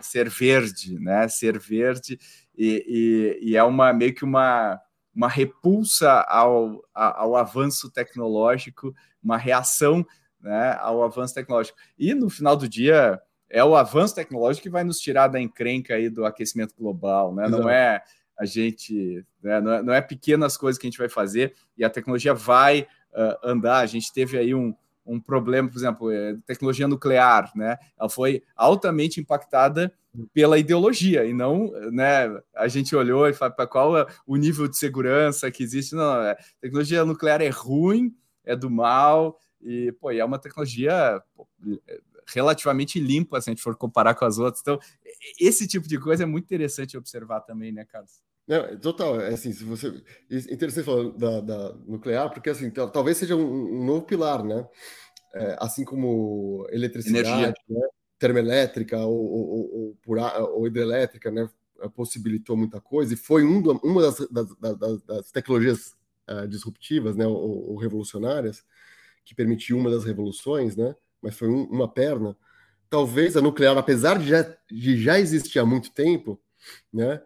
ser 0.00 0.28
verde, 0.28 0.98
né, 0.98 1.26
ser 1.28 1.58
verde 1.58 2.18
e, 2.56 3.38
e, 3.42 3.50
e, 3.50 3.56
é 3.56 3.62
uma 3.64 3.92
meio 3.92 4.14
que 4.14 4.24
uma 4.24 4.80
uma 5.20 5.28
repulsa 5.28 6.10
ao, 6.22 6.82
ao 6.94 7.36
avanço 7.36 7.90
tecnológico, 7.90 8.94
uma 9.22 9.36
reação 9.36 10.04
né, 10.40 10.74
ao 10.80 11.04
avanço 11.04 11.34
tecnológico. 11.34 11.76
E 11.98 12.14
no 12.14 12.30
final 12.30 12.56
do 12.56 12.66
dia, 12.66 13.20
é 13.50 13.62
o 13.62 13.76
avanço 13.76 14.14
tecnológico 14.14 14.62
que 14.62 14.70
vai 14.70 14.82
nos 14.82 14.98
tirar 14.98 15.28
da 15.28 15.38
encrenca 15.38 15.94
aí 15.94 16.08
do 16.08 16.24
aquecimento 16.24 16.74
global, 16.74 17.34
né? 17.34 17.46
Não 17.48 17.68
é 17.68 18.02
a 18.38 18.46
gente, 18.46 19.22
né, 19.42 19.60
não, 19.60 19.72
é, 19.72 19.82
não, 19.82 19.92
é, 19.92 20.00
pequenas 20.00 20.56
coisas 20.56 20.78
que 20.80 20.86
a 20.86 20.90
gente 20.90 20.98
vai 20.98 21.10
fazer 21.10 21.54
e 21.76 21.84
a 21.84 21.90
tecnologia 21.90 22.32
vai 22.32 22.88
uh, 23.12 23.36
andar. 23.46 23.80
A 23.80 23.86
gente 23.86 24.10
teve 24.14 24.38
aí 24.38 24.54
um, 24.54 24.74
um 25.04 25.20
problema, 25.20 25.68
por 25.68 25.76
exemplo, 25.76 26.10
é, 26.10 26.34
tecnologia 26.46 26.88
nuclear, 26.88 27.52
né? 27.54 27.76
Ela 27.98 28.08
foi 28.08 28.42
altamente 28.56 29.20
impactada 29.20 29.92
pela 30.32 30.58
ideologia 30.58 31.24
e 31.24 31.32
não, 31.32 31.70
né? 31.90 32.28
A 32.54 32.68
gente 32.68 32.94
olhou 32.96 33.28
e 33.28 33.32
falou 33.32 33.54
para 33.54 33.66
qual 33.66 33.98
é 33.98 34.06
o 34.26 34.36
nível 34.36 34.68
de 34.68 34.76
segurança 34.76 35.50
que 35.50 35.62
existe. 35.62 35.94
Não, 35.94 36.22
é, 36.22 36.36
tecnologia 36.60 37.04
nuclear 37.04 37.40
é 37.40 37.48
ruim, 37.48 38.14
é 38.44 38.56
do 38.56 38.70
mal 38.70 39.38
e 39.60 39.92
pô, 40.00 40.10
é 40.10 40.24
uma 40.24 40.38
tecnologia 40.38 41.22
pô, 41.34 41.48
relativamente 42.32 42.98
limpa 42.98 43.40
se 43.40 43.50
a 43.50 43.52
gente 43.52 43.62
for 43.62 43.76
comparar 43.76 44.14
com 44.14 44.24
as 44.24 44.38
outras. 44.38 44.60
Então, 44.60 44.78
esse 45.38 45.66
tipo 45.66 45.88
de 45.88 45.98
coisa 45.98 46.22
é 46.22 46.26
muito 46.26 46.44
interessante 46.44 46.96
observar 46.96 47.40
também, 47.40 47.72
né, 47.72 47.84
Carlos? 47.84 48.22
Não, 48.46 48.78
total, 48.80 49.20
é 49.20 49.28
assim, 49.28 49.52
se 49.52 49.62
você. 49.62 50.02
Interessante 50.28 50.84
falar 50.84 51.10
da, 51.12 51.40
da 51.40 51.74
nuclear, 51.86 52.30
porque 52.30 52.50
assim, 52.50 52.70
talvez 52.70 53.16
seja 53.16 53.36
um, 53.36 53.80
um 53.80 53.84
novo 53.84 54.02
pilar, 54.04 54.42
né? 54.42 54.66
É, 55.32 55.56
assim 55.60 55.84
como 55.84 56.66
eletricidade, 56.70 57.54
né? 57.68 57.86
Termoelétrica 58.20 58.98
ou, 58.98 59.18
ou, 59.18 59.96
ou, 60.06 60.54
ou, 60.54 60.66
hidrelétrica, 60.66 61.30
né? 61.30 61.48
Possibilitou 61.94 62.56
muita 62.56 62.78
coisa 62.78 63.14
e 63.14 63.16
foi 63.16 63.42
um 63.42 63.62
do, 63.62 63.72
uma 63.82 64.02
das, 64.02 64.18
das, 64.30 64.54
das, 64.78 65.02
das 65.02 65.32
tecnologias 65.32 65.96
uh, 66.28 66.46
disruptivas, 66.46 67.16
né? 67.16 67.26
Ou, 67.26 67.76
revolucionárias 67.76 68.62
que 69.24 69.34
permitiu 69.34 69.78
uma 69.78 69.90
das 69.90 70.04
revoluções, 70.04 70.76
né? 70.76 70.94
Mas 71.22 71.36
foi 71.36 71.48
um, 71.48 71.64
uma 71.64 71.88
perna. 71.88 72.36
Talvez 72.90 73.36
a 73.36 73.40
nuclear, 73.40 73.76
apesar 73.78 74.18
de 74.18 74.28
já, 74.28 74.56
de 74.70 75.02
já 75.02 75.18
existir 75.18 75.58
há 75.58 75.64
muito 75.64 75.90
tempo, 75.90 76.40
né? 76.92 77.22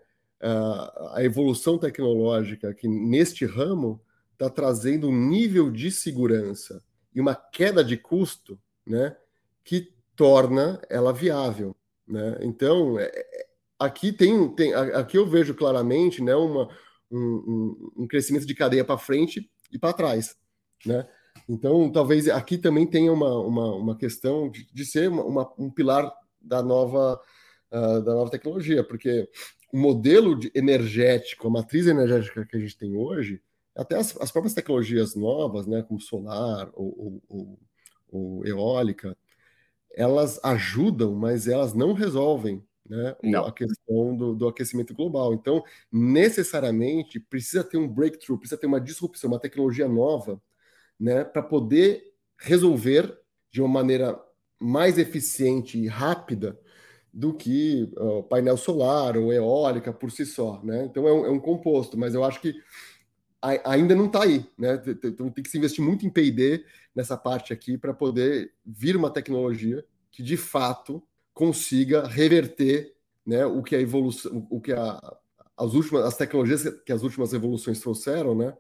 a 1.14 1.24
evolução 1.24 1.78
tecnológica 1.78 2.74
que 2.74 2.86
neste 2.86 3.47
ramo 3.47 3.99
está 4.34 4.51
trazendo 4.51 5.09
um 5.09 5.28
nível 5.28 5.70
de 5.70 5.90
segurança 5.90 6.84
e 7.14 7.20
uma 7.20 7.34
queda 7.34 7.82
de 7.82 7.97
custo, 7.97 8.61
né, 8.86 9.16
que 9.64 9.93
torna 10.17 10.81
ela 10.89 11.12
viável, 11.12 11.75
né? 12.07 12.39
Então, 12.43 12.99
é, 12.99 13.05
é 13.07 13.47
aqui 13.79 14.12
tem, 14.12 14.49
tem, 14.55 14.75
aqui 14.75 15.19
eu 15.19 15.27
vejo 15.27 15.55
claramente, 15.55 16.23
né, 16.23 16.35
uma, 16.35 16.69
um, 17.11 17.93
um 17.97 18.07
crescimento 18.07 18.47
de 18.47 18.55
cadeia 18.55 18.85
para 18.85 18.99
frente 18.99 19.51
e 19.73 19.79
para 19.79 19.93
trás, 19.93 20.37
né? 20.87 21.07
Então, 21.49 21.91
talvez 21.91 22.29
aqui 22.29 22.57
também 22.57 22.87
tenha 22.87 23.12
uma, 23.12 23.39
uma, 23.39 23.75
uma 23.75 23.97
questão 23.97 24.51
de, 24.51 24.67
de 24.73 24.85
ser 24.87 25.09
uma, 25.09 25.25
uma, 25.25 25.53
um 25.59 25.71
pilar 25.71 26.11
da 26.41 26.62
nova, 26.62 27.21
uh, 27.71 28.03
da 28.03 28.15
nova 28.15 28.31
tecnologia, 28.31 28.85
porque 28.85 29.29
o 29.73 29.77
modelo 29.77 30.39
energético, 30.55 31.49
a 31.49 31.51
matriz 31.51 31.87
energética 31.87 32.47
que 32.47 32.57
a 32.57 32.61
gente 32.61 32.79
tem 32.79 32.97
hoje, 32.97 33.43
até 33.75 33.97
as, 33.97 34.17
as 34.21 34.31
próprias 34.31 34.55
tecnologias 34.55 35.15
novas, 35.15 35.67
né, 35.67 35.83
como 35.83 36.01
solar 36.01 36.71
ou, 36.75 37.21
ou, 37.29 37.59
ou, 38.11 38.47
eólica, 38.47 39.17
elas 39.97 40.40
ajudam, 40.45 41.14
mas 41.14 41.47
elas 41.47 41.74
não 41.74 41.92
resolvem 41.92 42.62
né, 42.88 43.16
não. 43.22 43.47
a 43.47 43.53
questão 43.53 44.16
do, 44.16 44.34
do, 44.34 44.49
aquecimento 44.49 44.95
global. 44.95 45.32
Então, 45.32 45.62
necessariamente, 45.90 47.18
precisa 47.18 47.64
ter 47.64 47.78
um 47.78 47.88
breakthrough, 47.88 48.38
precisa 48.38 48.61
ter 48.61 48.66
uma 48.66 48.80
disrupção, 48.80 49.30
uma 49.30 49.40
tecnologia 49.40 49.88
nova, 49.88 50.40
né, 50.99 51.24
para 51.24 51.42
poder 51.42 52.12
resolver 52.38 53.18
de 53.51 53.61
uma 53.61 53.68
maneira 53.68 54.20
mais 54.61 54.99
eficiente 54.99 55.78
e 55.78 55.86
rápida 55.86 56.59
do 57.12 57.32
que 57.32 57.92
uh, 57.97 58.24
painel 58.24 58.57
solar 58.57 59.16
ou 59.16 59.32
eólica 59.32 59.92
por 59.92 60.11
si 60.11 60.26
só, 60.26 60.61
né? 60.64 60.84
Então 60.84 61.07
é 61.07 61.12
um, 61.12 61.26
é 61.26 61.30
um 61.30 61.38
composto, 61.38 61.97
mas 61.97 62.12
eu 62.12 62.24
acho 62.24 62.40
que 62.40 62.55
ainda 63.64 63.95
não 63.95 64.07
está 64.07 64.22
aí, 64.22 64.47
né? 64.57 64.80
Então 65.05 65.30
tem 65.30 65.45
que 65.45 65.51
se 65.51 65.59
investir 65.59 65.84
muito 65.84 66.07
em 66.07 66.11
P&D 66.11 66.64
nessa 66.95 67.16
parte 67.16 67.53
aqui 67.53 67.76
para 67.76 67.92
poder 67.92 68.53
vir 68.64 68.97
uma 68.97 69.11
tecnologia 69.11 69.84
que 70.11 70.22
de 70.22 70.36
fato 70.36 71.03
consiga 71.32 72.07
reverter, 72.07 72.95
né? 73.26 73.45
O 73.45 73.62
que 73.62 73.76
a 73.76 73.80
evolução, 73.80 74.47
o 74.51 74.61
que 74.61 74.72
a, 74.72 74.99
as 75.57 75.74
últimas, 75.74 76.05
as 76.05 76.16
tecnologias 76.16 76.64
que 76.84 76.92
as 76.92 77.03
últimas 77.03 77.32
evoluções 77.32 77.80
trouxeram, 77.80 78.34
né? 78.34 78.57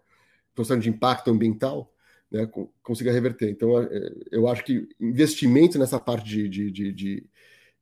Trouxeram 0.54 0.80
de 0.80 0.90
impacto 0.90 1.30
ambiental, 1.30 1.92
né? 2.30 2.48
Consiga 2.82 3.10
reverter. 3.10 3.50
Então 3.50 3.70
eu 4.30 4.46
acho 4.48 4.64
que 4.64 4.88
investimento 5.00 5.78
nessa 5.78 5.98
parte 5.98 6.28
de, 6.28 6.48
de, 6.48 6.70
de, 6.70 6.92
de 6.92 7.26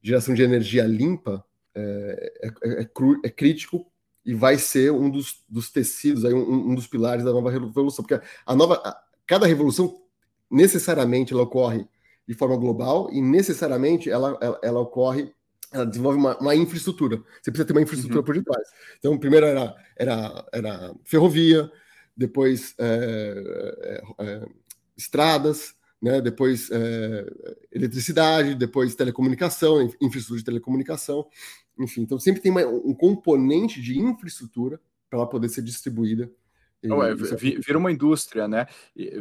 geração 0.01 0.35
de 0.35 0.43
energia 0.43 0.85
limpa 0.85 1.45
é, 1.75 2.33
é, 2.43 2.49
é, 2.83 2.89
é 3.25 3.31
crítico 3.31 3.92
e 4.25 4.35
vai 4.35 4.57
ser 4.57 4.93
um 4.93 5.11
dos, 5.11 5.43
dos 5.49 5.71
tecidos, 5.71 6.25
aí, 6.25 6.33
um, 6.33 6.71
um, 6.71 6.75
dos 6.75 6.87
pilares 6.87 7.25
da 7.25 7.33
nova 7.33 7.51
revolução, 7.51 8.05
porque 8.05 8.25
a 8.47 8.55
nova, 8.55 8.75
a, 8.85 9.03
cada 9.27 9.47
revolução 9.47 10.01
necessariamente 10.51 11.33
ela 11.33 11.43
ocorre 11.43 11.87
de 12.27 12.35
forma 12.35 12.57
global 12.57 13.09
e 13.13 13.21
necessariamente 13.21 14.11
ela, 14.11 14.39
ela, 14.41 14.61
ela 14.63 14.81
ocorre, 14.81 15.33
ela 15.73 15.85
desenvolve 15.85 16.19
uma, 16.19 16.39
uma, 16.39 16.55
infraestrutura. 16.55 17.17
Você 17.41 17.51
precisa 17.51 17.67
ter 17.67 17.73
uma 17.73 17.83
infraestrutura 17.83 18.21
uhum. 18.21 18.25
por 18.25 18.35
detrás. 18.35 18.69
Então, 18.99 19.19
primeiro 19.19 19.47
era, 19.47 19.75
era, 19.97 20.47
era 20.53 20.95
ferrovia, 21.05 21.71
depois 22.17 22.75
é, 22.79 24.03
é, 24.19 24.25
é 24.25 24.47
estradas, 24.97 25.75
né? 26.03 26.21
depois 26.21 26.69
é, 26.73 27.27
eletricidade, 27.71 28.57
depois 28.57 28.97
telecomunicação, 28.97 29.89
infraestrutura 30.01 30.41
de 30.41 30.45
telecomunicação, 30.45 31.29
enfim. 31.79 32.03
Então 32.03 32.19
sempre 32.19 32.43
tem 32.43 32.51
uma, 32.51 32.67
um 32.67 32.93
componente 32.93 33.81
de 33.81 33.97
infraestrutura 33.97 34.81
para 35.09 35.21
ela 35.21 35.29
poder 35.29 35.49
ser 35.49 35.63
distribuída. 35.63 36.29
Não, 36.83 37.01
é, 37.01 37.15
vira 37.15 37.79
uma 37.79 37.93
indústria, 37.93 38.49
né? 38.49 38.67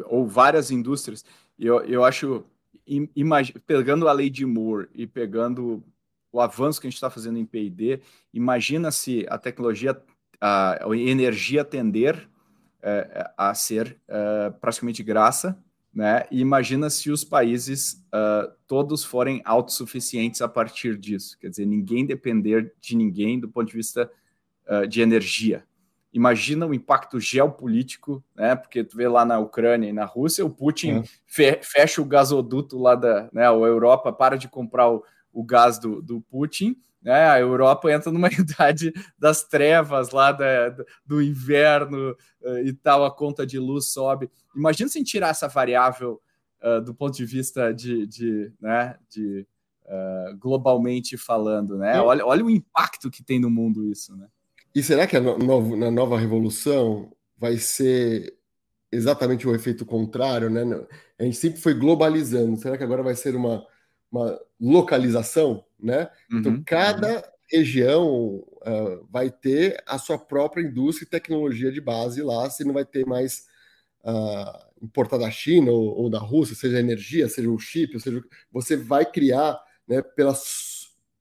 Ou 0.07 0.25
várias 0.25 0.71
indústrias. 0.71 1.23
Eu, 1.59 1.81
eu 1.81 2.03
acho, 2.03 2.43
imag... 2.87 3.53
pegando 3.67 4.07
a 4.07 4.11
lei 4.11 4.31
de 4.31 4.43
Moore 4.43 4.89
e 4.95 5.05
pegando 5.05 5.83
o 6.31 6.41
avanço 6.41 6.81
que 6.81 6.87
a 6.87 6.89
gente 6.89 6.97
está 6.97 7.11
fazendo 7.11 7.37
em 7.37 7.45
P&D, 7.45 8.01
imagina 8.33 8.89
se 8.89 9.27
a 9.29 9.37
tecnologia, 9.37 10.01
a, 10.39 10.87
a 10.89 10.97
energia 10.97 11.63
tender 11.63 12.27
é, 12.81 13.31
a 13.37 13.53
ser 13.53 13.95
é, 14.07 14.49
praticamente 14.59 15.03
graça 15.03 15.55
né? 15.93 16.25
E 16.31 16.39
imagina 16.39 16.89
se 16.89 17.11
os 17.11 17.23
países 17.23 18.05
uh, 18.13 18.51
todos 18.67 19.03
forem 19.03 19.41
autossuficientes 19.43 20.41
a 20.41 20.47
partir 20.47 20.97
disso, 20.97 21.37
quer 21.37 21.49
dizer, 21.49 21.65
ninguém 21.65 22.05
depender 22.05 22.73
de 22.79 22.95
ninguém 22.95 23.39
do 23.39 23.49
ponto 23.49 23.67
de 23.67 23.75
vista 23.75 24.09
uh, 24.67 24.87
de 24.87 25.01
energia. 25.01 25.65
Imagina 26.13 26.65
o 26.65 26.73
impacto 26.73 27.19
geopolítico, 27.19 28.23
né? 28.35 28.55
Porque 28.55 28.83
tu 28.83 28.97
vê 28.97 29.07
lá 29.07 29.23
na 29.23 29.39
Ucrânia 29.39 29.89
e 29.89 29.93
na 29.93 30.03
Rússia, 30.03 30.45
o 30.45 30.49
Putin 30.49 30.99
é. 30.99 31.03
fe 31.25 31.59
fecha 31.61 32.01
o 32.01 32.05
gasoduto 32.05 32.77
lá 32.77 32.95
da, 32.95 33.29
né? 33.31 33.47
A 33.47 33.53
Europa 33.53 34.11
para 34.11 34.37
de 34.37 34.49
comprar 34.49 34.89
o, 34.89 35.03
o 35.31 35.43
gás 35.43 35.79
do, 35.79 36.01
do 36.01 36.21
Putin 36.21 36.75
né? 37.01 37.29
A 37.29 37.39
Europa 37.39 37.91
entra 37.91 38.11
numa 38.11 38.29
idade 38.31 38.93
das 39.17 39.43
trevas 39.43 40.11
lá 40.11 40.31
da, 40.31 40.75
do 41.05 41.21
inverno 41.21 42.15
uh, 42.41 42.57
e 42.59 42.73
tal, 42.73 43.03
a 43.03 43.11
conta 43.13 43.45
de 43.45 43.57
luz 43.57 43.87
sobe. 43.87 44.29
Imagina 44.55 44.89
se 44.89 45.03
tirar 45.03 45.29
essa 45.29 45.47
variável 45.47 46.21
uh, 46.63 46.81
do 46.81 46.93
ponto 46.93 47.15
de 47.15 47.25
vista 47.25 47.73
de, 47.73 48.05
de, 48.05 48.53
né, 48.61 48.97
de 49.09 49.47
uh, 49.85 50.37
globalmente 50.37 51.17
falando, 51.17 51.77
né? 51.77 51.99
Olha, 51.99 52.25
olha 52.25 52.45
o 52.45 52.49
impacto 52.49 53.09
que 53.09 53.23
tem 53.23 53.39
no 53.39 53.49
mundo 53.49 53.85
isso, 53.85 54.15
né? 54.15 54.27
E 54.73 54.81
será 54.81 55.05
que 55.05 55.19
no, 55.19 55.75
na 55.75 55.91
nova 55.91 56.17
revolução 56.17 57.11
vai 57.37 57.57
ser 57.57 58.37
exatamente 58.91 59.47
o 59.47 59.55
efeito 59.55 59.85
contrário, 59.85 60.49
né? 60.49 60.63
A 61.19 61.23
gente 61.23 61.37
sempre 61.37 61.59
foi 61.59 61.73
globalizando. 61.73 62.57
Será 62.57 62.77
que 62.77 62.83
agora 62.83 63.03
vai 63.03 63.15
ser 63.15 63.35
uma, 63.35 63.65
uma 64.11 64.39
localização? 64.61 65.65
né? 65.81 66.09
Então, 66.27 66.51
uhum. 66.51 66.57
Então, 66.59 66.63
cada 66.63 67.15
uhum. 67.15 67.21
região 67.51 68.35
uh, 68.35 69.07
vai 69.09 69.29
ter 69.31 69.81
a 69.87 69.97
sua 69.97 70.17
própria 70.17 70.61
indústria 70.61 71.05
e 71.05 71.09
tecnologia 71.09 71.71
de 71.71 71.81
base 71.81 72.21
lá, 72.21 72.49
se 72.49 72.63
não 72.63 72.73
vai 72.73 72.85
ter 72.85 73.05
mais 73.05 73.45
uh, 74.03 74.85
importar 74.85 75.17
da 75.17 75.31
China 75.31 75.71
ou, 75.71 76.03
ou, 76.03 76.09
da 76.09 76.19
Rússia, 76.19 76.55
seja 76.55 76.79
energia, 76.79 77.27
seja 77.27 77.49
o 77.49 77.57
chip, 77.57 77.99
seja 77.99 78.23
você 78.51 78.77
vai 78.77 79.05
criar, 79.09 79.59
né, 79.87 80.01
pela, 80.01 80.33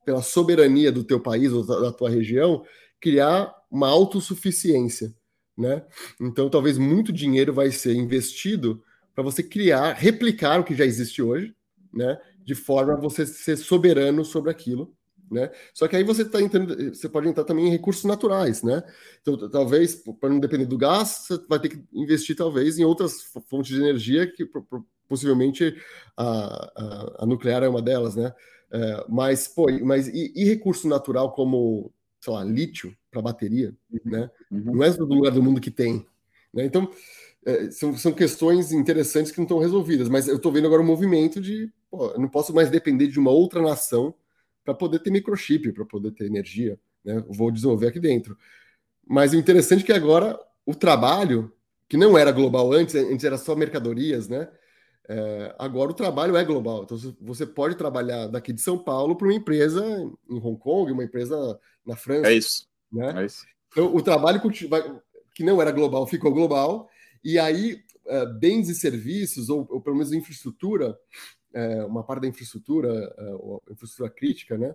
pela 0.05 0.23
soberania 0.23 0.93
do 0.93 1.03
teu 1.03 1.19
país 1.19 1.53
ou 1.53 1.67
da, 1.67 1.81
da 1.81 1.93
tua 1.93 2.11
região, 2.11 2.65
criar 3.01 3.55
uma 3.71 3.89
autossuficiência, 3.89 5.15
né? 5.57 5.83
Então, 6.21 6.51
talvez 6.51 6.77
muito 6.77 7.13
dinheiro 7.13 7.53
vai 7.53 7.71
ser 7.71 7.95
investido 7.95 8.83
para 9.15 9.25
você 9.25 9.43
criar, 9.43 9.93
replicar 9.93 10.61
o 10.61 10.65
que 10.65 10.75
já 10.75 10.85
existe 10.85 11.23
hoje, 11.23 11.55
né? 11.93 12.19
De 12.45 12.55
forma 12.55 12.95
a 12.95 13.01
você 13.01 13.27
ser 13.27 13.57
soberano 13.57 14.25
sobre 14.25 14.51
aquilo, 14.51 14.95
né? 15.31 15.51
Só 15.73 15.87
que 15.87 15.95
aí 15.95 16.03
você 16.03 16.25
tá 16.25 16.41
entrando, 16.41 16.95
você 16.95 17.09
pode 17.09 17.29
entrar 17.29 17.45
também 17.45 17.69
em 17.69 17.71
recursos 17.71 18.05
naturais, 18.05 18.63
né? 18.63 18.83
Então, 19.23 19.49
talvez, 19.49 19.95
para 19.95 20.29
não 20.29 20.41
depender 20.41 20.67
do 20.67 20.77
gás, 20.77 21.27
você 21.27 21.39
vai 21.49 21.61
ter 21.61 21.69
que 21.69 21.85
investir 21.93 22.35
talvez 22.37 22.79
em 22.79 22.85
outras 22.85 23.23
fontes 23.49 23.75
de 23.75 23.81
energia 23.81 24.27
que 24.27 24.45
possivelmente 25.09 25.77
a, 26.17 26.25
a, 26.25 27.17
a 27.21 27.27
nuclear 27.27 27.63
é 27.63 27.69
uma 27.69 27.81
delas, 27.81 28.17
né? 28.17 28.33
É, 28.73 29.05
mas, 29.09 29.49
pô, 29.49 29.67
mas 29.83 30.09
e, 30.09 30.33
e, 30.35 30.45
recurso 30.45 30.89
natural 30.89 31.33
como, 31.33 31.93
sei 32.21 32.33
lá, 32.33 32.45
lítio 32.45 32.97
para 33.11 33.23
bateria, 33.23 33.75
uhum. 33.91 34.01
né? 34.05 34.31
Uhum. 34.51 34.77
Não 34.77 34.85
é 34.85 34.93
todo 34.93 35.15
lugar 35.15 35.33
do 35.33 35.43
mundo 35.43 35.61
que 35.61 35.71
tem, 35.71 36.07
né? 36.53 36.65
Então, 36.65 36.91
é, 37.45 37.71
são, 37.71 37.97
são 37.97 38.13
questões 38.13 38.71
interessantes 38.73 39.33
que 39.33 39.39
não 39.39 39.45
estão 39.45 39.59
resolvidas, 39.59 40.09
mas 40.09 40.29
eu 40.29 40.37
estou 40.37 40.53
vendo 40.53 40.67
agora 40.67 40.83
um 40.83 40.87
movimento 40.87 41.41
de 41.41 41.73
pô, 41.91 42.11
eu 42.13 42.21
não 42.21 42.29
posso 42.29 42.55
mais 42.55 42.71
depender 42.71 43.09
de 43.09 43.19
uma 43.19 43.31
outra 43.31 43.61
nação 43.61 44.15
para 44.65 44.75
poder 44.75 45.01
ter 45.01 45.11
microchip, 45.11 45.73
para 45.73 45.85
poder 45.85 46.13
ter 46.13 46.27
energia, 46.27 46.79
né? 47.05 47.25
Vou 47.29 47.51
desenvolver 47.51 47.89
aqui 47.89 47.99
dentro. 47.99 48.37
Mas 49.07 49.33
o 49.33 49.37
interessante 49.37 49.83
é 49.83 49.87
que 49.87 49.93
agora 49.93 50.39
o 50.65 50.75
trabalho, 50.75 51.53
que 51.89 51.97
não 51.97 52.17
era 52.17 52.31
global 52.31 52.73
antes, 52.73 52.95
antes 52.95 53.25
era 53.25 53.37
só 53.37 53.57
mercadorias, 53.57 54.29
né? 54.29 54.49
É, 55.09 55.55
agora 55.59 55.91
o 55.91 55.95
trabalho 55.95 56.37
é 56.37 56.45
global. 56.45 56.85
Então 56.85 56.97
você 57.21 57.45
pode 57.45 57.75
trabalhar 57.75 58.29
daqui 58.29 58.53
de 58.53 58.61
São 58.61 58.79
Paulo 58.79 59.17
para 59.17 59.27
uma 59.27 59.35
empresa 59.35 59.85
em 60.29 60.39
Hong 60.39 60.59
Kong, 60.59 60.93
uma 60.93 61.05
empresa 61.05 61.59
na 61.85 61.97
França. 61.97 62.31
É 62.31 62.35
isso. 62.35 62.69
Né? 62.93 63.23
É 63.23 63.27
isso. 63.27 63.45
Então 63.73 63.95
o 63.95 64.03
trabalho 64.03 64.41
que 65.35 65.43
não 65.43 65.61
era 65.61 65.73
global 65.73 66.07
ficou 66.07 66.33
global 66.33 66.89
e 67.23 67.39
aí, 67.39 67.83
uh, 68.07 68.39
bens 68.39 68.69
e 68.69 68.75
serviços, 68.75 69.49
ou, 69.49 69.67
ou, 69.71 69.81
pelo 69.81 69.97
menos 69.97 70.13
infraestrutura, 70.13 70.99
uh, 71.55 71.87
uma 71.87 72.03
parte 72.03 72.23
da 72.23 72.29
infraestrutura, 72.29 73.15
uh, 73.19 73.63
infraestrutura 73.71 74.11
crítica, 74.11 74.59
né, 74.59 74.75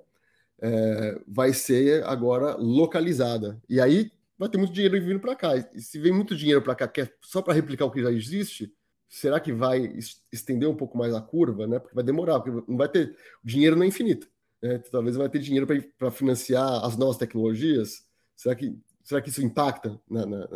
vai 1.28 1.51
ser 1.51 2.03
agora 2.05 2.55
localizada. 2.55 3.61
E 3.67 3.82
aí 3.82 4.09
vai 4.38 4.47
ter 4.47 4.57
muito 4.57 4.73
dinheiro 4.73 4.99
vindo 5.05 5.19
para 5.19 5.36
cá. 5.36 5.55
E 5.57 5.82
se 5.82 5.99
vem 5.99 6.13
muito 6.13 6.36
dinheiro 6.36 6.61
para 6.61 6.73
cá, 6.73 6.88
que 6.88 7.01
é 7.01 7.09
só 7.21 7.41
para 7.41 7.53
replicar 7.53 7.86
o 7.86 7.91
que 7.91 8.01
já 8.01 8.09
existe, 8.09 8.73
será 9.09 9.39
que 9.39 9.51
vai 9.51 9.93
estender 10.32 10.67
um 10.67 10.76
pouco 10.76 10.97
mais 10.97 11.13
a 11.13 11.21
curva, 11.21 11.67
né? 11.67 11.78
Porque 11.78 11.93
vai 11.93 12.03
demorar, 12.03 12.39
porque 12.39 12.63
não 12.71 12.78
vai 12.78 12.88
ter 12.88 13.15
dinheiro 13.43 13.76
não 13.76 13.84
é 13.84 13.88
infinito. 13.88 14.30
Né? 14.61 14.78
Talvez 14.89 15.17
vai 15.17 15.30
ter 15.30 15.39
dinheiro 15.39 15.67
para 15.97 16.09
financiar 16.09 16.86
as 16.86 16.95
novas 16.97 17.17
tecnologias. 17.17 18.05
Será 18.36 18.55
que 18.55 18.78
será 19.03 19.21
que 19.21 19.30
isso 19.30 19.43
impacta 19.43 19.99
na, 20.09 20.26
na, 20.26 20.47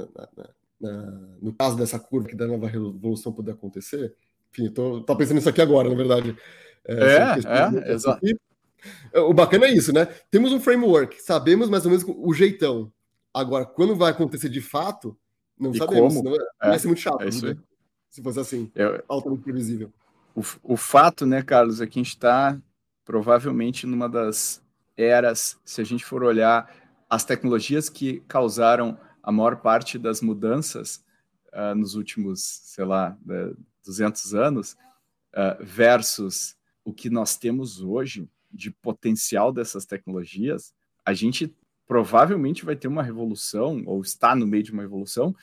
na, 0.79 1.01
no 1.41 1.53
caso 1.53 1.77
dessa 1.77 1.99
curva 1.99 2.27
que 2.27 2.35
da 2.35 2.47
nova 2.47 2.67
revolução 2.67 3.31
poder 3.31 3.51
acontecer. 3.51 4.15
Enfim, 4.51 4.65
estou 4.65 5.03
pensando 5.15 5.35
nisso 5.35 5.49
aqui 5.49 5.61
agora, 5.61 5.89
na 5.89 5.95
verdade. 5.95 6.35
É, 6.87 6.93
é, 6.93 7.89
é 7.89 7.93
exato. 7.93 8.25
O 9.13 9.33
bacana 9.33 9.65
é 9.65 9.73
isso, 9.73 9.93
né? 9.93 10.05
Temos 10.31 10.53
um 10.53 10.59
framework, 10.59 11.21
sabemos 11.21 11.69
mais 11.69 11.85
ou 11.85 11.91
menos 11.91 12.05
o 12.07 12.33
jeitão. 12.33 12.91
Agora, 13.33 13.65
quando 13.65 13.95
vai 13.95 14.11
acontecer 14.11 14.49
de 14.49 14.61
fato, 14.61 15.17
não 15.59 15.71
e 15.71 15.77
sabemos. 15.77 16.15
Como? 16.15 16.25
Senão 16.25 16.47
é, 16.61 16.69
vai 16.69 16.79
ser 16.79 16.87
muito 16.87 16.99
chato, 16.99 17.21
é 17.21 17.25
né? 17.25 17.57
se 18.09 18.23
fosse 18.23 18.39
assim, 18.39 18.71
Eu, 18.73 19.03
altamente 19.07 19.43
previsível. 19.43 19.93
O, 20.35 20.41
o 20.63 20.77
fato, 20.77 21.25
né, 21.25 21.41
Carlos, 21.41 21.81
é 21.81 21.87
que 21.87 21.99
a 21.99 22.01
gente 22.01 22.13
está 22.13 22.59
provavelmente 23.03 23.85
numa 23.85 24.07
das 24.07 24.63
eras, 24.95 25.57
se 25.63 25.81
a 25.81 25.83
gente 25.83 26.05
for 26.05 26.23
olhar 26.23 26.73
as 27.09 27.23
tecnologias 27.23 27.89
que 27.89 28.21
causaram 28.27 28.97
a 29.21 29.31
maior 29.31 29.57
parte 29.57 29.97
das 29.97 30.21
mudanças 30.21 31.03
uh, 31.53 31.75
nos 31.75 31.95
últimos, 31.95 32.41
sei 32.41 32.85
lá, 32.85 33.17
200 33.85 34.33
anos, 34.33 34.73
uh, 35.33 35.63
versus 35.63 36.55
o 36.83 36.93
que 36.93 37.09
nós 37.09 37.37
temos 37.37 37.81
hoje 37.81 38.27
de 38.51 38.71
potencial 38.71 39.51
dessas 39.51 39.85
tecnologias, 39.85 40.73
a 41.05 41.13
gente 41.13 41.55
provavelmente 41.87 42.63
vai 42.63 42.75
ter 42.75 42.87
uma 42.87 43.01
revolução, 43.01 43.83
ou 43.85 44.01
está 44.01 44.35
no 44.35 44.45
meio 44.45 44.63
de 44.63 44.71
uma 44.71 44.83
revolução, 44.83 45.35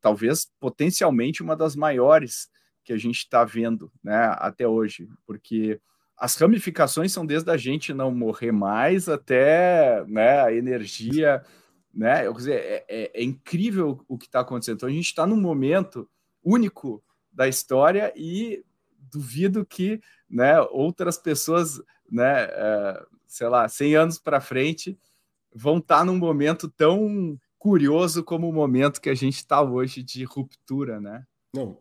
talvez 0.00 0.48
potencialmente 0.60 1.42
uma 1.42 1.56
das 1.56 1.74
maiores 1.74 2.48
que 2.84 2.92
a 2.92 2.98
gente 2.98 3.18
está 3.18 3.44
vendo 3.44 3.90
né, 4.02 4.32
até 4.38 4.66
hoje, 4.66 5.08
porque 5.26 5.80
as 6.16 6.36
ramificações 6.36 7.12
são 7.12 7.26
desde 7.26 7.50
a 7.50 7.56
gente 7.56 7.92
não 7.92 8.12
morrer 8.12 8.52
mais 8.52 9.08
até 9.08 10.04
né, 10.06 10.40
a 10.40 10.52
energia. 10.52 11.44
Né? 11.92 12.28
Eu, 12.28 12.32
dizer, 12.32 12.60
é, 12.60 12.84
é, 12.88 13.10
é 13.20 13.24
incrível 13.24 14.04
o 14.06 14.16
que 14.16 14.26
está 14.26 14.38
acontecendo. 14.38 14.76
Então, 14.76 14.88
a 14.88 14.92
gente 14.92 15.06
está 15.06 15.26
num 15.26 15.40
momento 15.40 16.08
único 16.44 17.02
da 17.32 17.48
história 17.48 18.12
e 18.16 18.64
duvido 19.10 19.64
que 19.64 20.00
né, 20.28 20.60
outras 20.70 21.18
pessoas, 21.18 21.80
né, 22.10 22.44
é, 22.44 23.06
sei 23.26 23.48
lá, 23.48 23.68
100 23.68 23.96
anos 23.96 24.18
para 24.18 24.40
frente, 24.40 24.98
vão 25.54 25.78
estar 25.78 25.98
tá 25.98 26.04
num 26.04 26.18
momento 26.18 26.68
tão 26.68 27.38
curioso 27.58 28.24
como 28.24 28.48
o 28.48 28.52
momento 28.52 29.00
que 29.00 29.10
a 29.10 29.14
gente 29.14 29.36
está 29.36 29.62
hoje 29.62 30.02
de 30.02 30.24
ruptura, 30.24 31.00
né? 31.00 31.24
Não, 31.54 31.78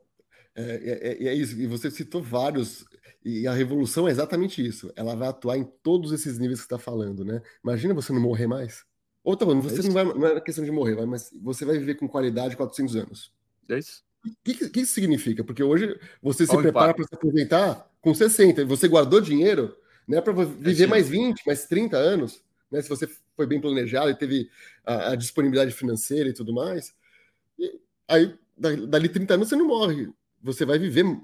é, 0.56 0.62
é, 0.62 1.26
é, 1.26 1.28
é, 1.28 1.34
isso. 1.34 1.60
E 1.60 1.66
você 1.66 1.90
citou 1.90 2.22
vários. 2.22 2.86
E 3.24 3.48
a 3.48 3.54
revolução 3.54 4.08
é 4.08 4.12
exatamente 4.12 4.66
isso. 4.66 4.92
Ela 4.96 5.16
vai 5.16 5.28
atuar 5.28 5.58
em 5.58 5.64
todos 5.64 6.12
esses 6.12 6.38
níveis 6.38 6.62
que 6.62 6.68
você 6.68 6.76
está 6.76 6.80
falando, 6.80 7.24
né? 7.24 7.42
Imagina 7.64 7.94
você 7.94 8.12
não 8.12 8.22
morrer 8.22 8.48
mais. 8.48 8.84
Ou 9.24 9.38
tá 9.38 9.46
bom, 9.46 9.60
você 9.62 9.80
é 9.80 9.84
não 9.84 9.92
vai. 9.92 10.04
Não 10.04 10.28
é 10.28 10.42
questão 10.42 10.66
de 10.66 10.72
morrer, 10.72 11.04
mas 11.06 11.32
você 11.42 11.64
vai 11.64 11.78
viver 11.78 11.96
com 11.96 12.08
qualidade 12.08 12.58
400 12.58 12.96
anos. 12.96 13.34
É 13.70 13.78
isso. 13.78 14.04
O 14.26 14.30
que, 14.44 14.70
que, 14.70 14.80
isso 14.82 14.94
significa? 14.94 15.44
Porque 15.44 15.64
hoje 15.64 16.00
você 16.22 16.46
se 16.46 16.56
prepara 16.56 16.94
para 16.94 17.04
se 17.04 17.16
aposentar 17.16 17.90
com 18.02 18.14
60. 18.14 18.66
Você 18.66 18.88
guardou 18.88 19.20
dinheiro 19.20 19.76
né, 20.08 20.22
para 20.22 20.32
viver 20.34 20.88
mais 20.88 21.10
20, 21.10 21.42
mais 21.46 21.66
30 21.66 21.98
anos. 21.98 22.44
Né, 22.72 22.82
se 22.82 22.90
você 22.90 23.10
foi 23.36 23.48
bem 23.48 23.60
planejado 23.60 24.12
e 24.12 24.16
teve 24.16 24.50
a, 24.86 25.12
a 25.12 25.16
disponibilidade 25.16 25.72
financeira 25.72 26.30
e 26.30 26.34
tudo 26.34 26.54
mais. 26.54 26.94
E 27.58 27.80
aí, 28.08 28.36
dali 28.58 29.10
30 29.10 29.34
anos, 29.34 29.50
você 29.50 29.56
não 29.56 29.68
morre 29.68 30.12
você 30.42 30.66
vai 30.66 30.80
viver, 30.80 31.06
uh, 31.06 31.22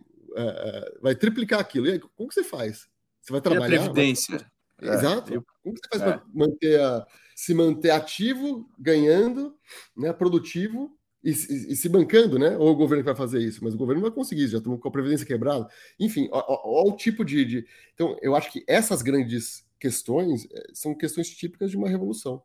vai 1.02 1.16
triplicar 1.16 1.60
aquilo. 1.60 1.88
E 1.88 1.94
aí, 1.94 2.00
como 2.00 2.30
que 2.30 2.36
você 2.36 2.44
faz? 2.44 2.88
Você 3.22 3.32
vai 3.32 3.42
trabalhar? 3.42 3.76
E 3.76 3.78
a 3.78 3.82
previdência. 3.82 4.46
Vai... 4.80 4.96
Exato. 4.96 5.34
É, 5.34 5.38
eu... 5.38 5.46
Como 5.64 5.76
que 5.76 5.82
você 5.82 5.90
faz 5.90 6.02
é. 6.02 6.06
para 6.06 6.26
manter 6.34 6.80
a... 6.80 7.08
se 7.36 7.54
manter 7.54 7.90
ativo, 7.90 8.70
ganhando, 8.78 9.56
né, 9.96 10.14
produtivo 10.14 10.97
e, 11.24 11.32
e, 11.32 11.74
e, 11.74 11.76
se 11.76 11.90
bancando, 11.90 12.38
né? 12.38 12.58
Ou 12.58 12.72
o 12.72 12.76
governo 12.76 13.04
vai 13.04 13.16
fazer 13.16 13.40
isso, 13.40 13.64
mas 13.64 13.74
o 13.74 13.78
governo 13.78 14.02
não 14.02 14.10
vai 14.10 14.16
conseguir 14.16 14.44
isso, 14.44 14.52
já 14.54 14.58
estamos 14.60 14.80
com 14.80 14.88
a 14.88 14.92
previdência 14.92 15.26
quebrada. 15.26 15.68
Enfim, 16.00 16.30
olha 16.32 16.92
o 16.92 16.96
tipo 16.96 17.26
de, 17.26 17.44
de, 17.44 17.68
Então, 17.94 18.18
eu 18.22 18.36
acho 18.36 18.52
que 18.52 18.64
essas 18.68 19.02
grandes 19.02 19.66
questões 19.80 20.48
são 20.74 20.96
questões 20.96 21.30
típicas 21.30 21.72
de 21.72 21.78
uma 21.78 21.90
revolução. 21.90 22.42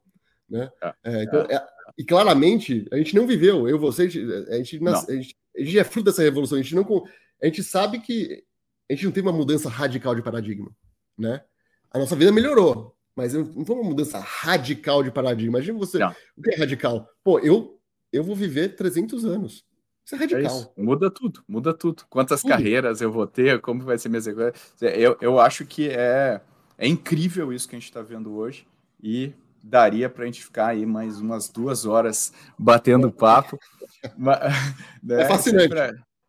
Né? 0.49 0.71
É, 0.83 0.95
é, 1.05 1.23
então, 1.23 1.41
é, 1.43 1.67
e 1.97 2.05
claramente, 2.05 2.87
a 2.93 2.97
gente 2.97 3.15
não 3.15 3.27
viveu, 3.27 3.69
eu, 3.69 3.79
você, 3.79 4.03
a 4.03 4.09
gente, 4.09 4.27
a 4.51 4.57
gente, 4.57 4.81
a 4.87 5.15
gente 5.15 5.37
a 5.57 5.63
gente 5.63 5.79
é 5.79 5.85
fruto 5.85 6.11
dessa 6.11 6.23
revolução. 6.23 6.59
A 6.59 6.63
gente 6.63 6.75
não 6.75 6.87
a 7.43 7.47
gente 7.47 7.63
sabe 7.63 8.01
que 8.01 8.45
a 8.91 8.95
gente 8.95 9.05
não 9.05 9.13
teve 9.13 9.27
uma 9.27 9.37
mudança 9.37 9.69
radical 9.69 10.15
de 10.15 10.23
paradigma, 10.23 10.71
né? 11.17 11.43
A 11.91 11.99
nossa 11.99 12.17
vida 12.17 12.33
melhorou, 12.33 12.97
mas 13.15 13.35
não 13.35 13.65
foi 13.65 13.77
uma 13.77 13.89
mudança 13.89 14.19
radical 14.19 15.03
de 15.03 15.11
paradigma. 15.11 15.59
Imagina 15.59 15.79
você, 15.79 15.99
não. 15.99 16.15
o 16.37 16.43
que 16.43 16.55
é 16.55 16.57
radical? 16.57 17.09
Pô, 17.23 17.39
eu 17.41 17.79
eu 18.13 18.23
vou 18.23 18.37
viver 18.37 18.77
300 18.77 19.25
anos. 19.25 19.65
Isso 20.05 20.15
é, 20.15 20.19
é 20.19 20.21
radical. 20.21 20.43
É 20.43 20.47
isso. 20.47 20.73
Muda 20.77 21.11
tudo, 21.11 21.43
muda 21.49 21.73
tudo. 21.73 22.05
Quantas 22.09 22.43
tudo. 22.43 22.51
carreiras 22.51 23.01
eu 23.01 23.11
vou 23.11 23.27
ter, 23.27 23.61
como 23.61 23.83
vai 23.83 23.99
ser 23.99 24.09
minha 24.09 24.21
sequência. 24.21 24.55
Eu, 24.81 25.17
eu 25.21 25.41
acho 25.41 25.65
que 25.65 25.89
é, 25.89 26.41
é 26.77 26.87
incrível 26.87 27.53
isso 27.53 27.69
que 27.69 27.77
a 27.77 27.79
gente 27.79 27.89
está 27.89 28.03
vendo 28.03 28.35
hoje 28.35 28.67
e 29.03 29.33
daria 29.63 30.11
para 30.11 30.25
a 30.25 30.27
gente 30.27 30.45
ficar 30.45 30.69
aí 30.69 30.85
mais 30.85 31.21
umas 31.21 31.49
duas 31.49 31.87
horas 31.87 32.33
batendo 32.59 33.13
papo. 33.13 33.59
Mas, 34.19 34.39
né, 35.03 35.23
é 35.23 35.29
fascinante. 35.29 35.75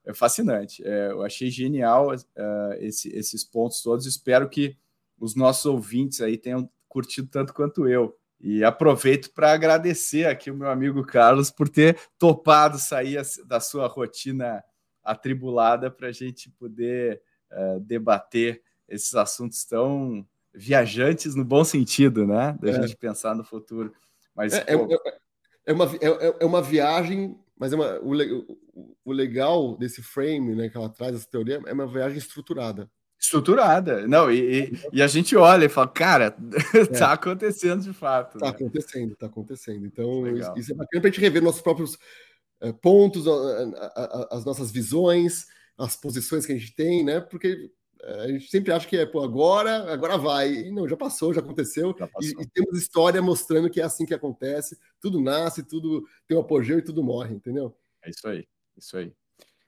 É 0.05 0.13
fascinante. 0.13 0.83
É, 0.85 1.11
eu 1.11 1.23
achei 1.23 1.49
genial 1.49 2.13
uh, 2.13 2.73
esse, 2.79 3.09
esses 3.15 3.43
pontos 3.43 3.81
todos. 3.81 4.05
Espero 4.05 4.49
que 4.49 4.77
os 5.19 5.35
nossos 5.35 5.65
ouvintes 5.65 6.21
aí 6.21 6.37
tenham 6.37 6.69
curtido 6.87 7.27
tanto 7.27 7.53
quanto 7.53 7.87
eu. 7.87 8.15
E 8.45 8.61
aproveito 8.61 9.33
para 9.33 9.53
agradecer 9.53 10.25
aqui 10.25 10.51
o 10.51 10.55
meu 10.55 10.69
amigo 10.69 11.01
Carlos 11.05 11.49
por 11.49 11.69
ter 11.69 11.97
topado 12.19 12.77
sair 12.77 13.21
da 13.45 13.61
sua 13.61 13.87
rotina 13.87 14.61
atribulada 15.01 15.89
para 15.89 16.09
a 16.09 16.11
gente 16.11 16.49
poder 16.49 17.21
uh, 17.49 17.79
debater 17.79 18.61
esses 18.89 19.15
assuntos 19.15 19.63
tão 19.63 20.27
viajantes 20.53 21.35
no 21.35 21.45
bom 21.45 21.63
sentido, 21.63 22.27
né? 22.27 22.57
Da 22.59 22.69
é. 22.69 22.73
gente 22.81 22.97
pensar 22.97 23.33
no 23.33 23.45
futuro. 23.45 23.93
Mas, 24.35 24.51
é, 24.51 24.65
é 24.67 24.77
pô... 24.77 24.93
é, 24.93 25.17
é, 25.67 25.71
uma, 25.73 25.85
é, 25.85 26.35
é, 26.41 26.45
uma 26.45 26.61
viagem, 26.61 27.39
mas 27.57 27.71
é 27.71 27.77
uma, 27.77 27.97
o, 28.01 28.11
o, 29.05 29.11
legal 29.13 29.77
desse 29.77 30.03
frame 30.03 30.53
né, 30.53 30.67
que 30.67 30.75
ela 30.75 30.89
traz, 30.89 31.15
essa 31.15 31.29
teoria, 31.29 31.61
é 31.65 31.71
uma 31.71 31.87
viagem 31.87 32.17
estruturada. 32.17 32.91
Estruturada. 33.23 34.05
Não, 34.05 34.29
e, 34.29 34.65
e, 34.65 34.79
e 34.91 35.01
a 35.01 35.07
gente 35.07 35.33
olha 35.33 35.65
e 35.65 35.69
fala, 35.69 35.87
cara, 35.87 36.31
tá 36.99 37.11
é. 37.11 37.13
acontecendo 37.13 37.81
de 37.81 37.93
fato. 37.93 38.37
Tá 38.37 38.47
né? 38.47 38.51
acontecendo, 38.51 39.15
tá 39.15 39.27
acontecendo. 39.27 39.85
Então, 39.85 40.23
legal. 40.23 40.57
isso 40.57 40.73
é 40.73 40.75
bacana 40.75 41.01
pra 41.01 41.09
gente 41.09 41.21
rever 41.21 41.41
nossos 41.41 41.61
próprios 41.61 41.97
é, 42.61 42.73
pontos, 42.73 43.25
a, 43.25 43.31
a, 43.31 44.03
a, 44.03 44.37
as 44.37 44.43
nossas 44.43 44.71
visões, 44.71 45.45
as 45.77 45.95
posições 45.95 46.45
que 46.45 46.51
a 46.51 46.57
gente 46.57 46.75
tem, 46.75 47.01
né? 47.01 47.21
Porque 47.21 47.71
a 48.03 48.27
gente 48.27 48.49
sempre 48.49 48.73
acha 48.73 48.85
que 48.85 48.97
é, 48.97 49.05
pô, 49.05 49.23
agora, 49.23 49.93
agora 49.93 50.17
vai. 50.17 50.51
E 50.51 50.71
não, 50.71 50.85
já 50.85 50.97
passou, 50.97 51.33
já 51.33 51.39
aconteceu. 51.39 51.95
Já 51.97 52.09
e, 52.19 52.41
e, 52.41 52.47
temos 52.49 52.77
história 52.77 53.21
mostrando 53.21 53.69
que 53.69 53.79
é 53.79 53.85
assim 53.85 54.05
que 54.05 54.13
acontece. 54.13 54.77
Tudo 54.99 55.21
nasce, 55.21 55.63
tudo 55.63 56.05
tem 56.27 56.35
um 56.35 56.41
apogeu 56.41 56.77
e 56.77 56.83
tudo 56.83 57.01
morre, 57.01 57.33
entendeu? 57.33 57.73
É 58.03 58.09
isso 58.09 58.27
aí, 58.27 58.45
isso 58.77 58.97
aí. 58.97 59.13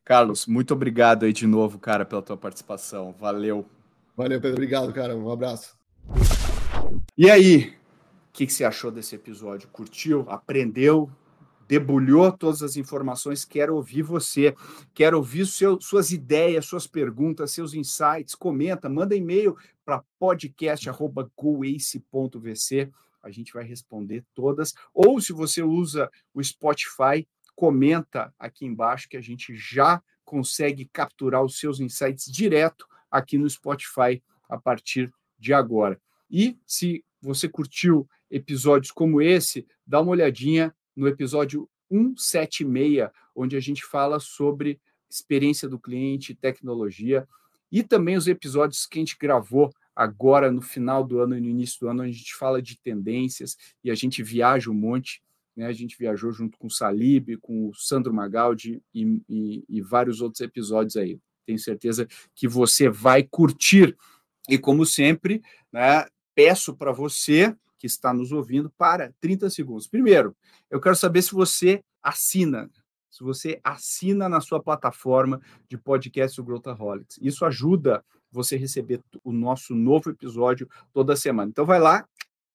Carlos, 0.06 0.46
muito 0.46 0.72
obrigado 0.72 1.26
aí 1.26 1.34
de 1.34 1.48
novo, 1.48 1.80
cara, 1.80 2.06
pela 2.06 2.22
tua 2.22 2.38
participação. 2.38 3.12
Valeu. 3.20 3.66
Valeu, 4.16 4.40
Pedro. 4.40 4.58
Obrigado, 4.58 4.94
cara. 4.94 5.18
Um 5.18 5.32
abraço. 5.32 5.76
E 7.18 7.28
aí, 7.30 7.70
o 7.70 7.74
que, 8.32 8.46
que 8.46 8.54
você 8.54 8.64
achou 8.64 8.92
desse 8.92 9.16
episódio? 9.16 9.68
Curtiu? 9.70 10.24
Aprendeu? 10.30 11.10
debulhou 11.68 12.32
todas 12.32 12.62
as 12.62 12.78
informações, 12.78 13.44
quero 13.44 13.76
ouvir 13.76 14.04
você, 14.04 14.56
quero 14.94 15.18
ouvir 15.18 15.48
seu, 15.48 15.82
suas 15.82 16.12
ideias, 16.12 16.68
suas 16.68 16.86
perguntas, 16.86 17.50
seus 17.52 17.74
insights, 17.74 18.36
comenta, 18.36 18.88
manda 18.88 19.16
e-mail 19.16 19.58
para 19.84 20.04
podcast@goace.vc, 20.20 22.92
a 23.24 23.32
gente 23.32 23.52
vai 23.52 23.64
responder 23.64 24.24
todas, 24.36 24.76
ou 24.94 25.20
se 25.20 25.34
você 25.34 25.64
usa 25.64 26.08
o 26.34 26.44
Spotify, 26.44 27.28
comenta 27.56 28.34
aqui 28.38 28.66
embaixo 28.66 29.08
que 29.10 29.18
a 29.18 29.22
gente 29.22 29.56
já 29.56 30.02
consegue 30.24 30.86
capturar 30.86 31.44
os 31.44 31.60
seus 31.60 31.80
insights 31.80 32.26
direto 32.32 32.88
aqui 33.10 33.38
no 33.38 33.50
Spotify 33.50 34.22
a 34.50 34.58
partir 34.58 35.14
de 35.40 35.54
agora. 35.54 36.00
E 36.30 36.58
se 36.66 37.04
você 37.22 37.48
curtiu 37.48 38.08
episódios 38.30 38.92
como 38.92 39.22
esse, 39.22 39.68
dá 39.86 40.02
uma 40.02 40.12
olhadinha 40.12 40.76
no 40.96 41.08
episódio 41.08 41.70
176, 41.90 43.10
onde 43.36 43.56
a 43.56 43.60
gente 43.60 43.84
fala 43.86 44.20
sobre 44.20 44.80
experiência 45.10 45.70
do 45.70 45.80
cliente, 45.80 46.36
tecnologia, 46.36 47.28
e 47.72 47.84
também 47.84 48.16
os 48.16 48.28
episódios 48.28 48.86
que 48.86 49.00
a 49.00 49.02
gente 49.02 49.18
gravou 49.20 49.72
agora 49.96 50.52
no 50.52 50.62
final 50.62 51.04
do 51.04 51.20
ano 51.20 51.38
e 51.38 51.42
no 51.42 51.48
início 51.48 51.80
do 51.80 51.88
ano, 51.88 52.02
a 52.02 52.08
gente 52.08 52.36
fala 52.36 52.62
de 52.62 52.78
tendências 52.80 53.58
e 53.84 53.90
a 53.90 53.96
gente 53.96 54.22
viaja 54.22 54.70
um 54.70 54.74
monte. 54.74 55.24
Né? 55.56 55.66
A 55.68 55.74
gente 55.74 55.98
viajou 55.98 56.32
junto 56.32 56.58
com 56.58 56.68
o 56.68 56.72
Salib, 56.72 57.38
com 57.38 57.70
o 57.70 57.74
Sandro 57.74 58.14
Magaldi 58.14 58.82
e, 58.94 59.22
e, 59.30 59.66
e 59.70 59.82
vários 59.82 60.22
outros 60.22 60.42
episódios 60.42 60.96
aí. 60.96 61.20
Tenho 61.46 61.60
certeza 61.60 62.08
que 62.34 62.48
você 62.48 62.90
vai 62.90 63.24
curtir. 63.24 63.96
E 64.50 64.58
como 64.58 64.86
sempre, 64.86 65.42
né, 65.72 66.06
peço 66.34 66.76
para 66.76 66.92
você 66.92 67.56
que 67.78 67.88
está 67.88 68.14
nos 68.14 68.32
ouvindo 68.32 68.70
para 68.78 69.14
30 69.20 69.50
segundos. 69.50 69.88
Primeiro, 69.88 70.36
eu 70.70 70.82
quero 70.82 70.96
saber 70.96 71.22
se 71.22 71.32
você 71.32 71.84
assina, 72.02 72.70
se 73.10 73.24
você 73.24 73.60
assina 73.64 74.28
na 74.28 74.42
sua 74.42 74.62
plataforma 74.62 75.42
de 75.70 75.78
podcast 75.78 76.40
o 76.40 76.44
Growthaholics. 76.44 77.18
Isso 77.22 77.46
ajuda 77.46 78.04
você 78.32 78.56
a 78.56 78.60
receber 78.60 79.02
o 79.24 79.32
nosso 79.32 79.74
novo 79.74 80.10
episódio 80.10 80.68
toda 80.92 81.16
semana. 81.16 81.50
Então 81.50 81.66
vai 81.66 81.80
lá, 81.80 82.08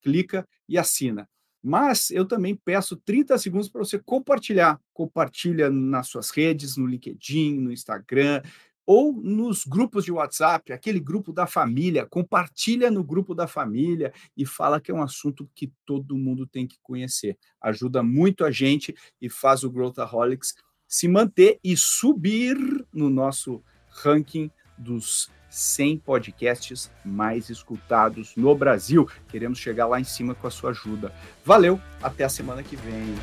clica 0.03 0.47
e 0.69 0.77
assina. 0.77 1.29
Mas 1.63 2.11
eu 2.11 2.25
também 2.25 2.55
peço 2.55 2.97
30 2.97 3.37
segundos 3.39 3.69
para 3.69 3.85
você 3.85 3.99
compartilhar. 3.99 4.81
Compartilha 4.93 5.71
nas 5.71 6.09
suas 6.09 6.31
redes, 6.31 6.77
no 6.77 6.87
LinkedIn, 6.87 7.59
no 7.61 7.73
Instagram, 7.73 8.43
ou 8.87 9.13
nos 9.13 9.65
grupos 9.65 10.05
de 10.05 10.11
WhatsApp, 10.11 10.73
aquele 10.73 10.99
grupo 10.99 11.33
da 11.33 11.47
família, 11.47 12.07
compartilha 12.07 12.91
no 12.91 13.05
grupo 13.05 13.35
da 13.35 13.47
família 13.47 14.13
e 14.37 14.45
fala 14.45 14.81
que 14.81 14.91
é 14.91 14.95
um 14.95 15.03
assunto 15.03 15.49
que 15.55 15.73
todo 15.87 16.19
mundo 16.19 16.47
tem 16.47 16.67
que 16.67 16.77
conhecer. 16.83 17.39
Ajuda 17.61 18.03
muito 18.03 18.45
a 18.45 18.51
gente 18.51 18.93
e 19.21 19.31
faz 19.31 19.63
o 19.63 19.71
Growthaholics 19.71 20.55
se 20.89 21.07
manter 21.07 21.61
e 21.63 21.77
subir 21.77 22.57
no 22.93 23.09
nosso 23.09 23.63
ranking 23.91 24.51
dos 24.77 25.31
100 25.51 25.99
podcasts 25.99 26.91
mais 27.05 27.51
escutados 27.51 28.33
no 28.37 28.55
Brasil. 28.55 29.09
Queremos 29.29 29.59
chegar 29.59 29.87
lá 29.87 30.01
em 30.01 30.05
cima 30.05 30.35
com 30.35 30.47
a 30.47 30.51
sua 30.51 30.71
ajuda. 30.71 31.13
Valeu, 31.45 31.81
até 32.03 32.25
a 32.25 32.29
semana 32.29 32.63
que 32.63 32.77
vem. 32.77 33.15